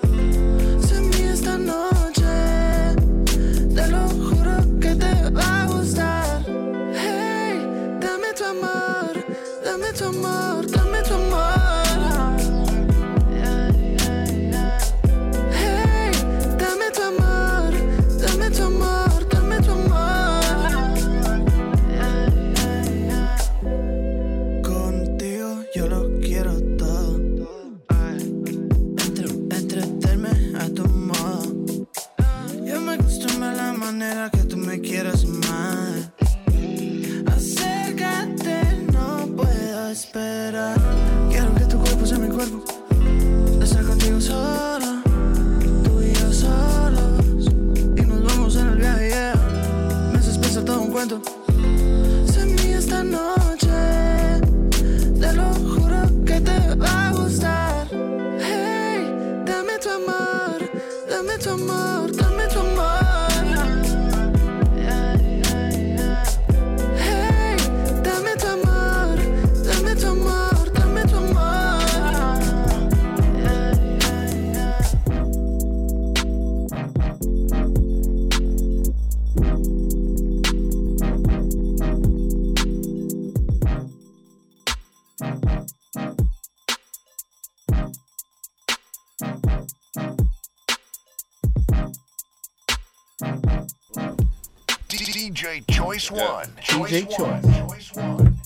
Choice 95.87 96.11
yeah. 96.11 96.33
one. 96.33 96.51
Choice 96.61 97.05
one. 97.17 97.41
Choice 97.41 97.95
one. 97.95 98.39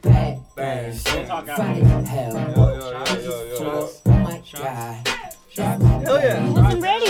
Bang, 0.00 0.42
bang, 0.56 0.90
Wasn't 6.54 6.82
ready. 6.82 7.06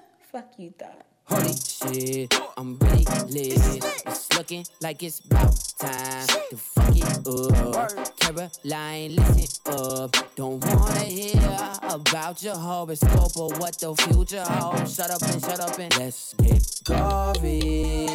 Fuck 0.32 0.52
you, 0.56 0.70
thought. 0.78 1.09
Holy 1.30 1.54
shit, 1.54 2.34
I'm 2.56 2.76
really 2.80 3.04
lit. 3.28 3.84
It's 4.06 4.32
looking 4.36 4.64
like 4.82 5.02
it's 5.02 5.20
about 5.20 5.54
time 5.78 6.26
to 6.26 6.56
fuck 6.56 6.96
it 6.96 7.26
up. 7.26 8.18
Caroline, 8.18 9.14
listen 9.14 9.72
up. 9.72 10.16
Don't 10.34 10.64
wanna 10.64 11.00
hear 11.00 11.40
about 11.82 12.42
your 12.42 12.56
horoscope 12.56 13.36
or 13.36 13.50
what 13.58 13.78
the 13.78 13.94
future 13.94 14.42
holds. 14.42 14.96
Shut 14.96 15.10
up 15.10 15.22
and 15.22 15.40
shut 15.40 15.60
up 15.60 15.78
and 15.78 15.96
let's 15.98 16.34
get 16.34 16.79
gory. 16.84 18.06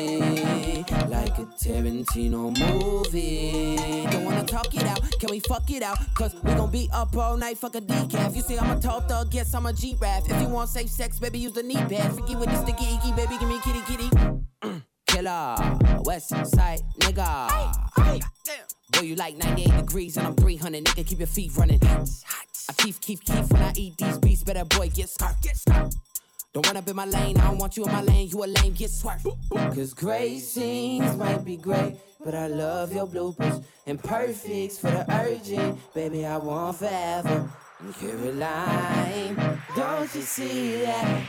Like 1.10 1.38
a 1.38 1.46
Tarantino 1.58 2.52
movie. 2.58 4.08
Don't 4.10 4.26
wanna 4.26 4.44
talk 4.44 4.74
it 4.76 4.84
out, 4.84 5.02
can 5.20 5.30
we 5.32 5.40
fuck 5.40 5.70
it 5.72 5.84
out? 5.84 5.98
Cause 6.16 6.36
we 6.44 6.54
gon' 6.54 6.72
be 6.72 6.90
up 6.94 7.16
all 7.16 7.38
night, 7.38 7.58
fuck 7.58 7.76
a 7.76 7.82
decaf. 7.82 8.36
You 8.36 8.42
say 8.42 8.58
I'm 8.58 8.78
a 8.78 8.80
tall 8.80 9.02
thug, 9.02 9.34
yes, 9.34 9.54
I'm 9.54 9.66
a 9.66 9.74
G-Rap. 9.74 10.24
If 10.30 10.42
you 10.42 10.48
want 10.48 10.70
safe 10.70 10.90
sex, 10.90 11.20
baby, 11.20 11.40
use 11.40 11.54
the 11.54 11.64
knee 11.64 11.76
pad. 11.76 12.14
Freaky 12.14 12.36
with 12.36 12.50
the 12.50 12.62
sticky 12.62 12.96
icky, 12.96 13.12
baby, 13.14 13.38
give 13.40 13.50
me 13.50 13.60
kitty 13.64 13.82
kitty. 13.88 14.10
Mm, 14.64 14.82
killer, 15.08 16.02
West 16.04 16.30
Side 16.30 16.82
nigga. 17.00 17.74
Boy, 18.92 19.02
you 19.02 19.16
like 19.16 19.36
98 19.38 19.78
degrees 19.78 20.18
and 20.18 20.28
I'm 20.28 20.36
300, 20.36 20.84
nigga, 20.84 21.08
keep 21.08 21.20
your 21.20 21.28
feet 21.28 21.52
running. 21.58 21.80
I 21.84 22.74
keep, 22.78 23.00
keep, 23.02 23.24
keep 23.24 23.50
when 23.52 23.62
I 23.62 23.74
eat 23.76 23.98
these 23.98 24.18
beats, 24.20 24.44
better 24.44 24.66
boy, 24.66 24.90
get 24.90 25.10
scarf, 25.10 25.40
get 25.42 25.58
scarf. 25.58 25.94
Don't 26.56 26.66
run 26.68 26.78
up 26.78 26.88
in 26.88 26.96
my 26.96 27.04
lane, 27.04 27.36
I 27.36 27.48
don't 27.48 27.58
want 27.58 27.76
you 27.76 27.84
in 27.84 27.92
my 27.92 28.02
lane, 28.02 28.30
you 28.30 28.42
a 28.42 28.46
lame, 28.46 28.72
get 28.72 28.90
swerved. 28.90 29.28
Cause 29.52 29.94
great 29.94 30.40
scenes 30.40 31.18
might 31.18 31.44
be 31.44 31.58
great, 31.58 31.98
but 32.24 32.34
I 32.34 32.48
love 32.48 32.94
your 32.94 33.06
bloopers. 33.06 33.62
And 33.86 34.02
perfects 34.02 34.80
for 34.80 34.90
the 34.90 35.06
urgent, 35.14 35.78
baby, 35.94 36.26
I 36.26 36.38
want 36.38 36.78
forever. 36.78 37.52
And 37.82 37.94
Caroline, 37.96 39.60
don't 39.76 40.16
you 40.16 40.22
see 40.22 40.78
that? 40.84 41.24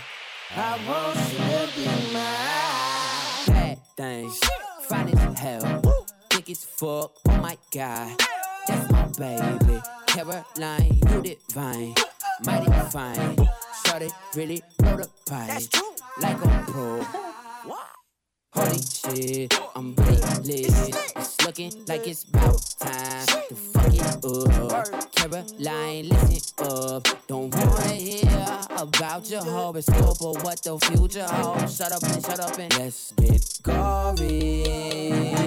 I 0.55 0.79
want 0.87 1.19
you 1.33 1.39
to 1.39 1.73
be 1.75 2.13
mine. 2.13 3.47
Bad 3.49 3.79
things, 3.97 4.39
fine 4.83 5.09
as 5.09 5.39
hell, 5.41 6.05
thick 6.31 6.51
as 6.51 6.65
fuck, 6.65 7.11
oh 7.29 7.37
my 7.43 7.59
god. 7.75 8.17
That's 8.69 8.93
my 8.93 9.07
baby, 9.19 9.83
Caroline, 10.07 11.01
you 11.11 11.21
divine, 11.21 11.95
mighty 12.45 12.71
fine. 12.91 13.49
Shorty 13.87 14.09
really 14.35 14.63
blow 14.79 14.97
the 14.97 15.09
pipe, 15.27 15.63
like 16.21 16.37
a 16.45 16.65
pro. 16.67 17.03
Holy 18.53 18.79
shit, 18.81 19.61
I'm 19.77 19.95
lit. 19.95 20.25
It's 21.17 21.47
looking 21.47 21.73
like 21.87 22.07
it's 22.09 22.25
about 22.25 22.61
time 22.81 23.27
to 23.49 23.55
fuck 23.55 23.95
it 23.95 24.03
up. 24.03 25.13
Caroline, 25.15 26.09
listen 26.09 26.67
up. 26.67 27.07
Don't 27.29 27.55
wanna 27.55 27.95
hear 27.95 28.59
about 28.71 29.31
your 29.31 29.43
horoscope 29.45 30.23
or 30.23 30.35
what 30.41 30.63
the 30.63 30.79
future 30.79 31.25
holds. 31.25 31.77
Shut 31.77 31.93
up 31.93 32.03
and 32.03 32.25
shut 32.25 32.41
up 32.41 32.59
and 32.59 32.79
let's 32.79 33.13
get 33.13 33.59
gory. 33.63 35.46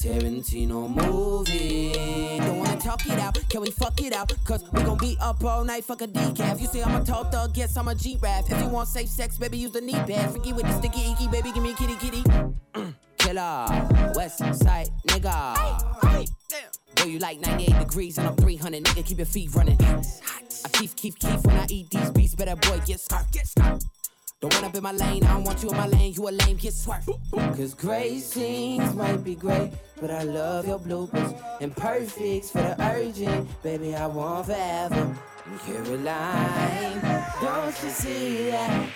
Tarantino 0.00 0.88
movie. 0.88 2.38
Don't 2.38 2.58
wanna 2.58 2.76
talk 2.80 3.04
it 3.06 3.18
out, 3.18 3.36
can 3.48 3.60
we 3.62 3.70
fuck 3.72 4.00
it 4.00 4.12
out? 4.12 4.32
Cause 4.44 4.62
we 4.72 4.82
gon' 4.84 4.96
be 4.96 5.16
up 5.20 5.42
all 5.42 5.64
night, 5.64 5.84
fuck 5.84 6.02
a 6.02 6.06
decaf. 6.06 6.60
You 6.60 6.68
say 6.68 6.84
I'm 6.84 7.02
a 7.02 7.04
tall 7.04 7.24
thug, 7.24 7.52
guess 7.52 7.76
I'm 7.76 7.88
a 7.88 7.96
G-Rap. 7.96 8.44
If 8.48 8.62
you 8.62 8.68
want 8.68 8.88
safe 8.88 9.08
sex, 9.08 9.38
baby, 9.38 9.58
use 9.58 9.72
the 9.72 9.80
knee 9.80 9.94
pad. 9.94 10.30
Freaky 10.30 10.52
with 10.52 10.66
the 10.66 10.72
sticky 10.78 11.10
icky, 11.10 11.26
baby, 11.26 11.50
give 11.50 11.64
me 11.64 11.74
kitty 11.74 11.96
kitty. 11.96 12.22
Killer, 13.18 14.12
West 14.14 14.38
Side 14.38 14.88
nigga. 15.08 15.82
Boy, 16.96 17.04
you 17.04 17.18
like 17.18 17.40
98 17.40 17.78
degrees 17.80 18.18
and 18.18 18.28
I'm 18.28 18.36
300, 18.36 18.84
nigga, 18.84 19.04
keep 19.04 19.18
your 19.18 19.26
feet 19.26 19.52
running. 19.54 19.78
I 19.80 20.68
keep, 20.72 20.94
keep, 20.94 21.18
keep 21.18 21.44
when 21.44 21.56
I 21.56 21.66
eat 21.68 21.90
these 21.90 22.10
beats, 22.12 22.36
better 22.36 22.54
boy, 22.54 22.80
get 22.86 23.00
scarf, 23.00 23.30
get 23.32 23.48
scarf. 23.48 23.80
Don't 24.40 24.54
run 24.54 24.64
up 24.66 24.74
in 24.76 24.82
my 24.84 24.92
lane, 24.92 25.24
I 25.24 25.34
don't 25.34 25.42
want 25.42 25.60
you 25.64 25.70
in 25.70 25.76
my 25.76 25.88
lane, 25.88 26.12
you 26.12 26.28
a 26.28 26.30
lame, 26.30 26.56
get 26.58 26.72
swerved. 26.72 27.08
Cause 27.32 27.74
great 27.74 28.20
scenes 28.20 28.94
might 28.94 29.24
be 29.24 29.34
great, 29.34 29.72
but 30.00 30.10
I 30.10 30.22
love 30.22 30.66
your 30.66 30.78
bloopers. 30.78 31.40
And 31.60 31.74
perfects 31.74 32.50
for 32.50 32.58
the 32.58 32.76
urgent, 32.82 33.62
baby, 33.62 33.94
I 33.94 34.06
want 34.06 34.46
forever. 34.46 35.16
Caroline, 35.64 37.00
don't 37.40 37.82
you 37.82 37.90
see 37.90 38.50
that? 38.50 38.88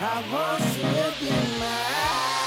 I 0.00 0.24
want 0.32 0.62
you 0.76 0.82
to 0.82 1.12
be 1.20 1.30
mine. 1.58 2.38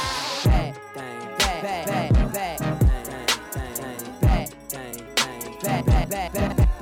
Bad, 0.45 0.75
bad, 0.95 1.85
bad, 1.85 2.13
bad, 2.33 2.33
bad. 2.33 2.81
Back, 5.61 5.85
back, 5.85 6.09
back, 6.09 6.33
back, 6.33 6.41
back, 6.41 6.75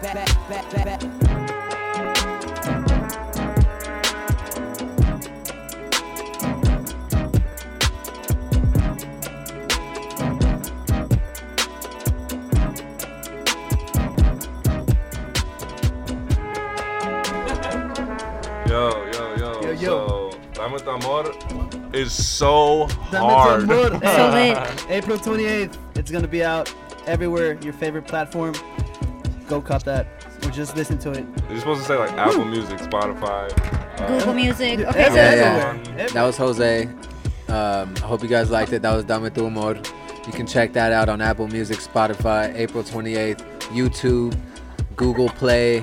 back, 0.00 0.38
back, 0.48 0.70
back, 0.70 1.00
back. 1.00 1.17
Dame 20.82 21.00
tu 21.00 21.06
Amor 21.08 21.32
is 21.94 22.12
so 22.12 22.86
Dame 23.10 23.22
hard. 23.22 23.66
tu 23.68 23.72
amor. 23.72 23.90
So 24.02 24.30
Hey, 24.30 24.54
lit. 24.54 24.86
April 24.90 25.18
28th. 25.18 25.76
It's 25.96 26.10
gonna 26.10 26.28
be 26.28 26.44
out 26.44 26.72
everywhere. 27.06 27.58
Your 27.62 27.72
favorite 27.72 28.06
platform. 28.06 28.54
Go 29.48 29.60
cop 29.62 29.82
that. 29.84 30.06
Or 30.44 30.50
just 30.50 30.76
listen 30.76 30.98
to 30.98 31.10
it. 31.12 31.26
You're 31.50 31.58
supposed 31.58 31.80
to 31.82 31.86
say 31.86 31.96
like 31.96 32.12
Apple 32.12 32.44
Music, 32.44 32.78
Spotify. 32.78 33.48
uh, 34.00 34.06
Google 34.18 34.34
Music. 34.34 34.80
Okay, 34.80 35.08
so 35.08 35.14
Yeah, 35.14 35.34
that's 35.34 35.88
yeah. 35.96 36.06
That 36.08 36.22
was 36.24 36.36
Hozay. 36.38 36.86
Um, 37.50 37.94
I 37.96 38.00
hope 38.00 38.22
you 38.22 38.28
guys 38.28 38.50
liked 38.50 38.72
it. 38.72 38.82
That 38.82 38.94
was 38.94 39.04
Dame 39.04 39.30
tu 39.30 39.46
Amor. 39.46 39.76
You 40.26 40.32
can 40.32 40.46
check 40.46 40.74
that 40.74 40.92
out 40.92 41.08
on 41.08 41.22
Apple 41.22 41.48
Music, 41.48 41.78
Spotify, 41.78 42.54
April 42.54 42.84
28th, 42.84 43.40
YouTube, 43.72 44.36
Google 44.96 45.30
Play, 45.30 45.82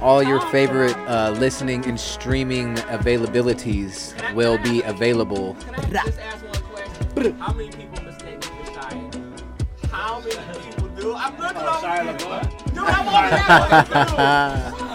all 0.00 0.22
your 0.22 0.40
favorite 0.50 0.96
uh, 1.08 1.30
listening 1.38 1.84
and 1.86 1.98
streaming 1.98 2.74
availabilities 2.76 4.14
will 4.34 4.58
be 4.58 4.82
available. 4.82 5.56
Just 5.90 6.18
ask 6.18 6.44
one 6.44 6.62
question. 6.62 7.34
How 7.38 7.52
many 7.52 7.70
people 7.70 8.02
mistake 8.04 8.42
for 8.44 8.64
Shia? 8.70 9.90
How 9.90 10.20
many 10.20 10.36
people 10.70 10.88
do? 10.88 11.14
I'm 11.14 11.36
looking 11.38 11.62
over 11.62 12.02
here. 12.02 12.12
Dude, 12.68 12.78
I'm 12.78 13.08
over 13.08 13.30
there. 14.74 14.88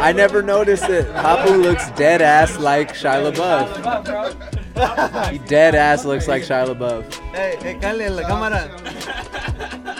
I 0.00 0.12
never 0.12 0.40
noticed 0.40 0.88
it. 0.88 1.06
Papu 1.08 1.60
looks 1.62 1.90
dead 1.90 2.22
ass 2.22 2.58
like 2.58 2.94
Shia 2.94 3.30
LaBeouf. 3.30 5.30
He 5.30 5.36
dead 5.38 5.74
ass 5.74 6.06
looks 6.06 6.26
like 6.26 6.42
Shia 6.42 6.74
LaBeouf. 6.74 7.12
Hey, 7.34 7.56
hey, 7.60 7.74
Cale, 7.78 8.10
la 8.10 8.22
cámara. 8.22 8.70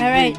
All 0.00 0.10
right. 0.10 0.36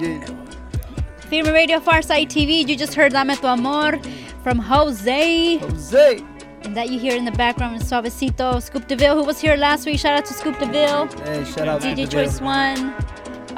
Firme 1.29 1.53
Radio 1.53 1.79
Pharcyde 1.79 2.27
TV. 2.27 2.67
You 2.67 2.75
just 2.75 2.93
heard 2.93 3.11
Dame 3.13 3.35
tu 3.35 3.47
Amor 3.47 3.99
from 4.43 4.59
Hozay. 4.59 5.59
Hozay. 5.59 6.25
And 6.63 6.77
that 6.77 6.89
you 6.89 6.99
hear 6.99 7.15
in 7.15 7.25
the 7.25 7.31
background 7.31 7.75
is 7.75 7.83
Suavecito. 7.83 8.61
Scoop 8.61 8.87
DeVille, 8.87 9.15
who 9.17 9.23
was 9.25 9.39
here 9.41 9.55
last 9.57 9.85
week. 9.85 9.99
Shout 9.99 10.17
out 10.17 10.25
to 10.25 10.33
Scoop 10.33 10.57
DeVille. 10.59 11.07
Hey, 11.25 11.43
shout 11.43 11.67
out 11.67 11.81
to 11.81 11.87
DJ 11.87 11.97
Scoop 12.07 12.09
Choice 12.11 12.39
One. 12.41 12.93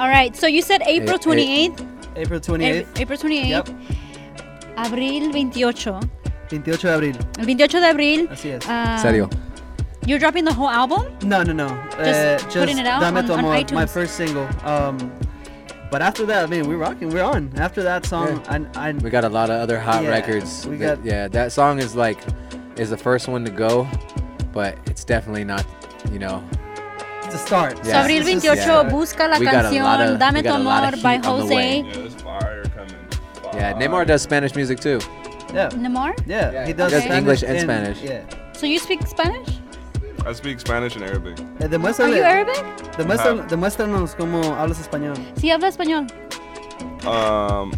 All 0.00 0.08
right. 0.08 0.34
So 0.36 0.46
you 0.46 0.62
said 0.62 0.82
April 0.82 1.18
Hey, 1.18 1.44
hey. 1.46 1.68
28th. 1.70 2.16
April 2.16 2.40
28th. 2.40 3.00
April 3.00 3.18
28th. 3.18 3.48
Yep. 3.48 3.68
Abril 4.76 5.30
28. 5.30 6.25
28 6.50 6.88
de 6.88 6.94
abril. 6.94 7.16
El 7.38 7.46
28 7.46 7.80
de 7.80 7.86
abril. 7.86 8.28
Así 8.30 8.50
es. 8.50 8.66
um, 8.68 8.98
Serio. 8.98 9.28
You're 10.06 10.18
dropping 10.20 10.44
the 10.44 10.52
whole 10.52 10.68
album? 10.70 11.02
No, 11.22 11.42
no, 11.42 11.52
no. 11.52 11.68
Just 11.98 12.46
uh, 12.46 12.60
putting 12.60 12.78
it 12.78 12.86
out 12.86 13.00
Dame 13.00 13.16
on- 13.18 13.26
tu 13.26 13.32
on 13.32 13.40
Amor, 13.40 13.64
my 13.72 13.86
first 13.86 14.14
single. 14.16 14.46
Um, 14.64 14.96
but 15.90 16.00
after 16.00 16.24
that, 16.26 16.44
I 16.44 16.46
mean, 16.46 16.68
we're 16.68 16.76
rocking. 16.76 17.10
We're 17.10 17.24
on. 17.24 17.50
After 17.58 17.82
that 17.82 18.06
song, 18.06 18.40
I, 18.48 18.64
I, 18.88 18.92
We 18.92 19.10
got 19.10 19.24
a 19.24 19.28
lot 19.28 19.50
of 19.50 19.60
other 19.60 19.80
hot 19.80 20.04
Yeah, 20.04 20.10
records. 20.10 20.66
we 20.66 20.76
that- 20.76 20.98
got- 20.98 21.04
yeah, 21.04 21.28
that 21.28 21.50
song 21.52 21.80
is 21.80 21.96
like 21.96 22.18
is 22.76 22.90
the 22.90 22.96
first 22.96 23.26
one 23.26 23.44
to 23.44 23.50
go, 23.50 23.88
but 24.52 24.76
it's 24.86 25.02
definitely 25.04 25.44
not, 25.44 25.64
you 26.12 26.18
know. 26.20 26.42
It's 27.24 27.34
a 27.34 27.38
start. 27.38 27.84
So 27.84 27.90
Abril 27.90 28.22
28, 28.22 28.92
busca 28.92 29.28
la 29.28 29.38
We 29.38 29.46
got 29.46 29.64
a 29.64 29.70
lot 29.82 29.98
canción 29.98 30.12
of- 30.14 30.18
Dame 30.20 30.34
we 30.34 30.42
tu 30.42 30.48
got 30.48 30.60
a 30.60 30.62
lot 30.62 30.84
Amor 30.84 31.02
by 31.02 31.14
heat 31.16 31.26
on 31.26 31.48
the 31.48 31.54
way. 31.54 31.82
Hozay. 31.82 31.86
Yeah, 31.86 31.92
there's 31.94 32.14
fire 32.22 32.62
coming. 32.76 33.54
Yeah, 33.54 33.72
Nimar 33.72 34.06
does 34.06 34.22
Spanish 34.22 34.54
music 34.54 34.78
too. 34.78 35.00
Yeah. 35.56 35.68
Neymar? 35.70 36.14
Yeah, 36.26 36.66
he 36.66 36.72
does, 36.74 36.92
Spanish 36.92 37.16
English 37.18 37.42
and 37.42 37.60
Spanish. 37.60 38.02
Yeah. 38.02 38.22
So 38.52 38.66
you 38.66 38.78
speak 38.78 39.00
Spanish? 39.06 39.48
I 40.26 40.32
speak 40.34 40.60
Spanish 40.60 40.96
and 40.96 41.04
Arabic. 41.04 41.38
Eh, 41.38 41.64
Are 41.64 41.68
demuéstrale, 41.68 42.16
you 42.18 42.22
Arabic? 42.24 42.62
demuéstrale- 42.98 43.46
demuéstranos 43.48 44.14
cómo 44.16 44.42
hablas 44.56 44.80
español. 44.80 45.16
Sí, 45.36 45.50
habla 45.50 45.68
español. 45.68 46.06
Um, 47.06 47.70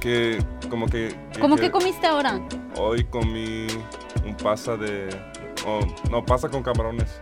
que 0.00 0.38
como 0.70 0.86
que, 0.86 1.14
¿Cómo 1.40 1.56
que 1.56 1.70
comiste 1.70 2.06
ahora? 2.06 2.40
hoy 2.76 3.04
comí 3.04 3.66
un 4.24 4.34
pasa 4.36 4.76
de 4.76 5.08
oh, 5.66 5.80
no 6.10 6.24
pasa 6.24 6.48
con 6.48 6.62
camarones. 6.62 7.20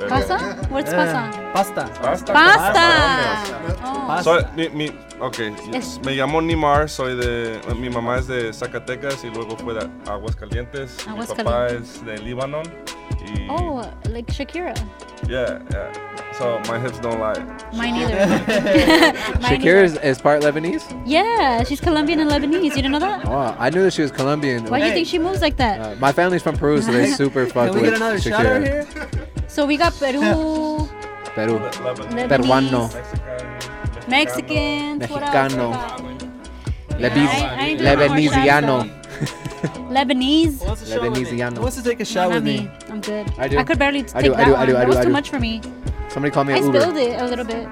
Pero- 0.00 0.08
¿Pasa? 0.10 0.56
What's 0.70 0.92
pasa? 0.94 1.30
Pasta. 1.52 1.84
Pasta. 2.02 2.32
Pasta. 2.32 2.76
Oh. 3.84 4.22
Soy, 4.22 4.42
mi, 4.56 4.68
mi, 4.70 4.86
ok, 5.20 5.38
me 6.04 6.12
llamo 6.16 6.40
Nimar, 6.40 6.88
soy 6.88 7.16
de, 7.16 7.60
mi 7.76 7.88
mamá 7.90 8.18
es 8.18 8.26
de 8.26 8.52
Zacatecas 8.52 9.22
y 9.24 9.30
luego 9.30 9.56
fue 9.56 9.74
de 9.74 9.88
Aguascalientes. 10.10 10.96
Mi 11.06 11.12
papá 11.26 11.66
Aguascalientes. 11.66 11.96
es 11.96 12.04
de 12.04 12.18
Líbano 12.18 12.62
y 13.24 13.46
Oh, 13.50 13.82
like 14.08 14.32
Shakira. 14.32 14.74
yeah, 15.28 15.58
yeah. 15.70 15.92
So 16.38 16.58
my 16.68 16.78
hips 16.78 16.98
don't 17.00 17.20
lie. 17.20 17.38
Mine 17.74 17.96
either. 17.96 18.26
Mine 19.40 19.60
Shakira 19.60 19.82
is, 19.84 19.96
is 19.98 20.18
part 20.20 20.42
Lebanese. 20.42 20.84
Yeah, 21.06 21.62
she's 21.64 21.80
Colombian 21.80 22.20
and 22.20 22.30
Lebanese. 22.30 22.64
You 22.64 22.70
didn't 22.70 22.92
know 22.92 22.98
that? 23.00 23.26
Oh, 23.26 23.54
I 23.58 23.68
knew 23.70 23.82
that 23.82 23.92
she 23.92 24.02
was 24.02 24.10
Colombian. 24.10 24.64
Why 24.66 24.80
do 24.80 24.86
you 24.86 24.92
think 24.92 25.06
she 25.06 25.18
moves 25.18 25.40
like 25.42 25.56
that? 25.58 25.80
Uh, 25.80 25.94
my 26.00 26.12
family's 26.12 26.42
from 26.42 26.56
Peru, 26.56 26.80
so 26.80 26.90
they 26.92 27.08
super 27.10 27.46
fuck 27.46 27.66
Can 27.72 27.74
we 27.76 27.82
with 27.82 27.90
get 27.90 27.96
another 27.96 28.16
Shakira. 28.18 28.30
shot 28.30 28.46
out 28.46 28.62
here? 28.62 28.86
So 29.60 29.66
we 29.66 29.76
got 29.76 29.92
Peru, 29.92 30.20
Peru. 31.36 31.58
Lebanese, 31.60 32.28
Peruano. 32.32 32.82
Mexicans, 34.08 35.04
what? 35.10 35.20
Mexicano. 35.22 35.68
Lebis, 36.96 37.28
I- 37.28 37.56
I 37.60 37.66
ain't 37.68 37.80
Lebanesiano. 37.82 38.88
Lebanese. 39.92 40.64
Lebanesiano. 40.96 41.56
Who 41.56 41.60
wants 41.60 41.76
to 41.76 41.82
take 41.84 42.00
a 42.00 42.04
No, 42.04 42.04
shot 42.08 42.28
not 42.30 42.36
with 42.36 42.44
me. 42.44 42.60
me? 42.60 42.70
I'm 42.88 43.02
good. 43.02 43.30
I 43.36 43.48
do. 43.48 43.62
could 43.64 43.78
barely 43.78 44.00
I 44.00 44.22
take 44.22 44.24
do, 44.24 44.34
I 44.34 44.36
that 44.38 44.44
do, 44.46 44.52
one. 44.52 44.60
I 44.62 44.64
do, 44.66 44.76
I 44.76 44.80
that 44.80 44.88
was 44.88 44.96
I 44.96 45.04
too 45.04 45.10
much 45.10 45.28
for 45.28 45.38
me. 45.38 45.60
Somebody 46.08 46.32
call 46.32 46.44
me 46.44 46.54
I 46.54 46.56
an 46.56 46.64
Uber. 46.64 46.80
spilled 46.80 46.96
it 46.96 47.20
a 47.20 47.24
little 47.26 47.44
bit. 47.44 47.68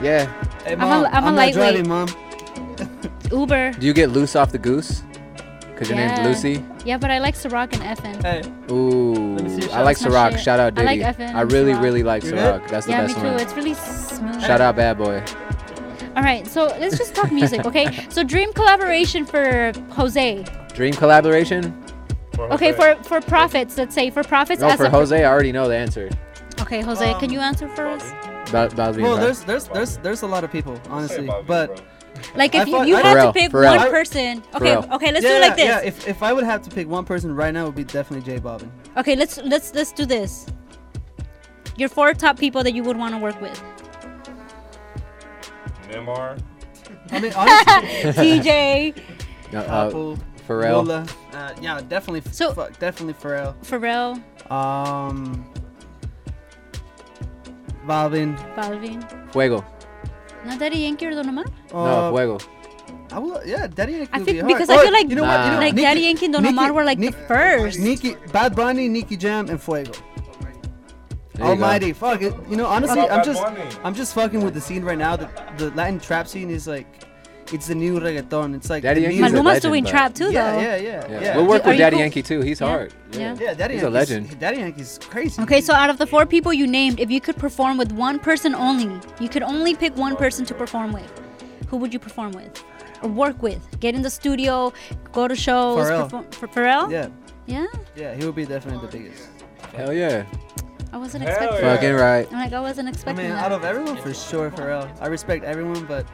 Yeah. 0.00 0.30
Hey, 0.62 0.74
I'm 0.74 0.80
a- 0.80 0.86
mom, 0.86 1.06
I'm 1.06 1.24
a 1.24 1.26
not 1.26 1.34
lightweight. 1.34 1.74
driving, 1.84 1.88
mom. 1.88 2.06
Uber. 3.32 3.72
Do 3.72 3.84
you 3.84 3.92
get 3.94 4.10
loose 4.10 4.36
off 4.36 4.52
the 4.52 4.58
goose? 4.58 5.02
Cause 5.80 5.88
your 5.88 5.98
yeah. 5.98 6.22
name's 6.22 6.44
Lucy. 6.44 6.62
Yeah, 6.84 6.98
but 6.98 7.10
I 7.10 7.20
like 7.20 7.34
Ciroc 7.34 7.72
and 7.72 7.98
FN. 7.98 8.22
Hey. 8.22 8.70
Ooh, 8.70 9.38
I 9.72 9.80
like 9.80 9.98
That's 9.98 10.14
Ciroc. 10.14 10.32
shit. 10.32 10.40
Shout 10.40 10.60
out 10.60 10.74
Diddy. 10.74 10.86
I 10.86 10.90
like 11.06 11.16
Diddy. 11.16 11.32
FN 11.32 11.34
I 11.34 11.40
really, 11.40 11.72
Ciroc. 11.72 11.82
really 11.82 12.02
like 12.02 12.22
You 12.22 12.32
Ciroc. 12.32 12.60
good? 12.60 12.68
That's 12.68 12.84
the 12.84 12.92
yeah, 12.92 13.00
best 13.06 13.16
me 13.16 13.22
too. 13.22 13.28
one. 13.30 13.40
It's 13.40 13.54
really 13.54 13.72
smooth. 13.72 14.42
Shout 14.42 14.60
out 14.60 14.76
Bad 14.76 14.98
Boy. 14.98 15.24
All 16.16 16.22
right, 16.22 16.46
so 16.46 16.66
let's 16.66 16.98
just 16.98 17.14
talk 17.14 17.32
music, 17.32 17.64
okay? 17.64 18.06
So 18.10 18.22
dream 18.22 18.52
collaboration 18.52 19.24
for 19.24 19.72
Hozay. 19.88 20.74
Dream 20.74 20.92
collaboration? 20.92 21.74
Okay, 22.38 22.72
for 22.72 22.96
for 23.02 23.22
profits, 23.22 23.78
let's 23.78 23.94
say 23.94 24.10
for 24.10 24.22
profits. 24.22 24.60
No, 24.60 24.76
for 24.76 24.84
a 24.84 24.90
Hozay, 24.90 25.20
I 25.20 25.24
already 25.24 25.50
know 25.50 25.66
the 25.66 25.78
answer. 25.78 26.10
Okay, 26.60 26.82
Hozay, 26.82 27.18
can 27.20 27.30
um, 27.30 27.32
you 27.32 27.40
answer 27.40 27.68
for 27.68 27.86
us? 27.86 28.04
About, 28.50 28.74
about 28.74 28.98
Well, 28.98 29.16
there's 29.16 29.44
there's 29.44 29.68
there's 29.68 29.96
there's 29.98 30.20
a 30.20 30.26
lot 30.26 30.44
of 30.44 30.52
people, 30.52 30.78
honestly, 30.90 31.30
but 31.46 31.82
Like 32.34 32.54
I 32.54 32.62
if 32.62 32.68
you, 32.68 32.72
thought- 32.74 32.88
you 32.88 32.96
I- 32.96 33.02
had 33.02 33.16
Pharrell, 33.16 33.32
to 33.32 33.40
pick 33.40 33.50
Pharrell. 33.52 33.76
one 33.76 33.90
person. 33.90 34.42
Okay, 34.54 34.76
okay, 34.76 35.12
let's 35.12 35.24
yeah, 35.24 35.30
do 35.30 35.36
it 35.36 35.40
like 35.40 35.56
this. 35.56 35.64
Yeah, 35.66 35.80
if, 35.80 36.08
if 36.08 36.22
I 36.22 36.32
would 36.32 36.44
have 36.44 36.62
to 36.62 36.70
pick 36.70 36.88
one 36.88 37.04
person 37.04 37.34
right 37.34 37.52
now, 37.52 37.62
it 37.64 37.66
would 37.66 37.74
be 37.74 37.84
definitely 37.84 38.24
J 38.32 38.40
Balvin. 38.40 38.70
Okay, 38.96 39.16
let's 39.16 39.38
let's 39.38 39.74
let's 39.74 39.92
do 39.92 40.04
this. 40.06 40.46
Your 41.76 41.88
four 41.88 42.12
top 42.14 42.38
people 42.38 42.62
that 42.62 42.72
you 42.74 42.82
would 42.82 42.96
want 42.96 43.14
to 43.14 43.18
work 43.18 43.40
with. 43.40 43.60
Neymar. 45.90 46.40
I 47.12 47.18
mean, 47.20 47.32
honestly, 47.34 48.12
TJ, 48.40 49.02
Uh, 49.52 49.56
uh, 49.56 49.86
Apple, 49.88 50.16
Pharrell. 50.46 50.72
Lola, 50.86 51.06
uh, 51.32 51.52
yeah, 51.60 51.80
definitely. 51.88 52.22
So- 52.32 52.52
fuck, 52.52 52.78
definitely 52.78 53.14
Pharrell. 53.14 53.54
Pharrell, 53.64 54.22
Um, 54.52 55.44
Bobbin. 57.86 58.36
Balvin. 58.54 59.32
Fuego. 59.32 59.64
Not 60.44 60.58
Daddy 60.58 60.78
Yankee 60.78 61.06
or 61.06 61.10
Don 61.10 61.28
Omar? 61.28 61.44
No, 61.72 61.78
Uh, 61.78 62.10
Fuego. 62.12 62.38
I 63.12 63.18
will, 63.18 63.40
yeah, 63.44 63.66
Daddy 63.66 63.92
Yankee. 63.92 64.10
I 64.12 64.18
think 64.18 64.26
be 64.28 64.38
hard. 64.40 64.48
because 64.48 64.70
I 64.70 64.76
Oh, 64.76 64.82
feel 64.82 64.92
like 64.92 65.08
you 65.10 65.16
know 65.16 65.22
what? 65.22 65.44
You 65.46 65.50
know, 65.52 65.58
like 65.58 65.74
Nicki- 65.74 65.82
Daddy 65.86 66.00
Yankee 66.02 66.24
and 66.26 66.34
Don 66.34 66.46
Omar 66.46 66.64
Nicki- 66.66 66.74
were 66.76 66.84
like 66.84 66.98
the 66.98 67.12
first. 67.28 67.78
Nicki, 67.78 68.16
Bad 68.32 68.54
Bunny, 68.54 68.88
Nicky 68.88 69.16
Jam, 69.16 69.48
and 69.50 69.60
Fuego. 69.60 69.92
There 69.92 70.52
you 70.52 71.42
go. 71.44 71.48
Almighty, 71.50 71.92
fuck 71.92 72.22
it. 72.22 72.34
You 72.48 72.56
know, 72.56 72.66
honestly, 72.66 73.00
I'm 73.00 73.24
just, 73.24 73.42
Bunny? 73.42 73.62
I'm 73.84 73.94
just 73.94 74.14
fucking 74.14 74.42
with 74.44 74.54
the 74.54 74.60
scene 74.60 74.84
right 74.84 74.98
now. 74.98 75.16
The, 75.16 75.28
the 75.56 75.70
Latin 75.72 75.98
trap 76.00 76.28
scene 76.28 76.50
is 76.50 76.66
like, 76.66 76.86
it's 77.52 77.66
the 77.66 77.74
new 77.74 77.98
reggaeton. 78.00 78.54
It's 78.54 78.70
like 78.70 78.82
Daddy 78.82 79.00
the 79.00 79.12
Yankee's 79.12 79.20
new- 79.20 79.26
a 79.26 79.42
Maluma's 79.42 79.44
legend, 79.44 79.62
doing 79.62 79.84
trap 79.84 80.14
too, 80.14 80.30
yeah, 80.32 80.52
though. 80.52 80.60
yeah, 80.60 80.76
yeah, 80.76 81.06
Yeah. 81.10 81.20
yeah. 81.22 81.36
We'll 81.36 81.46
work 81.46 81.64
Are 81.64 81.70
with 81.70 81.78
Daddy 81.78 81.94
cool? 81.96 82.00
Yankee 82.00 82.22
too. 82.22 82.40
He's 82.40 82.60
Yeah. 82.60 82.66
hard. 82.68 82.94
Yeah. 83.12 83.36
Yeah, 83.40 83.54
Daddy 83.54 83.74
He's 83.74 83.82
a 83.82 83.86
Yankee's, 83.86 83.92
legend. 84.10 84.38
Daddy 84.40 84.58
Yankee's 84.58 84.98
crazy. 85.02 85.42
Okay, 85.42 85.60
so 85.60 85.72
out 85.74 85.90
of 85.90 85.98
the 85.98 86.06
four 86.06 86.26
people 86.26 86.52
you 86.52 86.66
named, 86.66 87.00
if 87.00 87.10
you 87.10 87.20
could 87.20 87.36
perform 87.36 87.76
with 87.78 87.92
one 87.92 88.18
person 88.18 88.54
only, 88.54 89.00
you 89.18 89.28
could 89.28 89.42
only 89.42 89.74
pick 89.74 89.96
one 89.96 90.16
person 90.16 90.44
to 90.46 90.54
perform 90.54 90.92
with. 90.92 91.10
Who 91.68 91.76
would 91.78 91.92
you 91.92 91.98
perform 91.98 92.32
with? 92.32 92.62
Or 93.02 93.08
work 93.08 93.42
with? 93.42 93.62
Get 93.80 93.94
in 93.94 94.02
the 94.02 94.10
studio, 94.10 94.72
go 95.12 95.26
to 95.28 95.34
shows. 95.34 95.78
Pharrell. 95.86 96.02
Perform, 96.04 96.24
for 96.32 96.48
Pharrell? 96.48 96.90
Yeah, 96.90 97.08
Yeah? 97.46 97.66
yeah, 97.96 98.14
he 98.14 98.24
would 98.26 98.34
be 98.34 98.44
definitely 98.44 98.86
the 98.86 98.92
biggest. 98.98 99.22
Hell 99.76 99.92
yeah. 99.92 100.24
I 100.92 100.96
wasn't 100.98 101.22
Hell 101.22 101.32
expecting 101.32 101.64
yeah. 101.64 101.74
Fucking 101.76 101.94
right. 101.94 102.26
I'm 102.32 102.38
like, 102.40 102.52
I 102.52 102.58
wasn't 102.60 102.88
expecting. 102.88 103.24
I 103.26 103.28
mean, 103.28 103.36
that. 103.36 103.44
out 103.44 103.52
of 103.52 103.64
everyone, 103.64 103.96
for 103.96 104.12
sure, 104.12 104.50
Pharrell. 104.50 104.88
I 105.00 105.06
respect 105.06 105.44
everyone, 105.44 105.84
but 105.86 106.04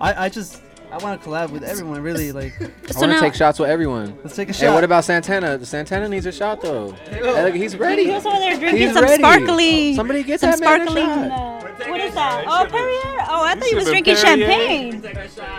I, 0.00 0.24
I 0.24 0.28
just, 0.28 0.62
I 0.90 0.98
want 0.98 1.20
to 1.20 1.28
collab 1.28 1.50
with 1.50 1.62
everyone. 1.64 2.00
Really, 2.02 2.32
like, 2.40 2.54
I 2.60 2.66
so 2.92 3.00
want 3.00 3.10
now, 3.12 3.14
to 3.14 3.20
take 3.20 3.34
shots 3.34 3.58
with 3.58 3.68
everyone. 3.68 4.16
let's 4.22 4.36
take 4.36 4.48
a 4.48 4.52
shot. 4.52 4.66
Hey, 4.68 4.74
what 4.74 4.84
about 4.84 5.04
Santana? 5.04 5.62
Santana 5.64 6.08
needs 6.08 6.26
a 6.26 6.32
shot 6.32 6.60
though. 6.62 6.92
Hey, 7.10 7.20
look, 7.42 7.54
he's 7.54 7.76
ready. 7.76 8.04
He 8.04 8.10
was 8.10 8.24
over 8.24 8.38
there 8.38 8.56
drinking 8.56 8.76
He's 8.82 8.92
some 8.94 9.04
ready. 9.04 9.22
sparkling. 9.22 9.94
Somebody 9.96 10.22
get 10.22 10.40
some 10.40 10.50
that 10.52 10.60
man 10.60 10.80
a 10.82 10.84
sparkling. 10.90 11.06
shot. 11.30 11.30
Uh, 11.30 11.90
what 11.90 12.00
is 12.00 12.14
that? 12.14 12.44
Oh, 12.46 12.66
Perrier. 12.70 13.26
Oh, 13.28 13.44
I 13.44 13.54
thought 13.54 13.64
he 13.64 13.74
was 13.74 13.84
been 13.84 13.92
drinking 14.02 14.16
Perrier. 14.16 14.46
champagne. 14.46 15.02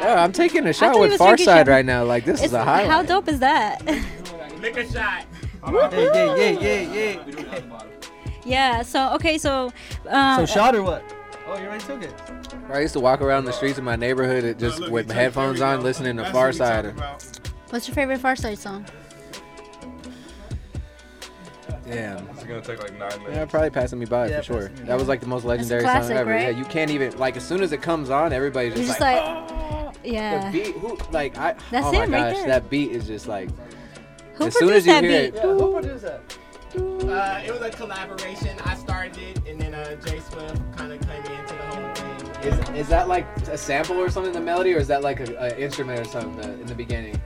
Yeah, 0.02 0.24
I'm 0.24 0.32
taking 0.32 0.66
a 0.66 0.70
I 0.70 0.72
shot 0.72 0.94
thought 0.94 0.96
he 0.96 1.02
with 1.02 1.12
was 1.12 1.20
drinking 1.20 1.46
Pharcyde 1.46 1.56
champagne. 1.58 1.74
right 1.74 1.86
now. 1.86 2.04
Like 2.06 2.26
this 2.26 2.36
It's- 2.36 2.50
is 2.50 2.54
a 2.54 2.64
highlight. 2.64 2.90
How 2.90 3.04
dope 3.04 3.28
is 3.28 3.40
that? 3.40 3.86
Lick 4.62 4.78
a 4.78 4.92
shot. 4.92 5.26
Hey, 5.92 6.10
yeah, 6.14 6.36
yeah, 6.36 6.82
yeah, 6.82 7.22
yeah. 7.34 7.84
yeah. 8.46 8.82
So 8.82 9.14
okay. 9.16 9.38
So. 9.38 9.72
Uh, 10.10 10.38
So 10.38 10.46
shot 10.46 10.76
or 10.76 10.84
what? 10.84 11.04
Oh, 11.58 11.62
you 11.62 11.68
already 11.68 11.84
took 11.84 12.04
it. 12.04 12.14
I 12.72 12.82
used 12.82 12.94
to 12.94 13.00
walk 13.00 13.22
around 13.22 13.46
the 13.46 13.52
streets 13.54 13.78
of 13.80 13.84
my 13.84 13.96
neighborhood 13.96 14.44
it 14.44 14.60
just 14.60 14.80
look, 14.80 14.92
with 14.92 15.06
he 15.06 15.10
took 15.10 15.16
headphones 15.18 15.60
Perry 15.60 15.72
on, 15.72 15.78
out. 15.80 15.84
listening 15.84 16.18
to 16.18 16.24
That's 16.24 16.36
what 16.36 16.54
he 16.54 16.60
Pharcyde. 16.60 16.76
talking 16.84 16.98
about. 16.98 17.40
What's 17.70 17.88
your 17.88 17.96
favorite 17.96 18.22
Pharcyde 18.22 18.58
song? 18.58 18.86
Damn. 21.86 22.28
It's 22.30 22.44
gonna 22.44 22.62
take 22.62 22.80
like 22.82 22.98
nine 22.98 23.10
minutes. 23.20 23.36
Yeah, 23.36 23.46
probably 23.46 23.70
passing 23.70 23.98
me 24.00 24.06
by 24.06 24.28
Yeah, 24.28 24.38
for 24.38 24.44
sure. 24.44 24.56
passing 24.70 24.76
me 24.84 24.86
That 24.88 25.00
was 25.00 25.08
like 25.08 25.22
the 25.22 25.28
most 25.28 25.46
legendary 25.46 25.82
classic, 25.82 26.10
song 26.10 26.18
ever. 26.18 26.32
right? 26.32 26.42
Yeah, 26.44 26.50
you 26.50 26.66
can't 26.66 26.92
even 26.92 27.18
like 27.18 27.38
as 27.38 27.48
soon 27.48 27.64
as 27.64 27.72
it 27.72 27.82
comes 27.82 28.10
on, 28.10 28.34
everybody's 28.34 28.76
You're 28.78 28.86
just, 28.88 29.00
just 29.00 29.02
like, 29.02 29.24
like, 29.24 30.04
the 30.04 30.10
yeah. 30.10 30.52
beat. 30.52 30.76
Who 30.78 30.98
like 31.12 31.38
I? 31.38 31.56
That's 31.72 31.86
oh 31.88 31.92
my 31.94 32.04
him 32.06 32.12
right 32.12 32.34
gosh, 32.34 32.38
there. 32.40 32.48
that 32.48 32.70
beat 32.70 32.92
is 32.92 33.08
just 33.08 33.28
like. 33.28 33.50
Who 34.36 34.46
as 34.48 34.54
soon 34.58 34.74
as 34.74 34.84
produced 34.84 34.86
you 34.86 34.94
that 34.94 35.04
hear 35.04 35.12
beat? 35.12 35.28
it, 35.28 35.36
Yeah, 35.36 35.42
who 35.54 35.74
produced 35.74 36.04
that? 36.04 36.38
Uh, 36.76 37.42
it 37.46 37.52
was 37.52 37.62
a 37.62 37.70
collaboration. 37.72 38.60
I 38.66 38.76
started 38.76 39.18
it, 39.18 39.48
and 39.48 39.60
then 39.60 39.74
uh, 39.74 39.96
Jay 40.06 40.20
Swift 40.20 40.62
is, 42.48 42.70
is 42.70 42.88
that 42.90 43.08
like 43.08 43.26
a 43.48 43.58
sample 43.58 43.98
or 43.98 44.10
something? 44.10 44.32
The 44.34 44.42
melody, 44.42 44.74
or 44.74 44.78
is 44.78 44.88
that 44.88 45.02
like 45.02 45.20
a, 45.20 45.34
a 45.36 45.58
instrument 45.60 46.00
or 46.00 46.06
something 46.06 46.44
uh, 46.44 46.54
in 46.54 46.66
the 46.66 46.76
beginning? 46.76 47.20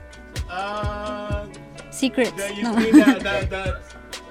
Uh, 0.50 1.46
Secrets. 1.90 2.30
the, 2.32 2.54
you 2.54 2.62
No. 2.62 2.76
mean 2.76 2.92
the, 2.92 3.04
the, 3.04 3.46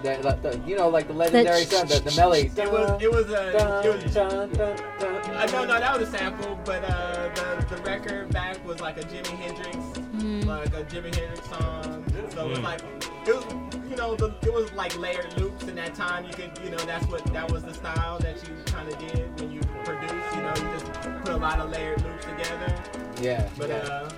the, 0.04 0.22
That, 0.22 0.42
the, 0.44 0.60
you 0.68 0.76
know, 0.76 0.90
like 0.90 1.08
the 1.08 1.14
legendary 1.14 1.64
sound, 1.66 1.90
the, 1.90 2.00
the 2.00 2.16
melody. 2.16 2.52
it 2.56 2.72
was 2.72 3.02
it 3.02 3.12
was 3.12 3.30
a 3.30 3.82
it 3.88 4.04
was 4.04 4.14
Dun, 4.14 4.50
dun, 4.54 4.78
dun, 5.00 5.36
Uh, 5.36 5.46
no, 5.52 5.66
no, 5.66 5.80
that 5.80 6.00
was 6.00 6.08
a 6.10 6.12
sample, 6.12 6.60
but 6.66 6.84
uh, 6.84 7.30
the, 7.36 7.76
the 7.76 7.82
record 7.84 8.30
back 8.32 8.64
was 8.66 8.80
like 8.82 8.98
a 8.98 9.02
Jimi 9.06 9.28
Hendrix, 9.38 9.78
Mm. 10.22 10.46
like 10.46 10.68
a 10.76 10.84
Jimi 10.84 11.14
Hendrix 11.16 11.50
song. 11.50 12.01
So 12.34 12.46
it 12.46 12.50
was 12.50 12.60
like, 12.60 12.82
it 13.26 13.36
was, 13.36 13.46
you 13.90 13.96
know, 13.96 14.16
the, 14.16 14.34
it 14.44 14.54
was 14.54 14.72
like 14.74 14.98
layered 14.98 15.38
loops 15.38 15.64
in 15.66 15.76
that 15.76 15.94
time. 15.96 16.26
You 16.26 16.34
could, 16.34 16.52
you 16.64 16.70
know, 16.70 16.78
that's 16.78 17.06
what, 17.08 17.24
that 17.26 17.52
was 17.52 17.64
the 17.64 17.74
style 17.74 18.20
that 18.20 18.36
you 18.48 18.56
kind 18.66 18.88
of 18.88 18.98
did 19.00 19.40
when 19.40 19.52
you 19.52 19.62
produced. 19.84 20.14
you 20.36 20.42
know, 20.42 20.54
you 20.56 20.80
just 20.80 20.86
put 20.94 21.30
a 21.30 21.38
lot 21.38 21.60
of 21.60 21.70
layered 21.72 22.02
loops 22.04 22.26
together. 22.26 22.76
Yeah. 23.22 23.48
But, 23.58 23.70
yeah. 23.70 23.76
uh, 23.76 24.10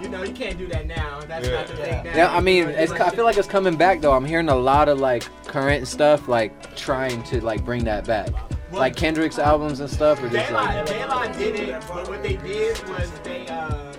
you 0.00 0.08
know, 0.08 0.22
you 0.24 0.32
can't 0.32 0.58
do 0.58 0.66
that 0.68 0.86
now. 0.86 1.20
That's 1.26 1.46
Yeah. 1.46 1.54
not 1.54 1.66
the 1.68 1.76
thing 1.76 2.04
now. 2.04 2.16
Yeah, 2.16 2.36
I 2.36 2.40
mean, 2.40 2.68
it's, 2.68 2.90
just 2.90 3.00
I 3.00 3.10
feel 3.10 3.24
like 3.24 3.36
it's 3.36 3.46
coming 3.48 3.76
back 3.76 4.00
though. 4.00 4.12
I'm 4.12 4.24
hearing 4.24 4.48
a 4.48 4.56
lot 4.56 4.88
of 4.88 4.98
like 4.98 5.22
current 5.46 5.86
stuff, 5.86 6.26
like 6.26 6.74
trying 6.74 7.22
to 7.24 7.40
like 7.44 7.64
bring 7.64 7.84
that 7.84 8.04
back, 8.04 8.30
like 8.72 8.96
Kendrick's 8.96 9.38
albums 9.38 9.78
and 9.78 9.88
stuff, 9.88 10.18
or 10.18 10.28
just 10.28 10.48
Daylight, 10.48 10.76
like 10.76 10.86
Daylight 10.86 11.38
did 11.38 11.54
it, 11.60 11.84
but 11.88 12.08
what 12.08 12.22
they 12.24 12.36
did 12.38 12.76
was 12.88 13.08
they 13.22 13.46
uh 13.46 13.92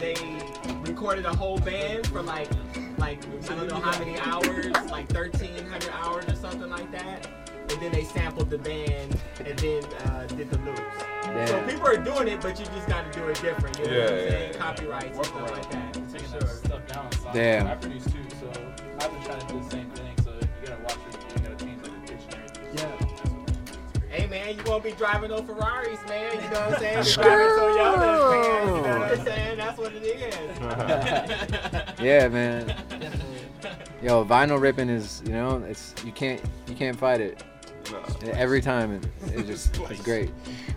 they 0.00 0.14
recorded 0.96 1.26
a 1.26 1.36
whole 1.36 1.58
band 1.58 2.06
for 2.06 2.22
like 2.22 2.48
like 2.96 3.18
I 3.50 3.54
don't 3.54 3.68
know 3.68 3.78
how 3.78 3.98
many 3.98 4.18
hours, 4.18 4.72
like 4.90 5.06
thirteen 5.08 5.66
hundred 5.66 5.90
hours 5.92 6.24
or 6.26 6.34
something 6.36 6.70
like 6.70 6.90
that. 6.90 7.28
And 7.70 7.82
then 7.82 7.92
they 7.92 8.04
sampled 8.04 8.48
the 8.48 8.56
band 8.56 9.20
and 9.44 9.58
then 9.58 9.84
uh, 10.06 10.24
did 10.28 10.48
the 10.50 10.56
loops. 10.58 10.80
damn. 11.24 11.36
Yeah. 11.36 11.46
So 11.46 11.62
people 11.66 11.86
are 11.86 11.96
doing 11.98 12.28
it, 12.28 12.40
but 12.40 12.58
you 12.58 12.64
just 12.64 12.88
got 12.88 13.12
to 13.12 13.18
do 13.20 13.26
it 13.28 13.38
different. 13.42 13.78
You 13.78 13.84
know 13.86 13.90
what 13.90 14.08
I'm 14.08 14.14
Yeah, 14.14 14.18
saying? 14.30 14.32
yeah, 14.32 14.46
yeah. 14.52 14.58
Copyrights 14.58 15.16
and 15.18 15.26
stuff 15.26 15.50
like 15.50 15.70
that. 15.72 15.92
Taking 15.94 16.08
For 16.08 16.18
that 16.18 16.40
sure. 16.40 16.48
stuff 16.64 16.86
down 16.86 17.06
on 17.06 17.12
songs. 17.12 17.34
Damn. 17.34 17.66
I 17.66 17.74
produce 17.74 18.04
too, 18.04 18.12
so 18.40 18.48
I've 19.00 19.12
been 19.12 19.22
trying 19.24 19.40
to 19.40 19.46
do 19.52 19.60
the 19.60 19.70
same 19.70 19.90
thing. 19.90 20.05
Yeah. 24.46 24.52
Hey 24.52 24.56
man, 24.56 24.64
you 24.64 24.70
won't 24.70 24.84
be 24.84 24.92
driving 24.92 25.30
no 25.30 25.42
Ferraris, 25.42 25.98
man. 26.08 26.34
You 26.34 26.40
know 26.50 26.60
what 26.60 26.74
I'm 26.74 26.78
saying? 26.78 27.04
You're 27.04 27.14
driving 27.14 27.46
Toyotas, 27.56 28.30
man. 28.30 28.66
You 28.66 28.82
know 28.82 28.98
what 28.98 29.18
I'm 29.18 29.24
saying? 29.24 29.58
That's 29.58 29.78
what 29.78 29.92
it 29.94 30.02
is. 30.04 32.00
Yeah, 32.00 32.28
man. 32.28 32.74
Yo, 34.02 34.24
vinyl 34.24 34.60
ripping 34.60 34.88
is 34.90 35.22
you 35.26 35.32
know 35.32 35.62
it's 35.68 35.94
you 36.04 36.12
can't 36.12 36.40
you 36.68 36.74
can't 36.74 36.96
fight 36.98 37.20
it. 37.20 37.42
Every 38.32 38.60
time 38.60 38.92
it, 38.92 39.06
it 39.32 39.46
just 39.46 39.76
it's 39.90 40.02
great. 40.02 40.30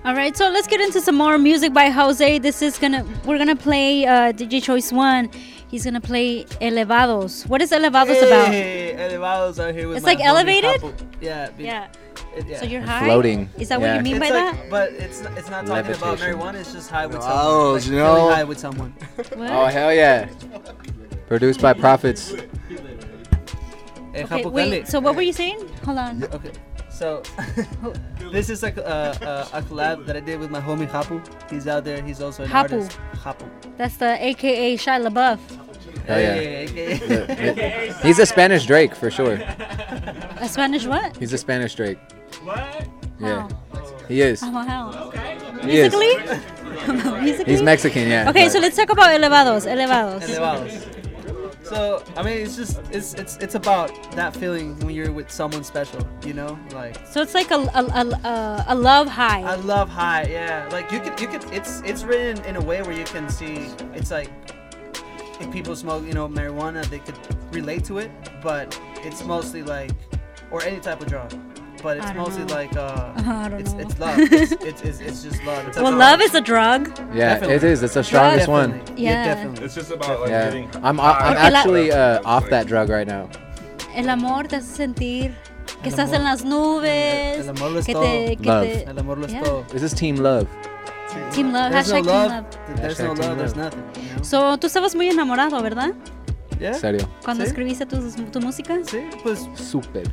All 0.06 0.14
right, 0.16 0.36
so 0.38 0.50
let's 0.50 0.68
get 0.68 0.80
into 0.80 1.02
some 1.02 1.16
more 1.16 1.38
music 1.38 1.74
by 1.74 1.90
Hozay. 1.90 2.42
This 2.42 2.62
is 2.62 2.78
gonna 2.78 3.06
we're 3.26 3.38
gonna 3.38 3.56
play 3.56 4.06
uh, 4.06 4.32
DJ 4.32 4.62
Choice 4.64 4.92
One. 4.92 5.30
He's 5.70 5.84
gonna 5.86 6.02
play 6.02 6.46
Elevados. 6.62 7.48
What 7.48 7.62
is 7.62 7.72
Elevados 7.72 8.24
about? 8.26 8.54
Elevados 8.54 9.60
out 9.64 9.74
here 9.76 9.88
with 9.88 9.98
It's 9.98 10.06
my 10.06 10.14
like 10.14 10.20
homie 10.20 10.26
elevated? 10.26 10.82
couple. 10.82 10.94
Yeah. 11.22 11.50
be- 11.52 11.66
Yeah. 11.66 11.88
It- 12.36 12.48
yeah. 12.48 12.60
So 12.60 12.66
you're 12.66 12.82
high? 12.82 13.06
Floating. 13.06 13.50
Is 13.58 13.70
that 13.70 13.82
what 13.82 13.96
you 13.96 14.02
mean 14.02 14.18
It's 14.22 14.30
by 14.30 14.36
like- 14.40 14.56
that? 14.56 14.70
But 14.70 14.92
it's 14.94 15.22
not, 15.22 15.38
it's 15.38 15.50
not 15.50 15.66
talking 15.66 15.92
about 15.94 16.02
Levitation. 16.20 16.40
marijuana. 16.40 16.54
It's 16.56 16.72
just 16.74 16.90
high 16.90 17.06
with 17.08 17.18
Oh, 17.22 17.22
someone. 17.22 17.74
like 17.74 17.84
you 17.86 17.90
feeling 17.92 18.04
know. 18.28 18.36
high 18.36 18.44
with 18.44 18.60
someone. 18.60 18.94
Oh 19.38 19.66
hell 19.66 19.94
yeah! 19.94 20.28
Produced 21.28 21.62
by 21.62 21.74
Profits. 21.74 22.34
Okay, 24.16 24.46
wait. 24.46 24.88
So 24.88 25.00
what 25.00 25.16
were 25.16 25.22
you 25.22 25.34
saying? 25.34 25.68
Hold 25.86 25.98
on. 26.00 26.24
Okay, 26.26 26.52
so 26.90 27.22
this 28.32 28.50
is 28.50 28.64
like 28.64 28.78
uh, 28.78 28.82
uh, 28.82 29.48
a 29.54 29.62
collab 29.62 30.06
that 30.08 30.18
I 30.18 30.20
did 30.20 30.40
with 30.40 30.50
my 30.52 30.60
homie 30.60 30.88
Hapu. 30.90 31.22
He's 31.50 31.68
out 31.68 31.84
there. 31.86 32.02
He's 32.02 32.22
also 32.22 32.44
an 32.44 32.50
Hapu. 32.50 32.76
artist. 32.76 32.98
Hapu. 33.24 33.46
That's 33.78 33.98
the 33.98 34.18
AKA 34.24 34.78
Shia 34.78 35.08
LaBeouf. 35.08 35.40
Hell 36.08 36.20
yeah. 36.20 36.34
Hey, 36.34 36.66
hey, 36.68 37.90
The- 37.92 38.00
He's 38.08 38.18
a 38.20 38.26
Spanish 38.26 38.66
Drake 38.66 38.96
for 38.96 39.12
sure. 39.12 39.34
A 39.36 40.48
Spanish 40.50 40.86
what? 40.88 41.16
He's 41.18 41.32
a 41.34 41.38
Spanish 41.38 41.76
Drake. 41.76 42.00
What? 42.44 42.88
Yeah. 43.20 43.48
Oh. 43.74 44.06
He 44.08 44.22
is. 44.22 44.42
Oh, 44.44 44.52
how? 44.52 45.12
He. 45.62 45.68
Musically? 45.68 46.16
Musically? 47.22 47.52
He's 47.54 47.62
Mexican, 47.62 48.08
yeah. 48.08 48.30
Okay, 48.30 48.46
but- 48.46 48.52
so 48.52 48.60
let's 48.60 48.76
talk 48.76 48.90
about 48.90 49.10
Elevados. 49.10 49.66
Elevados. 49.68 50.22
Elevados. 50.24 50.96
So 51.66 52.02
I 52.18 52.24
mean, 52.24 52.38
it's 52.44 52.56
just 52.56 52.80
it's 52.92 53.14
it's 53.14 53.38
it's 53.38 53.54
about 53.54 53.92
that 54.14 54.36
feeling 54.36 54.76
when 54.80 54.96
you're 54.96 55.12
with 55.12 55.30
someone 55.30 55.64
special. 55.64 56.02
You 56.26 56.34
know, 56.34 56.58
like 56.74 56.98
So 57.06 57.22
it's 57.22 57.36
like 57.36 57.52
a, 57.52 57.58
a, 57.60 57.84
a, 58.02 58.06
a, 58.28 58.66
a 58.70 58.76
love 58.76 59.08
high. 59.08 59.44
I 59.44 59.54
love 59.56 59.88
high. 59.88 60.24
Yeah, 60.24 60.68
like 60.72 60.92
you 60.92 61.00
could 61.00 61.20
you 61.22 61.28
could 61.28 61.44
it's 61.54 61.82
it's 61.86 62.04
written 62.04 62.44
in 62.46 62.56
a 62.56 62.62
way 62.62 62.82
where 62.82 62.94
you 62.98 63.04
can 63.06 63.30
see 63.30 63.68
it's 63.94 64.10
like 64.10 64.32
if 65.40 65.52
people 65.52 65.76
smoke 65.76 66.04
you 66.06 66.14
know 66.14 66.28
marijuana 66.28 66.84
they 66.90 67.00
could 67.00 67.16
relate 67.54 67.84
to 67.86 68.00
it, 68.00 68.10
but 68.42 68.80
it's 69.04 69.24
mostly 69.24 69.62
like 69.62 69.92
or 70.50 70.64
any 70.64 70.80
type 70.80 71.02
of 71.02 71.08
drug. 71.08 71.32
But 71.82 71.98
it's 71.98 72.14
mostly 72.14 72.44
know. 72.46 72.54
like 72.56 72.76
uh, 72.76 73.14
it's, 73.58 73.74
know. 73.74 73.80
it's 73.80 74.00
love. 74.00 74.20
It's, 74.20 74.52
it's, 74.52 74.82
it's, 74.82 75.00
it's 75.00 75.24
just 75.24 75.44
love. 75.46 75.68
It's 75.68 75.78
well, 75.78 75.94
love 75.96 76.22
is 76.22 76.34
a 76.36 76.42
drug. 76.42 76.88
Yeah, 77.14 77.34
Definitely. 77.36 77.56
it 77.56 77.64
is. 77.64 77.84
It's 77.84 77.94
the 77.94 78.04
strongest 78.04 78.48
one. 78.50 78.72
Definitely. 78.80 79.04
Yeah. 79.04 79.24
definitely. 79.36 79.66
It's 79.66 79.76
just 79.76 79.92
about 79.92 80.20
like 80.22 80.30
Yeah. 80.30 80.46
getting. 80.46 80.70
I'm 80.84 81.00
I'm 81.00 81.38
actually 81.38 81.92
uh, 81.92 82.22
off 82.26 82.50
that 82.50 82.68
drug 82.68 82.90
right 82.90 83.08
now. 83.08 83.30
El 83.96 84.10
amor 84.10 84.44
te 84.48 84.58
hace 84.58 84.76
sentir 84.88 85.34
que 85.82 85.90
estás 85.90 86.12
en 86.14 86.24
las 86.24 86.44
nubes. 86.44 87.40
El 87.40 87.50
amor 87.50 87.72
lo 87.72 87.80
es 87.80 87.86
todo. 87.86 88.02
Love. 88.04 88.88
El 88.88 89.00
amor 89.00 89.18
lo 89.18 89.26
es 89.26 89.32
Yeah. 89.34 89.44
todo. 89.44 89.64
This 89.70 89.84
is 89.84 89.94
team 89.94 90.18
love. 90.18 90.48
Team 91.32 91.52
love. 91.54 91.72
There's 91.72 91.90
no 91.92 92.02
Hashtag 92.02 92.06
love. 92.06 92.28
team 92.28 92.30
love. 92.30 92.78
There's 92.82 93.00
no 93.00 93.06
Hashtag 93.06 93.20
team 93.20 93.30
love. 93.30 93.38
There's 93.38 93.56
love. 93.56 93.76
nothing. 93.76 94.04
You 94.10 94.16
know? 94.18 94.24
So, 94.24 94.58
tú 94.58 94.68
estabas 94.68 94.96
muy 94.96 95.10
enamorado, 95.10 95.62
¿verdad? 95.62 95.94
Yeah. 96.60 96.74
Serio. 96.74 97.08
Cuando 97.24 97.44
Sí. 97.46 97.48
escribiste 97.50 97.86
tu, 97.86 97.98
tu 98.32 98.40
música. 98.42 98.78
Sí, 98.86 99.00
pues 99.24 99.48
Super. 99.56 100.04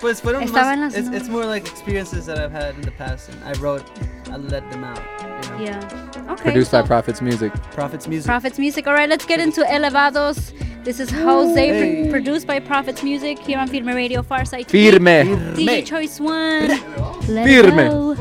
Pues 0.00 0.20
fueron 0.22 0.42
Estaba 0.42 0.72
en 0.74 0.80
más, 0.80 0.94
las 0.94 1.06
it's, 1.06 1.14
it's 1.14 1.28
more 1.28 1.44
like 1.44 1.68
experiences 1.68 2.24
that 2.26 2.38
I've 2.38 2.50
had 2.52 2.74
in 2.76 2.80
the 2.82 2.90
past, 2.92 3.28
and 3.28 3.38
I 3.44 3.52
wrote, 3.60 3.84
I 4.32 4.36
let 4.38 4.68
them 4.70 4.82
out. 4.82 4.98
You 5.20 5.50
know? 5.50 5.58
Yeah. 5.62 6.32
Okay. 6.32 6.42
Produced 6.44 6.70
so 6.70 6.80
by 6.80 6.86
Profits 6.86 7.20
Music. 7.20 7.52
Profits 7.72 8.08
Music. 8.08 8.26
Profits 8.26 8.58
Music. 8.58 8.86
All 8.86 8.94
right, 8.94 9.08
let's 9.10 9.26
get 9.26 9.40
into 9.40 9.60
Elevados. 9.62 10.52
This 10.84 11.00
is 11.00 11.10
Hozay, 11.10 11.68
Hey. 11.68 12.04
pr- 12.06 12.10
produced 12.12 12.46
by 12.46 12.60
Profits 12.60 13.02
Music 13.02 13.38
here 13.40 13.58
on 13.58 13.68
Firme 13.68 13.94
Radio, 13.94 14.22
Pharcyde. 14.22 14.66
TV. 14.66 14.92
Firme. 14.92 15.54
DJ 15.54 15.84
Choice 15.84 16.18
One. 16.18 16.68
Let 17.28 17.46
Firme. 17.46 18.16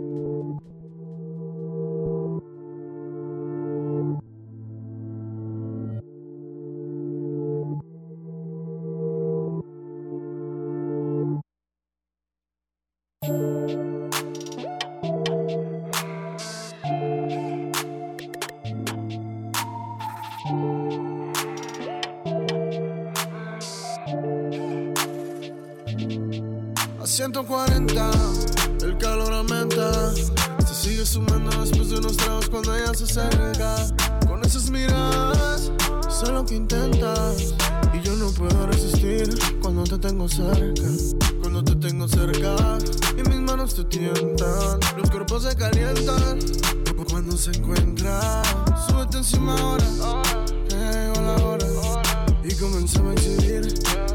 140, 27.14 28.10
el 28.82 28.98
calor 28.98 29.32
aumenta. 29.32 30.12
Se 30.66 30.74
sigue 30.74 31.06
sumando 31.06 31.48
después 31.60 31.90
de 31.90 31.98
unos 31.98 32.16
tragos 32.16 32.48
cuando 32.48 32.74
ella 32.74 32.92
se 32.92 33.04
acerca. 33.04 33.76
Con 34.26 34.44
esas 34.44 34.68
miradas, 34.68 35.70
sé 36.08 36.32
lo 36.32 36.44
que 36.44 36.56
intentas. 36.56 37.54
Y 37.92 38.00
yo 38.04 38.16
no 38.16 38.32
puedo 38.32 38.66
resistir 38.66 39.32
cuando 39.62 39.84
te 39.84 39.96
tengo 39.98 40.28
cerca. 40.28 40.82
Cuando 41.40 41.62
te 41.62 41.76
tengo 41.76 42.08
cerca 42.08 42.78
y 43.16 43.28
mis 43.28 43.40
manos 43.42 43.76
te 43.76 43.84
tientan. 43.84 44.80
Los 44.96 45.08
cuerpos 45.08 45.44
se 45.44 45.54
calientan 45.54 46.40
cuando 47.08 47.36
se 47.36 47.52
encuentran. 47.52 48.42
Súbete 48.88 49.18
encima 49.18 49.56
ahora, 49.56 49.86
que 50.68 50.74
llegó 50.74 51.20
la 51.20 51.44
hora. 51.44 52.02
Y 52.42 52.52
comenzamos 52.56 53.12
a 53.12 53.14
exhibir 53.14 53.72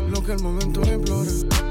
lo 0.10 0.22
que 0.22 0.34
el 0.34 0.44
momento 0.44 0.82
implora. 0.84 1.69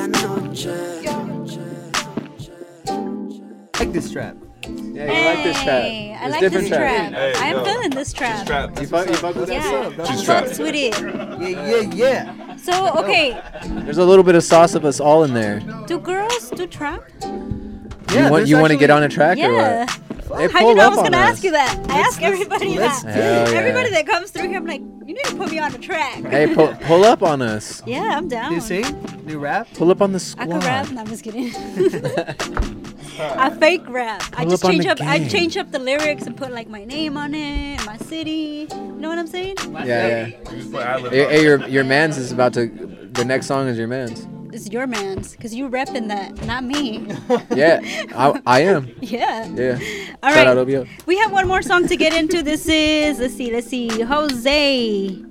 esta 0.00 0.26
noche. 0.26 0.66
like 3.78 3.92
this 3.92 4.10
trap. 4.10 4.36
Yeah, 4.62 5.12
you 5.12 5.24
like 5.24 5.44
this 5.44 5.62
trap. 5.62 5.82
Hey, 5.82 6.14
I 6.14 6.28
like 6.28 6.40
this 6.40 6.68
trap. 6.68 7.10
trap. 7.10 7.12
Hey, 7.12 7.32
I'm 7.36 7.64
feeling 7.64 7.90
this 7.90 8.12
trap. 8.12 8.78
You 8.78 8.86
fuck, 8.86 9.08
you 9.08 9.14
fuck 9.14 9.34
with 9.34 9.50
Yeah, 9.50 9.88
that 9.96 11.38
Yeah, 11.40 11.66
yeah, 11.66 11.80
yeah. 11.94 12.56
So 12.56 12.94
okay, 12.98 13.40
There's 13.84 13.98
a 13.98 14.04
little 14.04 14.24
bit 14.24 14.34
of 14.34 14.44
sauce 14.44 14.74
of 14.74 14.84
us 14.84 15.00
all 15.00 15.24
in 15.24 15.34
there. 15.34 15.60
do 15.86 15.98
girls 15.98 16.50
do 16.50 16.66
trap? 16.66 17.02
you 17.22 18.28
want 18.30 18.46
you 18.48 18.58
want 18.58 18.72
to 18.72 18.78
get 18.78 18.90
on 18.90 19.02
a 19.02 19.08
track 19.08 19.38
or 19.38 19.52
what? 19.54 20.00
Hey, 20.38 20.48
How 20.48 20.60
do 20.60 20.66
you 20.66 20.74
pull 20.74 20.74
know 20.76 20.84
I 20.86 20.88
was 20.88 20.96
gonna 20.98 21.16
us. 21.16 21.32
ask 21.32 21.44
you 21.44 21.50
that? 21.52 21.86
I 21.90 21.98
ask 22.00 22.22
everybody 22.22 22.78
let's 22.78 23.02
that. 23.02 23.14
Hell 23.14 23.52
yeah. 23.52 23.58
Everybody 23.58 23.90
that 23.90 24.06
comes 24.06 24.30
through 24.30 24.48
here, 24.48 24.58
I'm 24.58 24.66
like, 24.66 24.80
you 24.80 25.14
need 25.14 25.24
to 25.24 25.36
put 25.36 25.50
me 25.50 25.58
on 25.58 25.74
a 25.74 25.78
track. 25.78 26.22
Hey, 26.24 26.54
pull, 26.54 26.74
pull 26.82 27.04
up 27.04 27.22
on 27.22 27.42
us. 27.42 27.82
Yeah, 27.86 28.14
I'm 28.16 28.28
down. 28.28 28.52
You 28.52 28.60
see? 28.60 28.82
New 29.24 29.38
rap? 29.38 29.68
Pull 29.74 29.90
up 29.90 30.00
on 30.02 30.12
the 30.12 30.20
squad. 30.20 30.44
I 30.44 30.46
squad. 30.46 30.60
could 30.60 30.66
rap. 30.66 30.90
No, 30.92 31.00
I'm 31.02 31.06
just 31.08 31.24
kidding. 31.24 31.52
I 33.20 33.50
fake 33.50 33.86
rap. 33.88 34.22
I 34.34 34.42
Pull 34.44 34.50
just 34.50 34.64
up 34.64 34.68
on 34.68 34.72
change 34.74 34.84
the 34.84 34.90
up. 34.92 35.00
I 35.02 35.18
gang. 35.18 35.28
change 35.28 35.56
up 35.56 35.70
the 35.72 35.78
lyrics 35.78 36.24
and 36.26 36.36
put 36.36 36.52
like 36.52 36.68
my 36.68 36.84
name 36.84 37.16
on 37.16 37.34
it, 37.34 37.84
my 37.84 37.96
city. 37.98 38.68
You 38.70 38.76
know 38.92 39.08
what 39.08 39.18
I'm 39.18 39.26
saying? 39.26 39.56
Yeah, 39.72 39.84
yeah. 39.84 40.26
You 40.26 40.32
just 40.56 40.72
put 40.72 40.80
ad-libs 40.82 41.14
Hey, 41.14 41.24
on 41.26 41.30
hey, 41.30 41.42
your 41.42 41.68
your 41.68 41.84
man's 41.84 42.16
is 42.16 42.32
about 42.32 42.54
to. 42.54 42.66
The 43.12 43.24
next 43.24 43.46
song 43.46 43.66
is 43.68 43.76
your 43.76 43.88
man's. 43.88 44.26
It's 44.52 44.68
your 44.68 44.86
man's, 44.86 45.36
cause 45.36 45.54
you 45.54 45.68
repping 45.68 46.08
that, 46.08 46.44
not 46.44 46.64
me. 46.64 47.06
Yeah, 47.54 47.80
I, 48.14 48.40
I 48.46 48.60
am. 48.60 48.90
yeah. 49.00 49.46
Yeah. 49.46 49.72
All 50.22 50.30
Shout 50.32 50.46
right. 50.46 50.46
out 50.46 50.58
OVO. 50.58 50.86
We 51.06 51.18
have 51.18 51.32
one 51.32 51.46
more 51.46 51.62
song 51.62 51.86
to 51.88 51.96
get 51.96 52.12
into. 52.12 52.42
This 52.42 52.66
is 52.68 53.18
let's 53.18 53.34
see, 53.34 53.52
let's 53.52 53.66
see, 53.68 53.88
Hozay. 53.88 55.24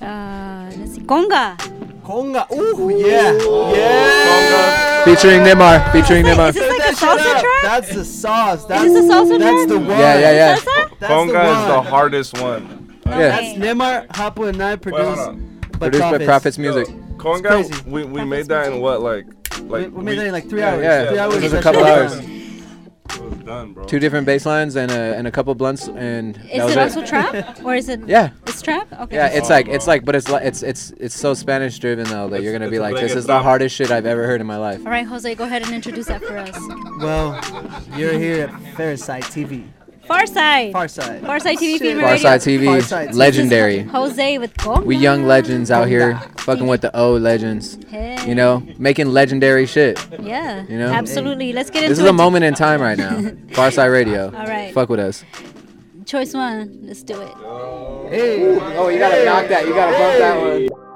Uh, 0.00 0.70
let's 0.76 0.94
see, 0.94 1.00
Conga. 1.02 1.56
Conga. 2.04 2.50
Ooh, 2.52 2.90
yeah. 2.90 3.32
Yeah. 3.74 5.04
Featuring 5.04 5.40
Nimar. 5.40 5.90
Featuring 5.92 6.24
Nimar. 6.24 6.50
Is 6.50 6.56
Nimar. 6.56 6.68
this 6.68 6.78
like 6.78 6.92
a 6.92 6.96
salsa 6.96 7.34
up. 7.34 7.40
trap? 7.40 7.62
That's 7.62 7.94
the 7.94 8.04
sauce. 8.04 8.64
That's, 8.66 8.84
this 8.84 9.04
a 9.04 9.08
salsa 9.08 9.38
That's 9.38 9.56
track? 9.56 9.68
the 9.68 9.78
one. 9.78 9.88
Yeah, 9.88 10.18
yeah, 10.18 10.32
yeah. 10.32 10.56
Salsa? 10.56 10.98
That's 10.98 11.12
Conga 11.12 11.60
is 11.60 11.66
the 11.74 11.82
hardest 11.82 12.40
one. 12.40 13.00
No 13.06 13.18
Yeah. 13.18 13.28
That's. 13.40 13.58
Nimar, 13.58 14.16
Hapu, 14.16 14.44
and 14.44 14.62
I 14.62 14.72
Wait, 14.72 14.82
produced 14.82 15.26
by 15.26 15.88
Produced 15.88 16.02
by 16.02 16.18
Profits. 16.24 16.56
Profits 16.56 16.58
Music. 17.22 17.44
Conga, 17.46 17.48
crazy. 17.48 17.82
we, 17.90 18.04
we 18.04 18.24
made 18.24 18.46
that 18.46 18.72
in 18.72 18.80
what, 18.80 19.00
like, 19.00 19.26
like 19.62 19.90
we 19.92 20.02
made 20.02 20.18
that 20.18 20.26
in 20.26 20.32
like 20.32 20.48
three 20.48 20.60
yeah, 20.60 20.72
hours. 20.74 20.82
yeah. 20.82 21.08
Three 21.08 21.18
hours. 21.18 21.34
It 21.36 21.42
was 21.42 21.52
a 21.52 21.62
couple 21.62 21.84
hours. 21.84 22.14
done. 22.16 22.28
It 23.14 23.20
was 23.22 23.38
done, 23.40 23.72
bro. 23.74 23.84
Two 23.84 23.98
different 23.98 24.26
bass 24.26 24.46
lines 24.46 24.74
and 24.76 24.90
a 24.90 25.14
and 25.16 25.26
a 25.26 25.30
couple 25.30 25.54
blunts 25.54 25.86
and 25.88 26.34
that 26.36 26.56
Is 26.56 26.62
was 26.64 26.72
it 26.76 26.78
also 26.78 27.04
trap 27.04 27.58
or 27.64 27.74
is 27.74 27.88
it? 27.88 28.00
Yeah. 28.06 28.30
It's 28.46 28.62
trap. 28.62 28.90
Okay. 28.92 29.16
Yeah, 29.16 29.26
it's 29.28 29.50
Oh, 29.50 29.54
like 29.54 29.66
bro. 29.66 29.74
it's 29.74 29.86
like, 29.86 30.04
but 30.04 30.14
it's 30.16 30.28
like 30.30 30.44
it's 30.44 30.62
it's 30.62 30.92
it's 30.92 31.14
so 31.14 31.34
Spanish 31.34 31.78
driven 31.78 32.06
though 32.06 32.28
that 32.28 32.36
It's- 32.36 32.42
you're 32.44 32.52
gonna 32.58 32.70
be 32.70 32.78
like, 32.78 32.94
this 32.96 33.14
is 33.14 33.26
the 33.26 33.40
hardest 33.42 33.74
shit 33.76 33.90
I've 33.90 34.06
ever 34.06 34.26
heard 34.26 34.40
in 34.40 34.46
my 34.46 34.56
life. 34.56 34.80
All 34.86 34.90
right, 34.92 35.06
Hozay, 35.06 35.36
go 35.36 35.44
ahead 35.44 35.62
and 35.62 35.74
introduce 35.74 36.06
that 36.06 36.22
for 36.24 36.38
us. 36.38 36.56
Well, 37.00 37.38
you're 37.98 38.18
here 38.18 38.44
at 38.44 38.50
Pharcyde 38.76 39.24
TV. 39.24 39.66
Pharcyde. 40.08 40.72
Pharcyde. 40.72 41.20
Pharcyde 41.20 41.56
TV, 41.56 41.78
Firme 41.78 41.98
Radio. 41.98 42.28
Pharcyde 42.28 42.42
TV, 42.42 42.64
Pharcyde 42.64 43.08
TV. 43.08 43.14
legendary. 43.14 43.84
Hozay 43.84 44.40
with 44.40 44.54
Conga. 44.54 44.84
We 44.84 44.96
young 44.96 45.26
legends 45.26 45.70
out 45.70 45.88
here, 45.88 46.18
fucking 46.38 46.66
with 46.66 46.80
the 46.80 46.96
old 46.96 47.22
legends. 47.22 47.78
Hey. 47.88 48.16
You 48.26 48.34
know, 48.34 48.66
making 48.78 49.08
legendary 49.08 49.66
shit. 49.66 50.04
Yeah. 50.20 50.66
You 50.68 50.78
know? 50.78 50.92
Absolutely. 50.92 51.52
Let's 51.52 51.70
get 51.70 51.84
into 51.84 51.86
it. 51.86 51.88
This 51.90 51.98
is 51.98 52.04
it. 52.04 52.10
a 52.10 52.12
moment 52.12 52.44
in 52.44 52.54
time 52.54 52.80
right 52.80 52.98
now. 52.98 53.12
Pharcyde 53.52 53.92
Radio. 53.92 54.26
All 54.36 54.46
right. 54.46 54.74
Fuck 54.74 54.88
with 54.88 55.00
us. 55.00 55.24
Choice 56.04 56.34
one. 56.34 56.80
Let's 56.82 57.02
do 57.02 57.20
it. 57.20 57.32
Hey. 58.10 58.58
Oh, 58.76 58.88
you 58.88 58.98
gotta 58.98 59.24
knock 59.24 59.48
that. 59.48 59.66
You 59.66 59.72
gotta 59.72 59.92
bump 59.96 60.18
that 60.18 60.70
one. 60.70 60.91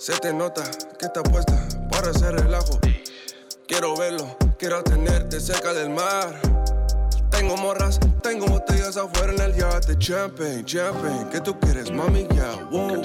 Se 0.00 0.14
te 0.14 0.32
nota 0.32 0.62
que 0.98 1.04
está 1.04 1.22
puesta 1.22 1.62
para 1.90 2.08
hacer 2.08 2.34
relajo. 2.34 2.80
Quiero 3.68 3.94
verlo, 3.98 4.34
quiero 4.58 4.82
tenerte 4.82 5.38
cerca 5.38 5.74
del 5.74 5.90
mar. 5.90 6.40
Tengo 7.28 7.54
morras, 7.58 8.00
tengo 8.22 8.46
botellas 8.46 8.96
afuera 8.96 9.34
en 9.34 9.40
el 9.42 9.54
yate. 9.54 9.98
Champagne, 9.98 10.64
champagne, 10.64 11.28
¿qué 11.30 11.42
tú 11.42 11.60
quieres, 11.60 11.92
mami? 11.92 12.26
Ya, 12.34 12.50
wow. 12.70 13.02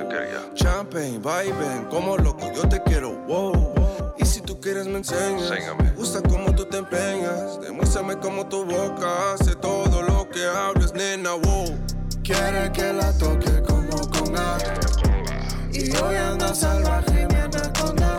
Champagne, 0.53 1.19
viben, 1.19 1.83
como 1.89 2.15
loco, 2.15 2.49
yo 2.55 2.65
te 2.69 2.81
quiero, 2.83 3.11
wow. 3.27 3.73
Y 4.17 4.25
si 4.25 4.39
tú 4.39 4.61
quieres, 4.61 4.87
me 4.87 4.99
enseñas. 4.99 5.51
Me 5.77 5.91
gusta 5.91 6.21
cómo 6.21 6.55
tú 6.55 6.63
te 6.63 6.77
empeñas. 6.77 7.59
Demuéstrame 7.59 8.17
cómo 8.19 8.47
tu 8.47 8.63
boca 8.63 9.33
hace 9.33 9.53
todo 9.55 10.01
lo 10.01 10.29
que 10.29 10.47
hables, 10.47 10.93
nena, 10.93 11.33
wow. 11.33 11.77
Quiere 12.23 12.71
que 12.71 12.93
la 12.93 13.11
toque 13.17 13.61
como 13.67 13.97
conga 14.11 14.57
Y 15.86 15.95
hoy 15.97 16.15
anda 16.15 16.55
salvaje 16.55 17.27
mi 17.27 17.36
anaconda. 17.36 18.17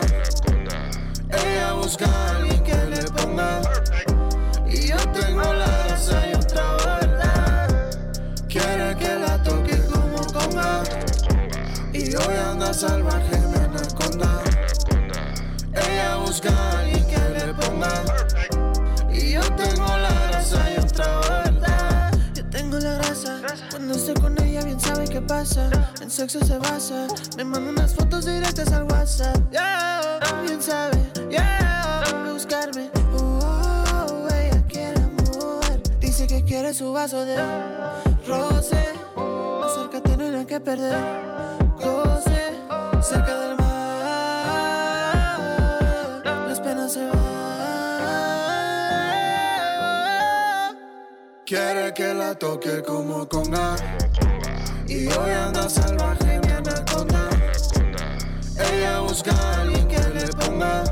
Ella 1.29 1.73
busca 1.73 2.05
a 2.05 2.37
alguien 2.37 2.63
que 2.63 2.75
le 2.85 3.03
ponga. 3.11 3.61
Y 4.69 4.87
yo 4.87 4.95
tengo 5.11 5.53
la 5.53 5.87
raza 5.89 6.27
y 6.29 6.33
otra 6.35 6.77
verdad 6.77 7.89
Quiere 8.47 8.95
que 8.95 9.15
la 9.19 9.43
toque 9.43 9.77
como 9.91 10.19
conga. 10.27 10.81
Y 11.91 12.15
hoy 12.15 12.35
anda 12.51 12.73
salvaje 12.73 13.37
mi 13.37 13.57
anaconda. 13.57 14.41
Ella 15.73 16.15
busca 16.25 16.49
a 16.49 16.79
alguien 16.79 17.05
que 17.05 17.19
le 17.35 17.53
ponga. 17.53 17.93
Y 19.11 19.33
yo 19.33 19.41
tengo 19.41 19.87
la 19.87 20.31
raza 20.31 20.71
y 20.71 20.76
Cuando 23.87 24.03
estoy 24.05 24.21
con 24.21 24.43
ella, 24.43 24.61
bien 24.65 24.77
sabe 24.81 25.07
qué 25.07 25.21
pasa. 25.21 25.69
En 26.01 26.11
sexo 26.11 26.43
se 26.43 26.57
basa. 26.57 27.07
Me 27.37 27.45
manda 27.45 27.69
unas 27.69 27.95
fotos 27.95 28.25
directas 28.25 28.69
al 28.73 28.83
WhatsApp. 28.83 29.37
Yeah, 29.49 30.19
bien 30.45 30.61
sabe. 30.61 30.97
Yeah, 31.29 32.03
buscarme. 32.33 32.91
Oh, 33.17 33.85
oh, 33.93 34.27
ella 34.27 34.61
quiere 34.67 35.01
amor. 35.01 35.81
Dice 36.01 36.27
que 36.27 36.43
quiere 36.43 36.73
su 36.73 36.91
vaso 36.91 37.23
de 37.23 37.37
roce. 38.27 38.89
Acércate, 39.63 40.17
no 40.17 40.23
hay 40.25 40.31
nada 40.31 40.45
que 40.45 40.59
perder. 40.59 40.99
Goce 41.77 42.57
cerca 43.01 43.39
del 43.39 43.55
mar. 43.55 43.66
Quiere 51.47 51.93
que 51.93 52.13
la 52.13 52.35
toque 52.35 52.83
como 52.83 53.25
conga 53.25 53.77
Y 54.85 55.07
hoy 55.07 55.31
anda 55.31 55.69
salvaje 55.69 56.41
mi 56.43 56.51
anaconda 56.51 57.29
Ella 58.59 58.99
busca 58.99 59.31
a 59.31 59.61
alguien 59.61 59.87
que 59.87 59.97
le 60.09 60.27
ponga. 60.33 60.83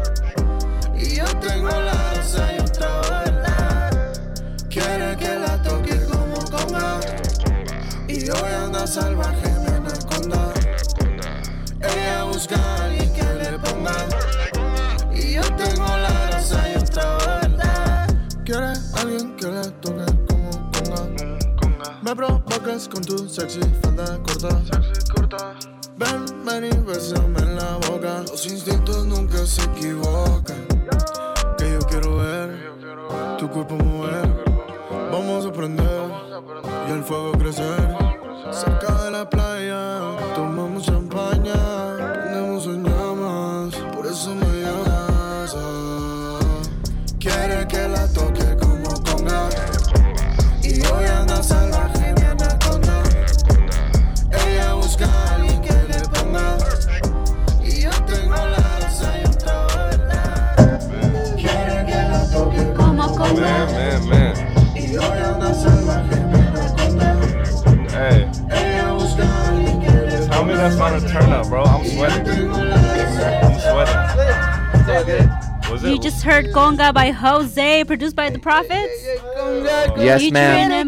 Y 0.98 1.18
yo 1.18 1.26
tengo 1.42 1.68
la 1.68 2.54
y 2.56 2.62
otra 2.62 3.02
verdad 3.02 4.14
Quiere 4.70 5.18
que 5.18 5.40
la 5.40 5.62
toque 5.62 6.00
como 6.06 6.36
conga 6.50 7.02
Y 8.08 8.30
hoy 8.30 8.54
anda 8.64 8.88
salvaje 8.88 9.50
mi 9.60 9.76
anaconda 9.76 10.54
Ella 11.82 12.24
busca 12.24 12.56
a 12.56 12.86
alguien 12.86 13.12
que 13.12 13.24
le 13.24 13.60
ponga 13.60 14.15
Me 22.06 22.16
provocas 22.16 22.88
con 22.88 23.04
tu 23.04 23.28
sexy 23.28 23.62
falda 23.82 24.20
corta. 24.22 25.56
Ven, 25.98 26.46
ven 26.46 26.66
y 26.66 26.78
bésame 26.86 27.40
en 27.40 27.56
la 27.56 27.78
boca. 27.78 28.22
Los 28.30 28.46
instintos 28.46 29.08
nunca 29.08 29.44
se 29.44 29.64
equivocan. 29.64 30.68
Que 31.58 31.72
yo 31.72 31.80
quiero 31.90 32.18
ver 32.18 32.78
Tu 33.40 33.50
cuerpo 33.50 33.76
mover. 33.78 34.46
Vamos 35.12 35.48
a 35.48 35.52
prender 35.52 36.12
Y 36.88 36.92
el 36.92 37.04
fuego 37.04 37.32
crecer. 37.32 37.98
Cerca 38.52 39.04
de 39.06 39.12
la 39.12 39.28
playa 39.28 40.00
Tomamos 40.36 40.84
champaña 40.84 41.95
that's 70.66 70.78
not 70.78 70.96
a 70.96 71.08
turn 71.08 71.32
up, 71.32 71.48
bro. 71.48 71.64
I'm 71.64 71.86
sweating. 71.86 72.50
I'm 72.52 73.60
sweating. 73.60 75.30
Was 75.72 75.84
it? 75.84 75.92
You 75.92 76.00
just 76.00 76.24
heard 76.24 76.46
Conga 76.48 76.92
by 76.94 77.12
Hozay, 77.12 77.86
produced 77.86 78.16
by 78.16 78.30
the 78.32 78.40
Prophets. 78.40 78.94
Yes, 79.98 80.22
Featuring 80.22 80.34
ma'am. 80.34 80.84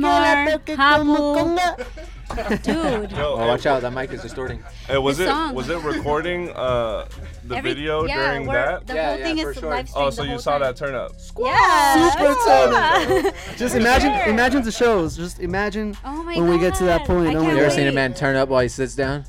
Dude. 2.61 3.11
Yo, 3.11 3.33
Oh, 3.35 3.47
watch 3.47 3.65
out, 3.65 3.81
that 3.81 3.93
mic 3.93 4.11
is 4.11 4.21
distorting. 4.21 4.61
Hey, 4.85 4.97
was 4.97 5.19
it 5.19 5.27
song. 5.27 5.55
was 5.55 5.69
it 5.69 5.79
recording 5.81 6.49
uh 6.51 7.07
the 7.45 7.55
Every- 7.55 7.73
video 7.73 8.03
yeah, 8.05 8.31
during 8.33 8.47
we're- 8.47 8.61
that? 8.65 8.85
the 8.85 8.93
whole 8.93 9.17
Yeah, 9.17 9.23
thing 9.23 9.37
is 9.37 9.43
for 9.45 9.53
sure. 9.53 9.69
live 9.69 9.89
Oh, 9.95 10.09
so 10.09 10.23
you 10.23 10.37
saw 10.37 10.51
time. 10.57 10.61
that 10.61 10.75
turn 10.75 10.93
up? 10.93 11.13
Yeah. 11.39 12.09
Super 12.11 12.35
Yeah. 12.47 13.31
Just 13.55 13.73
For 13.75 13.79
imagine, 13.79 14.13
sure. 14.13 14.27
imagine 14.33 14.61
the 14.63 14.71
shows. 14.71 15.15
Just 15.15 15.39
imagine 15.39 15.95
Oh 16.05 16.21
my 16.23 16.35
when 16.35 16.49
we 16.49 16.59
get 16.59 16.75
to 16.75 16.83
that 16.83 17.05
point. 17.05 17.29
I 17.29 17.35
oh 17.35 17.41
can't 17.41 17.43
my 17.45 17.51
You 17.53 17.59
ever 17.65 17.69
seen 17.71 17.87
a 17.87 17.91
man 17.93 18.13
turn 18.13 18.35
up 18.35 18.49
while 18.49 18.61
he 18.61 18.67
sits 18.67 18.93
down? 18.93 19.23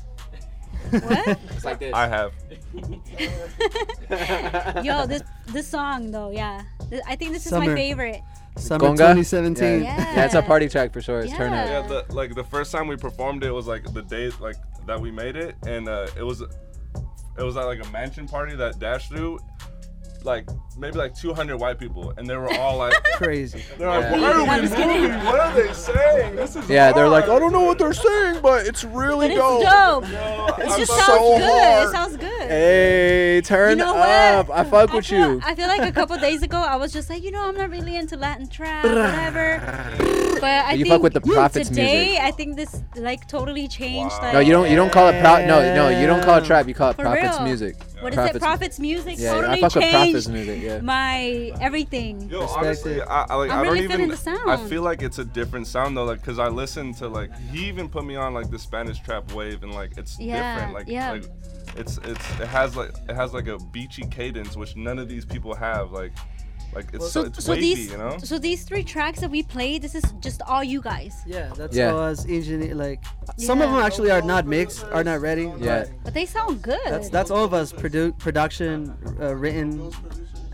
What? 0.91 1.39
like 1.63 1.79
this. 1.79 1.93
I 1.93 2.07
have. 2.07 2.33
Yo, 4.85 5.05
this 5.05 5.23
this 5.47 5.67
song 5.67 6.11
though, 6.11 6.31
yeah. 6.31 6.63
Th- 6.89 7.01
I 7.07 7.15
think 7.15 7.33
this 7.33 7.45
is 7.45 7.51
my 7.51 7.65
Summer. 7.65 7.75
favorite. 7.75 8.21
Summer 8.57 8.85
Conga? 8.85 9.13
2017. 9.15 9.83
Yeah. 9.83 9.97
yeah, 9.97 10.25
it's 10.25 10.33
a 10.33 10.41
party 10.41 10.67
track 10.67 10.91
for 10.91 11.01
sure. 11.01 11.21
It's 11.21 11.33
turn 11.33 11.53
up. 11.53 11.67
Yeah, 11.67 11.87
the, 11.87 12.13
like 12.13 12.35
the 12.35 12.43
first 12.43 12.71
time 12.71 12.87
we 12.87 12.97
performed 12.97 13.43
it 13.43 13.51
was 13.51 13.67
like 13.67 13.83
the 13.93 14.01
day 14.01 14.31
like 14.39 14.55
that 14.85 14.99
we 14.99 15.11
made 15.11 15.35
it, 15.35 15.55
and 15.65 15.87
uh, 15.87 16.07
it 16.17 16.23
was 16.23 16.41
it 16.41 17.43
was 17.43 17.55
at 17.57 17.65
like 17.65 17.85
a 17.85 17.89
mansion 17.89 18.27
party 18.27 18.55
that 18.55 18.79
Dash 18.79 19.09
through. 19.09 19.39
Like 20.25 20.49
maybe 20.77 20.97
like 20.97 21.15
200 21.15 21.57
white 21.57 21.79
people, 21.79 22.13
and 22.17 22.27
they 22.29 22.35
were 22.35 22.51
all 22.55 22.77
like 22.77 22.93
crazy. 23.15 23.63
They're 23.77 23.87
like, 23.87 24.01
Yeah. 24.03 24.19
why 24.21 24.31
are 24.55 24.59
we 24.61 24.67
just 24.67 24.77
moving? 24.77 25.11
What 25.25 25.39
are 25.39 25.53
they 25.53 25.71
saying? 25.73 26.35
This 26.35 26.55
is 26.57 26.69
Yeah, 26.69 26.91
they're 26.91 27.07
like. 27.07 27.29
I 27.29 27.39
don't 27.39 27.53
know 27.53 27.61
what 27.63 27.77
they're 27.79 27.93
saying, 27.93 28.41
but 28.41 28.67
it's 28.67 28.83
really 28.83 29.29
But 29.29 29.31
it's 29.31 29.39
dope. 29.39 29.63
dope. 29.63 30.59
I'm 30.59 30.61
it 30.61 30.77
just 30.77 30.91
so 30.91 30.97
sounds 30.97 31.39
good. 31.39 31.49
hard. 31.49 31.87
It 31.87 31.91
sounds 31.91 32.17
good. 32.17 32.49
Hey, 32.49 33.41
turn 33.45 33.77
know 33.77 33.95
up. 33.95 34.49
what? 34.49 34.57
I 34.57 34.63
fuck 34.69 34.91
with 34.93 35.05
feel, 35.05 35.35
you. 35.35 35.41
I 35.43 35.55
feel 35.55 35.67
like 35.67 35.83
a 35.83 35.91
couple 35.93 36.17
days 36.17 36.43
ago 36.43 36.57
I 36.57 36.75
was 36.75 36.91
just 36.91 37.09
like, 37.09 37.23
you 37.23 37.31
know, 37.31 37.47
I'm 37.47 37.55
not 37.55 37.69
really 37.69 37.95
into 37.95 38.17
Latin 38.17 38.47
trap, 38.47 38.83
whatever. 38.83 39.61
But 40.41 40.43
I 40.65 40.73
You 40.73 40.83
think 40.83 40.93
fuck 40.95 41.01
with 41.03 41.13
the 41.13 41.21
Prophets 41.21 41.69
today, 41.69 42.05
music. 42.07 42.21
I 42.23 42.31
think 42.31 42.55
this 42.57 42.81
like 42.97 43.27
totally 43.29 43.67
changed. 43.69 44.15
Like, 44.21 44.33
No, 44.33 44.39
you 44.39 44.51
don't. 44.51 44.69
You 44.69 44.75
don't 44.75 44.91
call 44.91 45.07
it 45.09 45.21
pro. 45.21 45.45
No, 45.45 45.73
no, 45.75 45.87
you 45.97 46.07
don't 46.07 46.23
call 46.23 46.39
it 46.39 46.45
trap. 46.45 46.67
You 46.67 46.73
call 46.73 46.89
it 46.91 46.95
For 46.97 47.03
prophets 47.03 47.37
real. 47.37 47.45
music. 47.45 47.75
What 48.01 48.13
is 48.13 48.15
Prophets- 48.15 48.35
it? 48.35 48.39
Prophets 48.39 48.79
music 48.79 49.15
Yeah, 49.17 49.33
totally 49.33 49.63
I 49.63 49.69
changed 49.69 50.29
music. 50.29 50.61
Yeah. 50.61 50.79
my 50.81 51.51
everything. 51.59 52.29
Yo, 52.29 52.41
honestly, 52.47 53.01
I, 53.01 53.25
I 53.29 53.35
like. 53.35 53.49
I'm 53.51 53.59
I 53.59 53.63
don't 53.63 53.73
really 53.73 53.85
even. 53.85 53.97
feeling 53.97 54.09
the 54.11 54.17
sound. 54.17 54.49
I 54.49 54.57
feel 54.67 54.81
like 54.83 55.01
it's 55.01 55.19
a 55.19 55.25
different 55.25 55.67
sound 55.67 55.97
though, 55.97 56.05
like, 56.05 56.23
cause 56.23 56.39
I 56.39 56.47
listen 56.47 56.93
to 56.95 57.07
like 57.07 57.35
he 57.51 57.67
even 57.67 57.89
put 57.89 58.05
me 58.05 58.15
on 58.15 58.33
like 58.33 58.49
the 58.49 58.59
Spanish 58.59 58.99
trap 59.01 59.31
wave, 59.33 59.63
and 59.63 59.73
like 59.73 59.97
it's 59.97 60.19
Yeah, 60.19 60.55
different. 60.55 60.73
Like, 60.73 60.87
yeah. 60.87 61.11
like 61.11 61.25
it's 61.75 61.97
it's 61.99 62.39
it 62.39 62.47
has 62.47 62.75
like 62.75 62.91
it 63.07 63.15
has 63.15 63.33
like 63.33 63.47
a 63.47 63.57
beachy 63.71 64.03
cadence, 64.07 64.55
which 64.55 64.75
none 64.75 64.97
of 64.99 65.07
these 65.09 65.25
people 65.25 65.53
have. 65.55 65.91
Like, 65.91 66.13
like 66.75 66.85
it's 66.93 67.11
so, 67.11 67.23
it's 67.23 67.43
so 67.45 67.51
wavy, 67.53 67.61
these 67.75 67.91
you 67.91 67.97
know. 67.97 68.17
so 68.19 68.37
these 68.37 68.63
three 68.63 68.83
tracks 68.83 69.19
that 69.21 69.31
we 69.31 69.41
played, 69.43 69.81
this 69.81 69.95
is 69.95 70.03
just 70.19 70.41
all 70.43 70.63
you 70.63 70.81
guys. 70.81 71.15
Yeah, 71.25 71.51
that's 71.55 71.75
Yeah. 71.75 71.91
all 71.93 71.99
us 71.99 72.25
engineer. 72.25 72.75
Like 72.75 73.03
some 73.37 73.61
of 73.61 73.69
them 73.71 73.79
actually 73.79 74.11
are 74.11 74.21
not 74.21 74.45
mixed, 74.45 74.83
are 74.91 75.03
not 75.03 75.21
ready. 75.21 75.51
Yeah. 75.59 75.85
but 75.85 76.03
But 76.05 76.13
they 76.13 76.25
sound 76.25 76.61
good. 76.61 76.79
That's 76.85 77.09
that's 77.09 77.31
all 77.31 77.43
of 77.43 77.53
us. 77.53 77.73
Produ- 77.73 78.17
production, 78.17 78.93
uh, 79.19 79.35
written, 79.35 79.91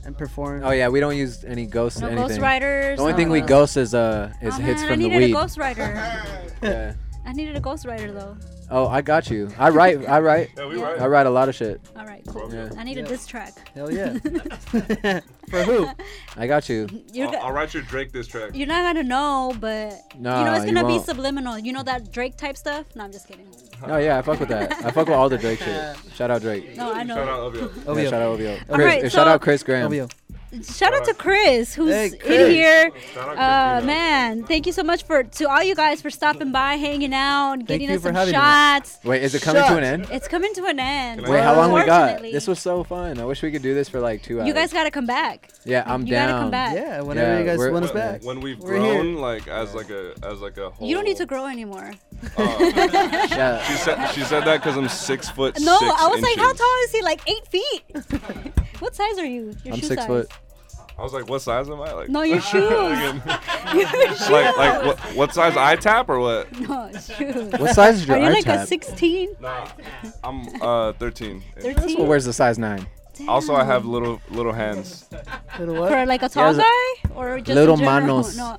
and 0.05 0.17
performed. 0.17 0.63
Oh 0.63 0.71
yeah, 0.71 0.87
we 0.89 0.99
don't 0.99 1.17
use 1.17 1.43
any 1.43 1.65
ghost 1.65 1.99
No 2.01 2.07
anything. 2.07 2.39
ghostwriters, 2.39 2.95
The 2.97 3.01
only 3.01 3.13
no- 3.13 3.17
thing 3.17 3.29
we 3.29 3.41
ghost 3.41 3.75
is 3.77 3.93
uh 3.93 4.31
is 4.41 4.53
oh, 4.53 4.57
hits 4.61 4.81
man, 4.81 4.85
I 4.85 4.93
from 4.93 5.01
the 5.01 5.09
needed 5.09 5.25
weed. 5.27 5.35
a 5.35 5.37
ghostwriter. 5.39 5.89
Yeah. 6.61 6.93
I 7.25 7.33
needed 7.33 7.55
a 7.57 7.59
ghostwriter 7.61 8.13
though. 8.13 8.37
Oh, 8.71 8.87
I 8.87 9.01
got 9.01 9.29
you. 9.29 9.51
I 9.59 9.69
write. 9.69 10.07
I 10.09 10.19
write. 10.19 10.49
Yeah, 10.57 10.65
we 10.67 10.81
write. 10.81 10.99
I 10.99 11.05
write 11.07 11.27
a 11.27 11.29
lot 11.29 11.49
of 11.49 11.55
shit. 11.55 11.79
All 11.95 12.05
right, 12.05 12.23
cool. 12.27 12.51
Yeah. 12.53 12.69
I 12.77 12.83
needed 12.83 13.05
this 13.05 13.27
track. 13.27 13.53
Hell 13.75 13.91
yeah. 13.91 14.17
For 15.49 15.63
who? 15.63 15.87
I 16.37 16.47
got 16.47 16.67
you. 16.67 16.87
You're, 17.13 17.27
I'll, 17.27 17.43
I'll 17.47 17.51
write 17.51 17.73
your 17.75 17.83
Drake 17.83 18.11
this 18.11 18.25
track. 18.27 18.51
you're 18.55 18.67
not 18.67 18.81
gonna 18.81 19.03
know, 19.07 19.53
but 19.59 19.93
Nah, 20.17 20.39
you 20.39 20.45
know 20.45 20.53
it's 20.55 20.65
you 20.65 20.73
gonna 20.73 20.87
be 20.87 20.93
won't. 20.93 21.05
subliminal. 21.05 21.59
You 21.59 21.73
know 21.73 21.83
that 21.83 22.11
Drake 22.11 22.37
type 22.37 22.57
stuff? 22.57 22.87
No, 22.95 23.03
I'm 23.03 23.11
just 23.11 23.27
kidding. 23.27 23.47
Oh 23.87 23.97
yeah, 23.97 24.17
I 24.17 24.21
fuck 24.21 24.39
with 24.39 24.47
that. 24.49 24.71
I 24.85 24.89
fuck 24.91 25.07
with 25.07 25.17
all 25.17 25.27
the 25.27 25.37
Drake 25.37 25.59
shit. 25.59 25.97
Shout 26.15 26.31
out 26.31 26.41
Drake. 26.41 26.77
No, 26.77 26.93
I 26.93 27.03
know. 27.03 27.15
Shout 27.15 27.27
out 27.27 27.39
OVO. 27.41 27.97
Yeah, 27.97 28.03
shout 28.09 28.21
out 28.21 28.39
OVO. 28.39 28.57
Chris, 28.73 28.85
right, 28.85 29.01
shout 29.03 29.11
so- 29.11 29.21
out 29.25 29.41
Chris 29.41 29.63
Graham. 29.63 29.91
OVO. 29.93 30.07
Shout 30.63 30.93
out 30.93 31.05
to 31.05 31.13
Chris, 31.13 31.73
who's 31.75 31.91
Hey, 31.91 32.07
in 32.25 32.51
here. 32.51 32.91
Uh, 33.17 33.81
man, 33.83 34.43
thank 34.43 34.65
you 34.65 34.71
so 34.71 34.83
much 34.83 35.03
for 35.03 35.23
to 35.23 35.49
all 35.49 35.63
you 35.63 35.75
guys 35.75 36.01
for 36.01 36.09
stopping 36.09 36.51
by, 36.51 36.75
hanging 36.75 37.13
out, 37.13 37.53
and 37.53 37.67
getting 37.67 37.89
us 37.91 38.01
some 38.03 38.13
having 38.15 38.35
us. 38.35 38.41
shots. 38.41 38.99
Wait, 39.03 39.23
is 39.23 39.35
it 39.35 39.41
coming 39.41 39.63
to 39.63 39.77
an 39.77 39.83
end? 39.83 40.07
It's 40.11 40.27
coming 40.27 40.53
to 40.53 40.65
an 40.65 40.79
end. 40.79 41.21
Wait, 41.27 41.41
how 41.41 41.55
long 41.55 41.71
we 41.73 41.83
got? 41.85 42.21
This 42.21 42.47
was 42.47 42.59
so 42.59 42.83
fun. 42.83 43.19
I 43.19 43.25
wish 43.25 43.41
we 43.41 43.51
could 43.51 43.61
do 43.61 43.73
this 43.73 43.89
for 43.89 43.99
like 43.99 44.21
two 44.23 44.39
hours. 44.39 44.47
You 44.47 44.53
guys 44.53 44.71
gotta 44.71 44.91
come 44.91 45.05
back. 45.05 45.49
Yeah, 45.65 45.83
I'm 45.85 46.05
you 46.05 46.11
down. 46.11 46.29
gotta 46.29 46.41
come 46.43 46.51
back. 46.51 46.75
Yeah, 46.75 47.01
whenever 47.01 47.31
Yeah, 47.33 47.39
you 47.39 47.45
guys 47.45 47.57
we're- 47.57 47.71
want 47.71 47.85
us 47.85 47.93
When- 47.93 48.03
back. 48.03 48.23
When 48.23 48.39
we've 48.39 48.59
We're 48.59 48.75
here. 48.79 48.93
grown, 49.01 49.15
like 49.15 49.47
as 49.47 49.73
like 49.73 49.89
a 49.89 50.13
as 50.23 50.39
like 50.41 50.57
a 50.57 50.69
whole. 50.69 50.87
You 50.87 50.95
don't 50.95 51.05
need 51.05 51.17
to 51.17 51.25
grow 51.25 51.45
anymore. 51.47 51.91
Yeah. 52.39 53.61
She 53.63 53.73
said 53.73 54.07
she 54.13 54.21
said 54.21 54.45
that 54.45 54.57
because 54.61 54.77
I'm 54.77 54.87
six 54.89 55.29
foot. 55.29 55.59
No, 55.59 55.77
six 55.79 55.91
I 56.01 56.07
was 56.07 56.21
like, 56.21 56.37
how 56.37 56.53
tall 56.53 56.75
is 56.85 56.91
he? 56.91 57.01
Like 57.01 57.21
eight 57.29 57.47
feet. 57.47 57.83
what 58.79 58.95
size 58.95 59.17
are 59.19 59.25
you? 59.25 59.53
Your 59.63 59.73
I'm 59.73 59.79
shoe 59.81 59.87
six 59.87 60.01
size. 60.01 60.07
foot. 60.07 60.29
I 60.97 61.03
was 61.03 61.11
like, 61.13 61.27
what 61.29 61.41
size 61.41 61.69
am 61.69 61.81
I? 61.81 61.91
Like 61.91 62.09
No, 62.09 62.21
your 62.21 62.39
shoes. 62.51 62.63
Your 63.73 63.83
shoes. 64.15 64.29
like 64.29 64.57
like 64.57 64.85
what, 64.85 64.99
what 65.15 65.33
size 65.33 65.57
I 65.57 65.75
tap 65.75 66.07
or 66.09 66.19
what? 66.19 66.51
No, 66.59 66.89
shoes. 66.93 67.51
What 67.59 67.75
size 67.75 67.95
is 67.95 68.07
your 68.07 68.17
Are 68.17 68.19
you 68.21 68.27
eye 68.27 68.31
like 68.31 68.47
a 68.47 68.65
16? 68.65 69.35
Nah, 69.41 69.67
I'm 70.23 70.47
uh 70.61 70.93
13. 70.93 71.43
13? 71.59 71.97
Well, 71.97 72.07
where's 72.07 72.25
the 72.25 72.33
size 72.33 72.57
nine? 72.57 72.87
Also, 73.27 73.55
I 73.55 73.63
have 73.63 73.85
little 73.85 74.21
little 74.29 74.51
hands. 74.53 75.05
Little 75.59 75.75
what? 75.75 75.89
For 75.91 76.05
like 76.05 76.21
a 76.21 76.29
tall 76.29 76.53
Yeah, 76.55 76.63
guy? 76.63 77.09
Or 77.15 77.39
just 77.39 77.55
little 77.55 77.77
manos. 77.77 78.37
No, 78.37 78.57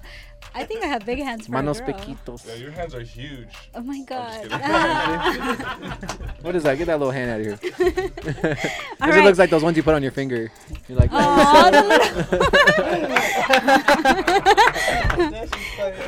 I 0.57 0.65
think 0.65 0.83
I 0.83 0.87
have 0.87 1.05
big 1.05 1.19
hands 1.19 1.45
for 1.47 1.53
Manos 1.53 1.81
a 1.81 1.83
girl. 1.85 1.95
pequitos. 1.95 2.47
Yeah, 2.49 2.55
your 2.55 2.71
hands 2.71 2.95
are 2.95 3.03
huge. 3.03 3.49
Oh 3.75 3.83
my 3.83 4.01
god. 4.07 4.51
What 6.41 6.55
is 6.55 6.63
that? 6.63 6.79
Get 6.79 6.87
that 6.87 6.99
little 6.99 7.11
hand 7.11 7.31
out 7.31 7.41
of 7.41 7.47
here. 7.47 7.57
This 7.57 7.81
All 9.03 9.13
it 9.13 9.25
looks 9.25 9.39
like 9.39 9.51
those 9.51 9.65
ones 9.65 9.77
you 9.77 9.83
put 9.83 9.95
on 9.95 10.03
your 10.03 10.13
finger. 10.13 10.51
You're 10.89 10.99
like, 10.99 11.11
Aw, 11.13 11.71
the 11.71 11.87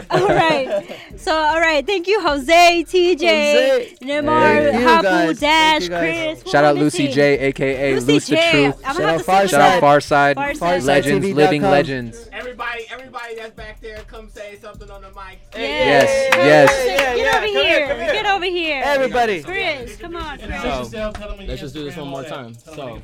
all 0.10 0.28
right. 0.28 0.96
So, 1.18 1.34
all 1.34 1.60
right. 1.60 1.84
Thank 1.86 2.06
you, 2.06 2.20
Hozay, 2.20 2.84
TJ, 2.86 3.16
Hozay. 3.18 3.98
Nimar, 4.00 4.70
Thank 4.70 4.74
you, 4.80 4.86
Habu, 4.88 5.02
guys. 5.02 5.40
Dash, 5.40 5.80
Thank 5.80 5.82
you, 5.82 5.88
guys. 5.90 6.42
Chris. 6.42 6.52
Shout 6.52 6.64
out 6.64 6.76
Lucy 6.76 7.02
missing? 7.04 7.14
J, 7.14 7.38
aka 7.38 7.94
Lucy 7.94 8.06
Luce 8.12 8.26
the 8.28 8.36
Truth. 8.50 8.80
Shout 8.82 9.00
out 9.00 9.22
Far 9.22 9.40
say 9.42 9.48
Shout 9.48 9.60
out 9.60 9.82
Pharcyde. 9.82 10.34
Pharcyde. 10.36 10.56
Pharcyde. 10.58 10.84
Legends, 10.86 11.26
PharcydeTV.com. 11.26 11.34
living 11.36 11.62
legends. 11.62 12.28
Everybody, 12.32 12.84
everybody 12.90 13.34
that's 13.36 13.54
back 13.54 13.80
there, 13.80 13.98
come 14.06 14.28
say 14.30 14.56
something 14.60 14.90
on 14.90 15.02
the 15.02 15.08
mic. 15.08 15.40
Yes, 15.54 16.34
Come 16.34 16.44
yes. 16.46 16.70
on, 16.70 16.86
Yeah, 16.86 16.96
Get 16.96 17.18
yeah, 17.18 17.28
over 17.28 17.38
come 17.46 17.48
here, 17.48 17.64
here. 17.64 17.86
come 17.88 17.98
here. 17.98 18.12
Get 18.12 18.26
over 18.26 18.44
here. 18.44 18.82
Everybody. 18.84 19.42
Chris, 19.42 19.96
come 19.96 20.16
on, 20.16 20.38
Chris. 20.38 20.62
So, 20.62 21.14
let's 21.46 21.60
just 21.60 21.74
do 21.74 21.84
this 21.84 21.96
one 21.96 22.08
more 22.08 22.24
time. 22.24 22.54
So, 22.54 23.02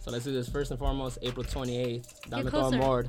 so 0.00 0.10
let's 0.10 0.24
do 0.24 0.32
this 0.32 0.48
first 0.48 0.70
and 0.70 0.78
foremost. 0.78 1.18
April 1.22 1.44
28th, 1.44 2.28
Dame 2.30 2.44
Todo 2.44 2.50
closer. 2.50 2.76
Amor 2.76 3.06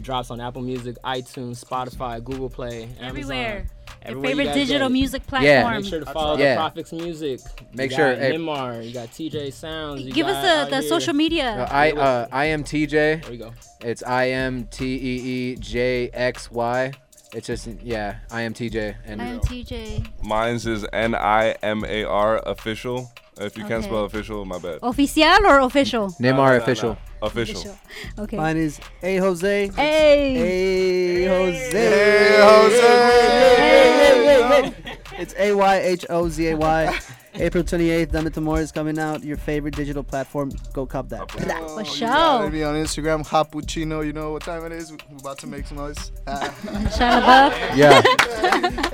drops 0.00 0.30
on 0.30 0.40
Apple 0.40 0.60
Music, 0.62 0.96
iTunes, 1.04 1.64
Spotify, 1.64 2.22
Google 2.22 2.50
Play, 2.50 2.82
Amazon. 2.98 3.04
Everywhere. 3.08 3.66
Your 4.02 4.10
Everywhere 4.10 4.30
you 4.30 4.36
favorite 4.36 4.44
guys 4.46 4.54
digital 4.54 4.78
get 4.80 4.86
it. 4.86 4.92
music 4.92 5.22
Yeah. 5.24 5.28
platform. 5.62 5.74
Make 5.82 5.90
sure 5.90 6.00
to 6.00 6.06
follow 6.06 6.36
Yeah. 6.38 6.54
the 6.54 6.56
Prophets 6.60 6.92
Music. 6.92 7.40
Make 7.72 7.90
you 7.90 7.96
sure- 7.96 8.14
Got 8.14 8.22
hey. 8.22 8.32
Nimar, 8.36 8.86
you 8.86 8.92
got 8.92 9.08
TJ 9.12 9.50
Sounds. 9.52 10.02
You 10.02 10.12
Give 10.12 10.26
got 10.26 10.44
us 10.44 10.70
the, 10.70 10.76
the 10.76 10.82
social 10.82 11.14
media. 11.14 11.66
Uh, 11.70 11.74
I 11.74 11.90
uh, 11.92 12.26
I 12.30 12.44
am 12.46 12.64
TJ. 12.64 12.90
There 12.90 13.30
we 13.30 13.36
go. 13.38 13.52
It's 13.80 14.02
I 14.02 14.24
am 14.24 14.64
T 14.70 14.84
E 14.94 15.52
E 15.52 15.56
J 15.56 16.10
X 16.12 16.50
Y. 16.50 16.92
It's 17.32 17.46
just 17.48 17.66
yeah, 17.82 18.16
I 18.30 18.42
am 18.42 18.54
TJ 18.54 18.94
and 19.06 19.20
I 19.20 19.26
am 19.26 19.40
TJ. 19.40 20.06
Mine's 20.22 20.66
is 20.66 20.86
N 20.92 21.14
I 21.14 21.56
M 21.62 21.84
A 21.84 22.04
R 22.04 22.38
official. 22.46 23.10
If 23.40 23.56
you 23.58 23.64
can't 23.64 23.80
Okay. 23.80 23.88
spell 23.88 24.04
official, 24.04 24.44
my 24.44 24.58
bad. 24.58 24.78
Oficial 24.82 25.40
or 25.44 25.58
official? 25.60 26.08
Nimar 26.20 26.20
No, 26.20 26.34
no, 26.34 26.50
no, 26.50 26.56
official. 26.62 26.96
Official. 27.22 27.78
Okay. 28.18 28.36
Mine 28.36 28.56
is 28.58 28.78
A 29.02 29.16
Hozay. 29.16 29.74
Hey. 29.74 30.34
Hey 30.34 31.24
Hozay. 31.26 31.72
Hey, 31.72 32.36
Hozay. 32.40 33.10
Hey, 33.56 33.92
hey, 33.98 34.24
hey, 34.24 34.70
hey. 34.70 35.22
It's 35.22 35.34
A 35.38 35.52
Y 35.54 35.76
H 35.78 36.06
O 36.10 36.28
Z 36.28 36.46
A 36.48 36.56
Y. 36.56 36.98
April 37.36 37.64
28th, 37.64 38.12
Dame 38.12 38.30
Tu 38.30 38.38
Amor 38.40 38.60
is 38.60 38.70
coming 38.70 38.96
out. 38.98 39.24
Your 39.24 39.36
favorite 39.36 39.74
digital 39.74 40.04
platform. 40.04 40.52
Go 40.72 40.86
cop 40.86 41.08
that. 41.08 41.28
For 41.32 41.40
You 41.40 41.46
gotta 41.46 41.84
sure. 41.84 42.50
be 42.50 42.62
on 42.62 42.76
Instagram, 42.76 43.26
Hapuchino. 43.26 44.06
You 44.06 44.12
know 44.12 44.30
what 44.32 44.42
time 44.42 44.64
it 44.66 44.70
is? 44.72 44.92
We're 44.92 44.98
about 45.18 45.38
to 45.38 45.48
make 45.48 45.66
some 45.66 45.78
noise. 45.78 46.12
Shut 46.26 47.00
up. 47.02 47.52
Yeah. 47.76 48.02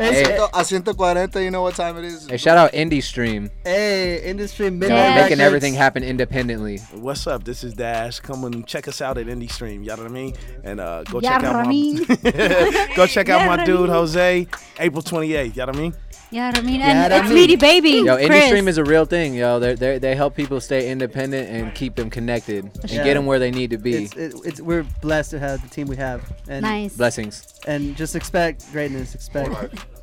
Hey, 0.00 0.24
Hey. 0.24 0.36
a 0.38 0.46
140, 0.48 1.44
you 1.44 1.50
know 1.50 1.60
what 1.62 1.74
time 1.74 1.98
it 1.98 2.04
is? 2.04 2.26
Hey, 2.26 2.38
shout 2.38 2.56
out 2.56 2.72
Indie 2.72 3.02
Stream. 3.02 3.50
Hey, 3.64 4.22
industry 4.22 4.64
They're 4.70 4.78
midnight 4.78 5.08
making 5.10 5.20
records. 5.22 5.40
everything 5.40 5.74
happen 5.74 6.02
independently. 6.02 6.78
What's 6.94 7.26
up? 7.26 7.44
This 7.44 7.62
is 7.62 7.74
Dash. 7.74 8.18
Come 8.20 8.44
and 8.44 8.66
check 8.66 8.88
us 8.88 9.02
out 9.02 9.18
at 9.18 9.26
Indie 9.26 9.50
Stream. 9.50 9.82
You 9.82 9.88
know 9.90 9.96
what 9.96 10.06
I 10.06 10.08
mean? 10.08 10.34
And 10.64 10.80
uh, 10.80 11.02
go 11.04 11.20
check 11.20 11.42
out 11.44 11.54
Ramin. 11.66 12.06
my 12.08 12.88
go 12.96 13.06
check 13.06 13.28
out 13.28 13.46
my 13.46 13.62
dude 13.64 13.90
Hozay. 13.90 14.48
April 14.78 15.02
28th. 15.02 15.44
You 15.44 15.52
know 15.60 15.66
what 15.66 15.76
I 15.76 15.78
mean? 15.78 15.94
Yeah, 16.32 16.52
I 16.54 16.60
mean, 16.60 16.78
Yeah, 16.80 16.86
and 17.04 17.12
that 17.12 17.20
it's 17.22 17.28
mean- 17.28 17.34
Meaty 17.38 17.56
Baby. 17.56 17.90
Yo, 18.04 18.16
Chris. 18.16 18.28
indie 18.30 18.46
stream 18.46 18.68
is 18.68 18.78
a 18.78 18.84
real 18.84 19.04
thing, 19.04 19.34
yo. 19.34 19.58
They 19.58 19.74
they 19.74 19.98
they 19.98 20.14
help 20.14 20.36
people 20.36 20.60
stay 20.60 20.88
independent 20.90 21.48
and 21.50 21.74
keep 21.74 21.96
them 21.96 22.08
connected 22.08 22.64
and 22.82 22.90
Yeah. 22.90 23.02
get 23.04 23.14
them 23.14 23.26
where 23.26 23.38
they 23.40 23.50
need 23.50 23.70
to 23.70 23.78
be. 23.78 24.04
It's, 24.04 24.14
it, 24.16 24.34
it's 24.44 24.60
we're 24.60 24.84
blessed 25.02 25.32
to 25.32 25.38
have 25.40 25.60
the 25.62 25.68
team 25.68 25.88
we 25.88 25.96
have. 25.96 26.22
And 26.48 26.62
Nice. 26.62 26.96
Blessings. 26.96 27.42
And 27.66 27.96
just 27.96 28.14
expect 28.14 28.70
greatness. 28.72 29.14
Expect 29.14 29.50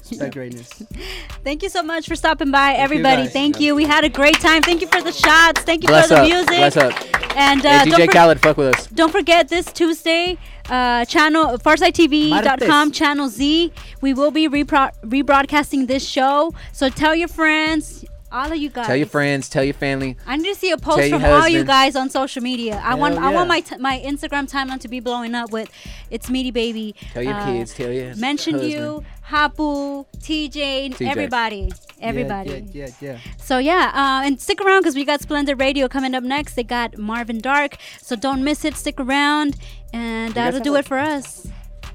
expect 0.10 0.34
greatness. 0.34 0.70
Thank 1.44 1.64
you 1.64 1.70
so 1.70 1.82
much 1.84 2.08
for 2.08 2.16
stopping 2.16 2.52
by, 2.52 2.72
you, 2.74 2.78
everybody. 2.78 3.24
guys. 3.24 3.34
Thank 3.34 3.60
you. 3.62 3.76
We 3.76 3.86
had 3.86 4.04
a 4.04 4.10
great 4.10 4.40
time. 4.40 4.62
Thank 4.64 4.82
you 4.82 4.88
for 4.88 5.02
the 5.02 5.12
shots. 5.14 5.62
Thank 5.62 5.84
you 5.84 5.88
Bless 5.88 6.08
for 6.10 6.16
the 6.16 6.22
up. 6.22 6.28
music. 6.28 6.48
Bless 6.48 6.78
up. 6.78 6.94
And 7.38 7.66
uh, 7.66 7.80
hey, 7.84 7.90
don't, 7.90 8.00
DJ 8.02 8.06
for- 8.08 8.12
Khaled, 8.14 8.40
fuck 8.42 8.58
with 8.58 8.76
us. 8.76 8.88
don't 8.88 9.12
forget 9.12 9.48
this 9.48 9.66
Tuesday, 9.72 10.38
uh, 10.70 11.06
channel 11.06 11.58
pharcydetv.com, 11.58 12.92
channel 12.92 13.30
Z. 13.30 13.72
We 14.02 14.14
will 14.14 14.32
be 14.32 14.48
repro- 14.48 14.92
rebroadcasting 15.04 15.88
this 15.88 16.08
show. 16.08 16.54
So 16.74 16.90
tell 16.90 17.16
your 17.16 17.28
friends, 17.28 18.06
all 18.32 18.52
of 18.52 18.58
you 18.58 18.70
guys. 18.70 18.88
Tell 18.88 18.96
your 18.98 19.08
friends, 19.08 19.48
tell 19.50 19.64
your 19.64 19.74
family. 19.74 20.18
I 20.26 20.36
need 20.38 20.54
to 20.54 20.60
see 20.60 20.72
a 20.72 20.78
post 20.78 21.10
from 21.10 21.24
all 21.24 21.48
you 21.48 21.64
guys 21.64 21.96
on 21.96 22.10
social 22.10 22.44
media. 22.44 22.76
I 22.84 22.90
Hell 22.90 23.00
want 23.00 23.18
I 23.18 23.34
want 23.34 23.48
my 23.48 23.62
t- 23.62 23.78
my 23.78 24.02
Instagram 24.06 24.50
timeline 24.52 24.80
to 24.82 24.88
be 24.88 25.00
blowing 25.00 25.34
up 25.34 25.52
with 25.52 25.70
it's 26.12 26.30
Meaty 26.30 26.52
Baby. 26.52 26.94
Tell 27.14 27.24
your 27.24 27.34
Uh, 27.36 27.46
kids, 27.46 27.74
tell 27.74 27.92
your 27.92 28.16
Mention 28.18 28.56
husband. 28.56 28.72
you, 28.74 29.04
Hapu, 29.22 30.06
TJ, 30.20 30.94
TJ. 30.96 31.08
everybody, 31.10 31.72
everybody. 32.02 32.66
Yeah, 32.74 32.88
yeah, 32.88 32.92
yeah. 33.02 33.18
So 33.38 33.60
yeah, 33.60 33.92
uh, 33.94 34.26
and 34.26 34.40
stick 34.42 34.60
around 34.62 34.82
because 34.82 34.96
we 34.96 35.06
got 35.06 35.22
Splendid 35.22 35.58
Radio 35.60 35.88
coming 35.88 36.14
up 36.14 36.24
next. 36.24 36.56
They 36.56 36.64
got 36.64 36.98
Marvin 36.98 37.40
Dark, 37.40 37.78
so 38.02 38.16
don't 38.18 38.44
miss 38.44 38.66
it. 38.66 38.76
Stick 38.76 39.00
around, 39.00 39.56
and 39.94 40.34
guys 40.34 40.54
that'll 40.54 40.60
do 40.62 40.76
it 40.76 40.86
for 40.86 40.98
us. 40.98 41.48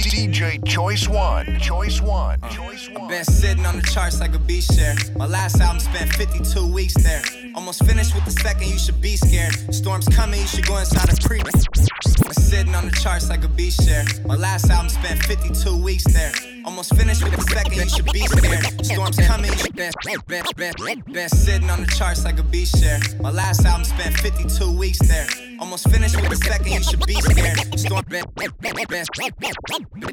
DJ 0.03 0.64
Choice 0.66 1.09
One. 1.09 1.59
Choice 1.61 2.01
One. 2.01 2.38
Uh, 2.42 2.48
Choice 2.48 2.88
One. 2.88 3.03
I've 3.03 3.09
been 3.09 3.24
sitting 3.24 3.66
on 3.66 3.76
the 3.76 3.82
charts 3.82 4.20
like 4.20 4.34
a 4.34 4.38
beach 4.38 4.64
share. 4.64 4.94
My 5.16 5.26
last 5.26 5.61
album 5.61 5.80
spent 5.80 6.11
52 6.14 6.66
weeks 6.72 6.94
there. 6.94 7.22
Almost 7.55 7.84
finished 7.84 8.14
with 8.14 8.24
the 8.24 8.30
second, 8.30 8.68
you 8.68 8.78
should 8.78 9.01
be 9.01 9.16
scared. 9.16 9.55
Storm's 9.74 10.09
coming, 10.09 10.40
you 10.40 10.46
should 10.46 10.66
go 10.66 10.78
inside 10.78 11.12
a 11.12 11.28
pre. 11.28 11.38
Been 11.42 12.32
sitting 12.32 12.74
on 12.74 12.86
the 12.86 12.96
charts 13.03 13.28
like 13.28 13.44
a 13.44 13.48
beach 13.48 13.74
share. 13.74 14.05
My 14.24 14.36
last 14.36 14.70
album 14.70 14.88
spent 14.88 15.22
52 15.24 15.76
weeks 15.82 16.05
there. 16.05 16.32
Almost 16.80 16.96
finished 16.96 17.22
with 17.22 17.36
the 17.36 17.42
second, 17.42 17.74
you 17.76 17.88
should 17.90 18.10
be 18.10 18.20
scared. 18.20 18.86
Storm's 18.86 19.18
coming, 19.28 19.52
been, 19.74 19.92
been, 20.26 20.42
been, 20.56 21.02
been 21.12 21.28
sitting 21.28 21.68
on 21.68 21.82
the 21.82 21.86
charts 21.88 22.24
like 22.24 22.38
a 22.38 22.42
beach 22.42 22.70
share. 22.70 22.98
My 23.20 23.30
last 23.30 23.66
album 23.66 23.84
spent 23.84 24.16
52 24.16 24.78
weeks 24.78 24.98
there. 25.00 25.26
Almost 25.60 25.90
finished 25.90 26.16
with 26.16 26.30
the 26.30 26.36
second, 26.36 26.72
you 26.72 26.82
should 26.82 27.04
be 27.04 27.20
scared. 27.20 27.78
Storm 27.78 28.02
been, 28.08 28.24
been, 28.34 28.50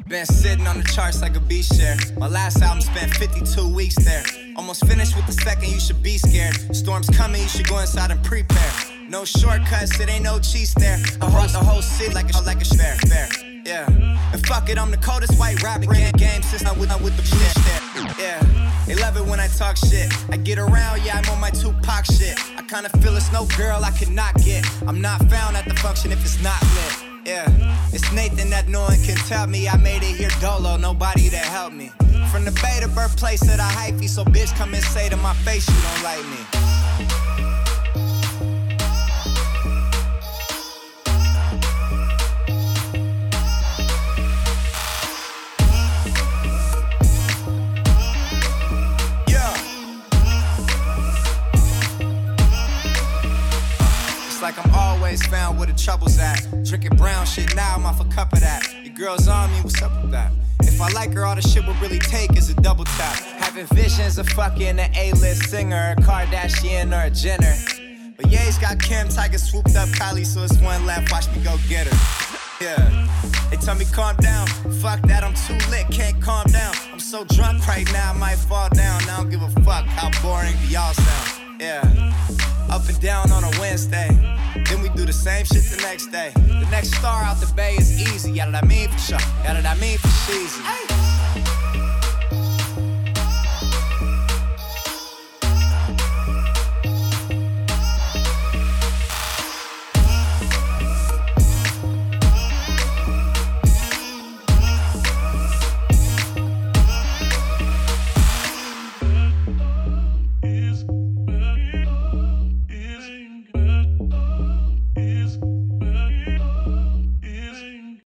been 0.06 0.26
sitting 0.26 0.66
on 0.66 0.76
the 0.76 0.90
charts 0.92 1.22
like 1.22 1.36
a 1.36 1.40
beach 1.40 1.68
share. 1.68 1.96
My 2.18 2.28
last 2.28 2.60
album 2.60 2.82
spent 2.82 3.16
52 3.16 3.74
weeks 3.74 3.96
there. 4.04 4.22
Almost 4.54 4.86
finished 4.86 5.16
with 5.16 5.24
the 5.24 5.32
second, 5.32 5.72
you 5.72 5.80
should 5.80 6.02
be 6.02 6.18
scared. 6.18 6.54
Storm's 6.76 7.08
coming, 7.08 7.40
you 7.40 7.48
should 7.48 7.66
go 7.66 7.78
inside 7.78 8.10
and 8.10 8.22
prepare. 8.22 8.72
No 9.08 9.24
shortcuts, 9.24 9.98
it 10.00 10.10
ain't 10.10 10.24
no 10.24 10.38
cheese 10.38 10.74
there. 10.74 10.98
I 11.22 11.30
brought 11.30 11.48
the 11.48 11.64
whole 11.64 11.80
city 11.80 12.12
like 12.12 12.28
a 12.34 12.42
like 12.42 12.60
a 12.60 12.66
fair, 12.66 12.96
fair. 13.08 13.47
Yeah. 13.68 13.86
And 14.32 14.46
fuck 14.46 14.70
it, 14.70 14.78
I'm 14.78 14.90
the 14.90 14.96
coldest 14.96 15.38
white 15.38 15.62
rapper 15.62 15.92
in 15.94 16.10
the 16.10 16.16
game 16.16 16.40
since 16.40 16.64
I'm 16.64 16.78
with, 16.78 16.88
with 17.02 17.14
the 17.18 17.22
shit. 17.22 18.18
Yeah. 18.18 18.40
They 18.86 18.94
love 18.94 19.18
it 19.18 19.26
when 19.26 19.40
I 19.40 19.48
talk 19.48 19.76
shit. 19.76 20.10
I 20.30 20.38
get 20.38 20.58
around, 20.58 21.04
yeah, 21.04 21.20
I'm 21.22 21.30
on 21.30 21.38
my 21.38 21.50
Tupac 21.50 22.06
shit. 22.06 22.38
I 22.56 22.62
kinda 22.62 22.88
feel 23.00 23.14
it's 23.14 23.30
no 23.30 23.44
girl 23.58 23.84
I 23.84 23.90
could 23.90 24.08
not 24.08 24.34
get. 24.36 24.64
I'm 24.86 25.02
not 25.02 25.20
found 25.28 25.54
at 25.58 25.66
the 25.66 25.74
function 25.74 26.12
if 26.12 26.24
it's 26.24 26.42
not 26.42 26.62
lit. 26.62 27.26
Yeah. 27.26 27.46
It's 27.92 28.10
Nathan 28.10 28.48
that 28.48 28.68
no 28.68 28.84
one 28.84 29.02
can 29.02 29.16
tell 29.28 29.46
me 29.46 29.68
I 29.68 29.76
made 29.76 30.02
it 30.02 30.16
here 30.16 30.30
dolo, 30.40 30.78
nobody 30.78 31.28
to 31.28 31.36
help 31.36 31.74
me. 31.74 31.90
From 32.32 32.46
the 32.46 32.52
bay 32.62 32.78
to 32.80 32.88
birthplace 32.88 33.42
of 33.42 33.58
the 33.58 33.68
hyphy, 33.78 34.08
so 34.08 34.24
bitch 34.24 34.56
come 34.56 34.72
and 34.72 34.82
say 34.82 35.10
to 35.10 35.16
my 35.18 35.34
face 35.44 35.68
you 35.68 35.74
don't 35.74 36.02
like 36.02 36.24
me. 36.24 36.77
Like 54.40 54.64
I'm 54.64 54.72
always 54.72 55.24
found 55.26 55.58
where 55.58 55.66
the 55.66 55.72
trouble's 55.72 56.16
at. 56.18 56.46
Drinking 56.64 56.96
brown 56.96 57.26
shit 57.26 57.56
now, 57.56 57.74
I'm 57.74 57.84
off 57.84 58.00
a 58.00 58.04
cup 58.04 58.32
of 58.32 58.40
that. 58.40 58.62
Your 58.84 58.94
girl's 58.94 59.26
on 59.26 59.50
me, 59.52 59.60
what's 59.62 59.82
up 59.82 59.90
with 60.00 60.12
that? 60.12 60.32
If 60.62 60.80
I 60.80 60.88
like 60.90 61.12
her, 61.14 61.24
all 61.24 61.34
the 61.34 61.42
shit 61.42 61.66
will 61.66 61.74
really 61.82 61.98
take 61.98 62.36
is 62.36 62.48
a 62.48 62.54
double 62.54 62.84
tap. 62.84 63.18
Having 63.40 63.66
visions 63.66 64.16
of 64.16 64.28
fucking 64.28 64.78
an 64.78 64.94
A-list 64.96 65.50
singer, 65.50 65.94
a 65.98 66.00
Kardashian 66.00 66.96
or 66.96 67.06
a 67.06 67.10
Jenner. 67.10 67.52
But 68.16 68.30
Ye's 68.30 68.58
got 68.58 68.80
Kim, 68.80 69.08
Tiger 69.08 69.38
swooped 69.38 69.74
up 69.74 69.88
Kylie, 69.88 70.24
so 70.24 70.44
it's 70.44 70.56
one 70.60 70.86
left. 70.86 71.10
Watch 71.10 71.28
me 71.34 71.42
go 71.42 71.56
get 71.68 71.88
her. 71.88 72.64
Yeah. 72.64 73.08
They 73.50 73.56
tell 73.56 73.74
me 73.74 73.86
calm 73.86 74.16
down. 74.16 74.46
Fuck 74.80 75.02
that, 75.02 75.24
I'm 75.24 75.34
too 75.34 75.58
lit, 75.68 75.88
can't 75.90 76.22
calm 76.22 76.46
down. 76.46 76.74
I'm 76.92 77.00
so 77.00 77.24
drunk 77.24 77.66
right 77.66 77.90
now, 77.92 78.12
I 78.12 78.16
might 78.16 78.36
fall 78.36 78.68
down. 78.70 79.02
I 79.02 79.16
don't 79.16 79.30
give 79.30 79.42
a 79.42 79.50
fuck 79.62 79.84
how 79.86 80.10
boring 80.22 80.54
y'all 80.68 80.94
sound. 80.94 81.60
Yeah. 81.60 82.57
Up 82.70 82.86
and 82.88 83.00
down 83.00 83.32
on 83.32 83.44
a 83.44 83.50
Wednesday. 83.58 84.08
Then 84.68 84.82
we 84.82 84.88
do 84.90 85.06
the 85.06 85.12
same 85.12 85.44
shit 85.44 85.64
the 85.64 85.80
next 85.82 86.06
day. 86.08 86.32
The 86.34 86.68
next 86.70 86.94
star 86.94 87.22
out 87.22 87.40
the 87.40 87.52
bay 87.54 87.76
is 87.76 88.00
easy. 88.00 88.32
Yeah, 88.32 88.50
that 88.50 88.62
I 88.62 88.66
mean 88.66 88.88
for 88.90 88.98
sure. 88.98 89.18
Yeah, 89.42 89.60
that 89.60 89.66
I 89.66 89.80
mean 89.80 89.98
for 89.98 90.08
cheesy. 90.26 91.17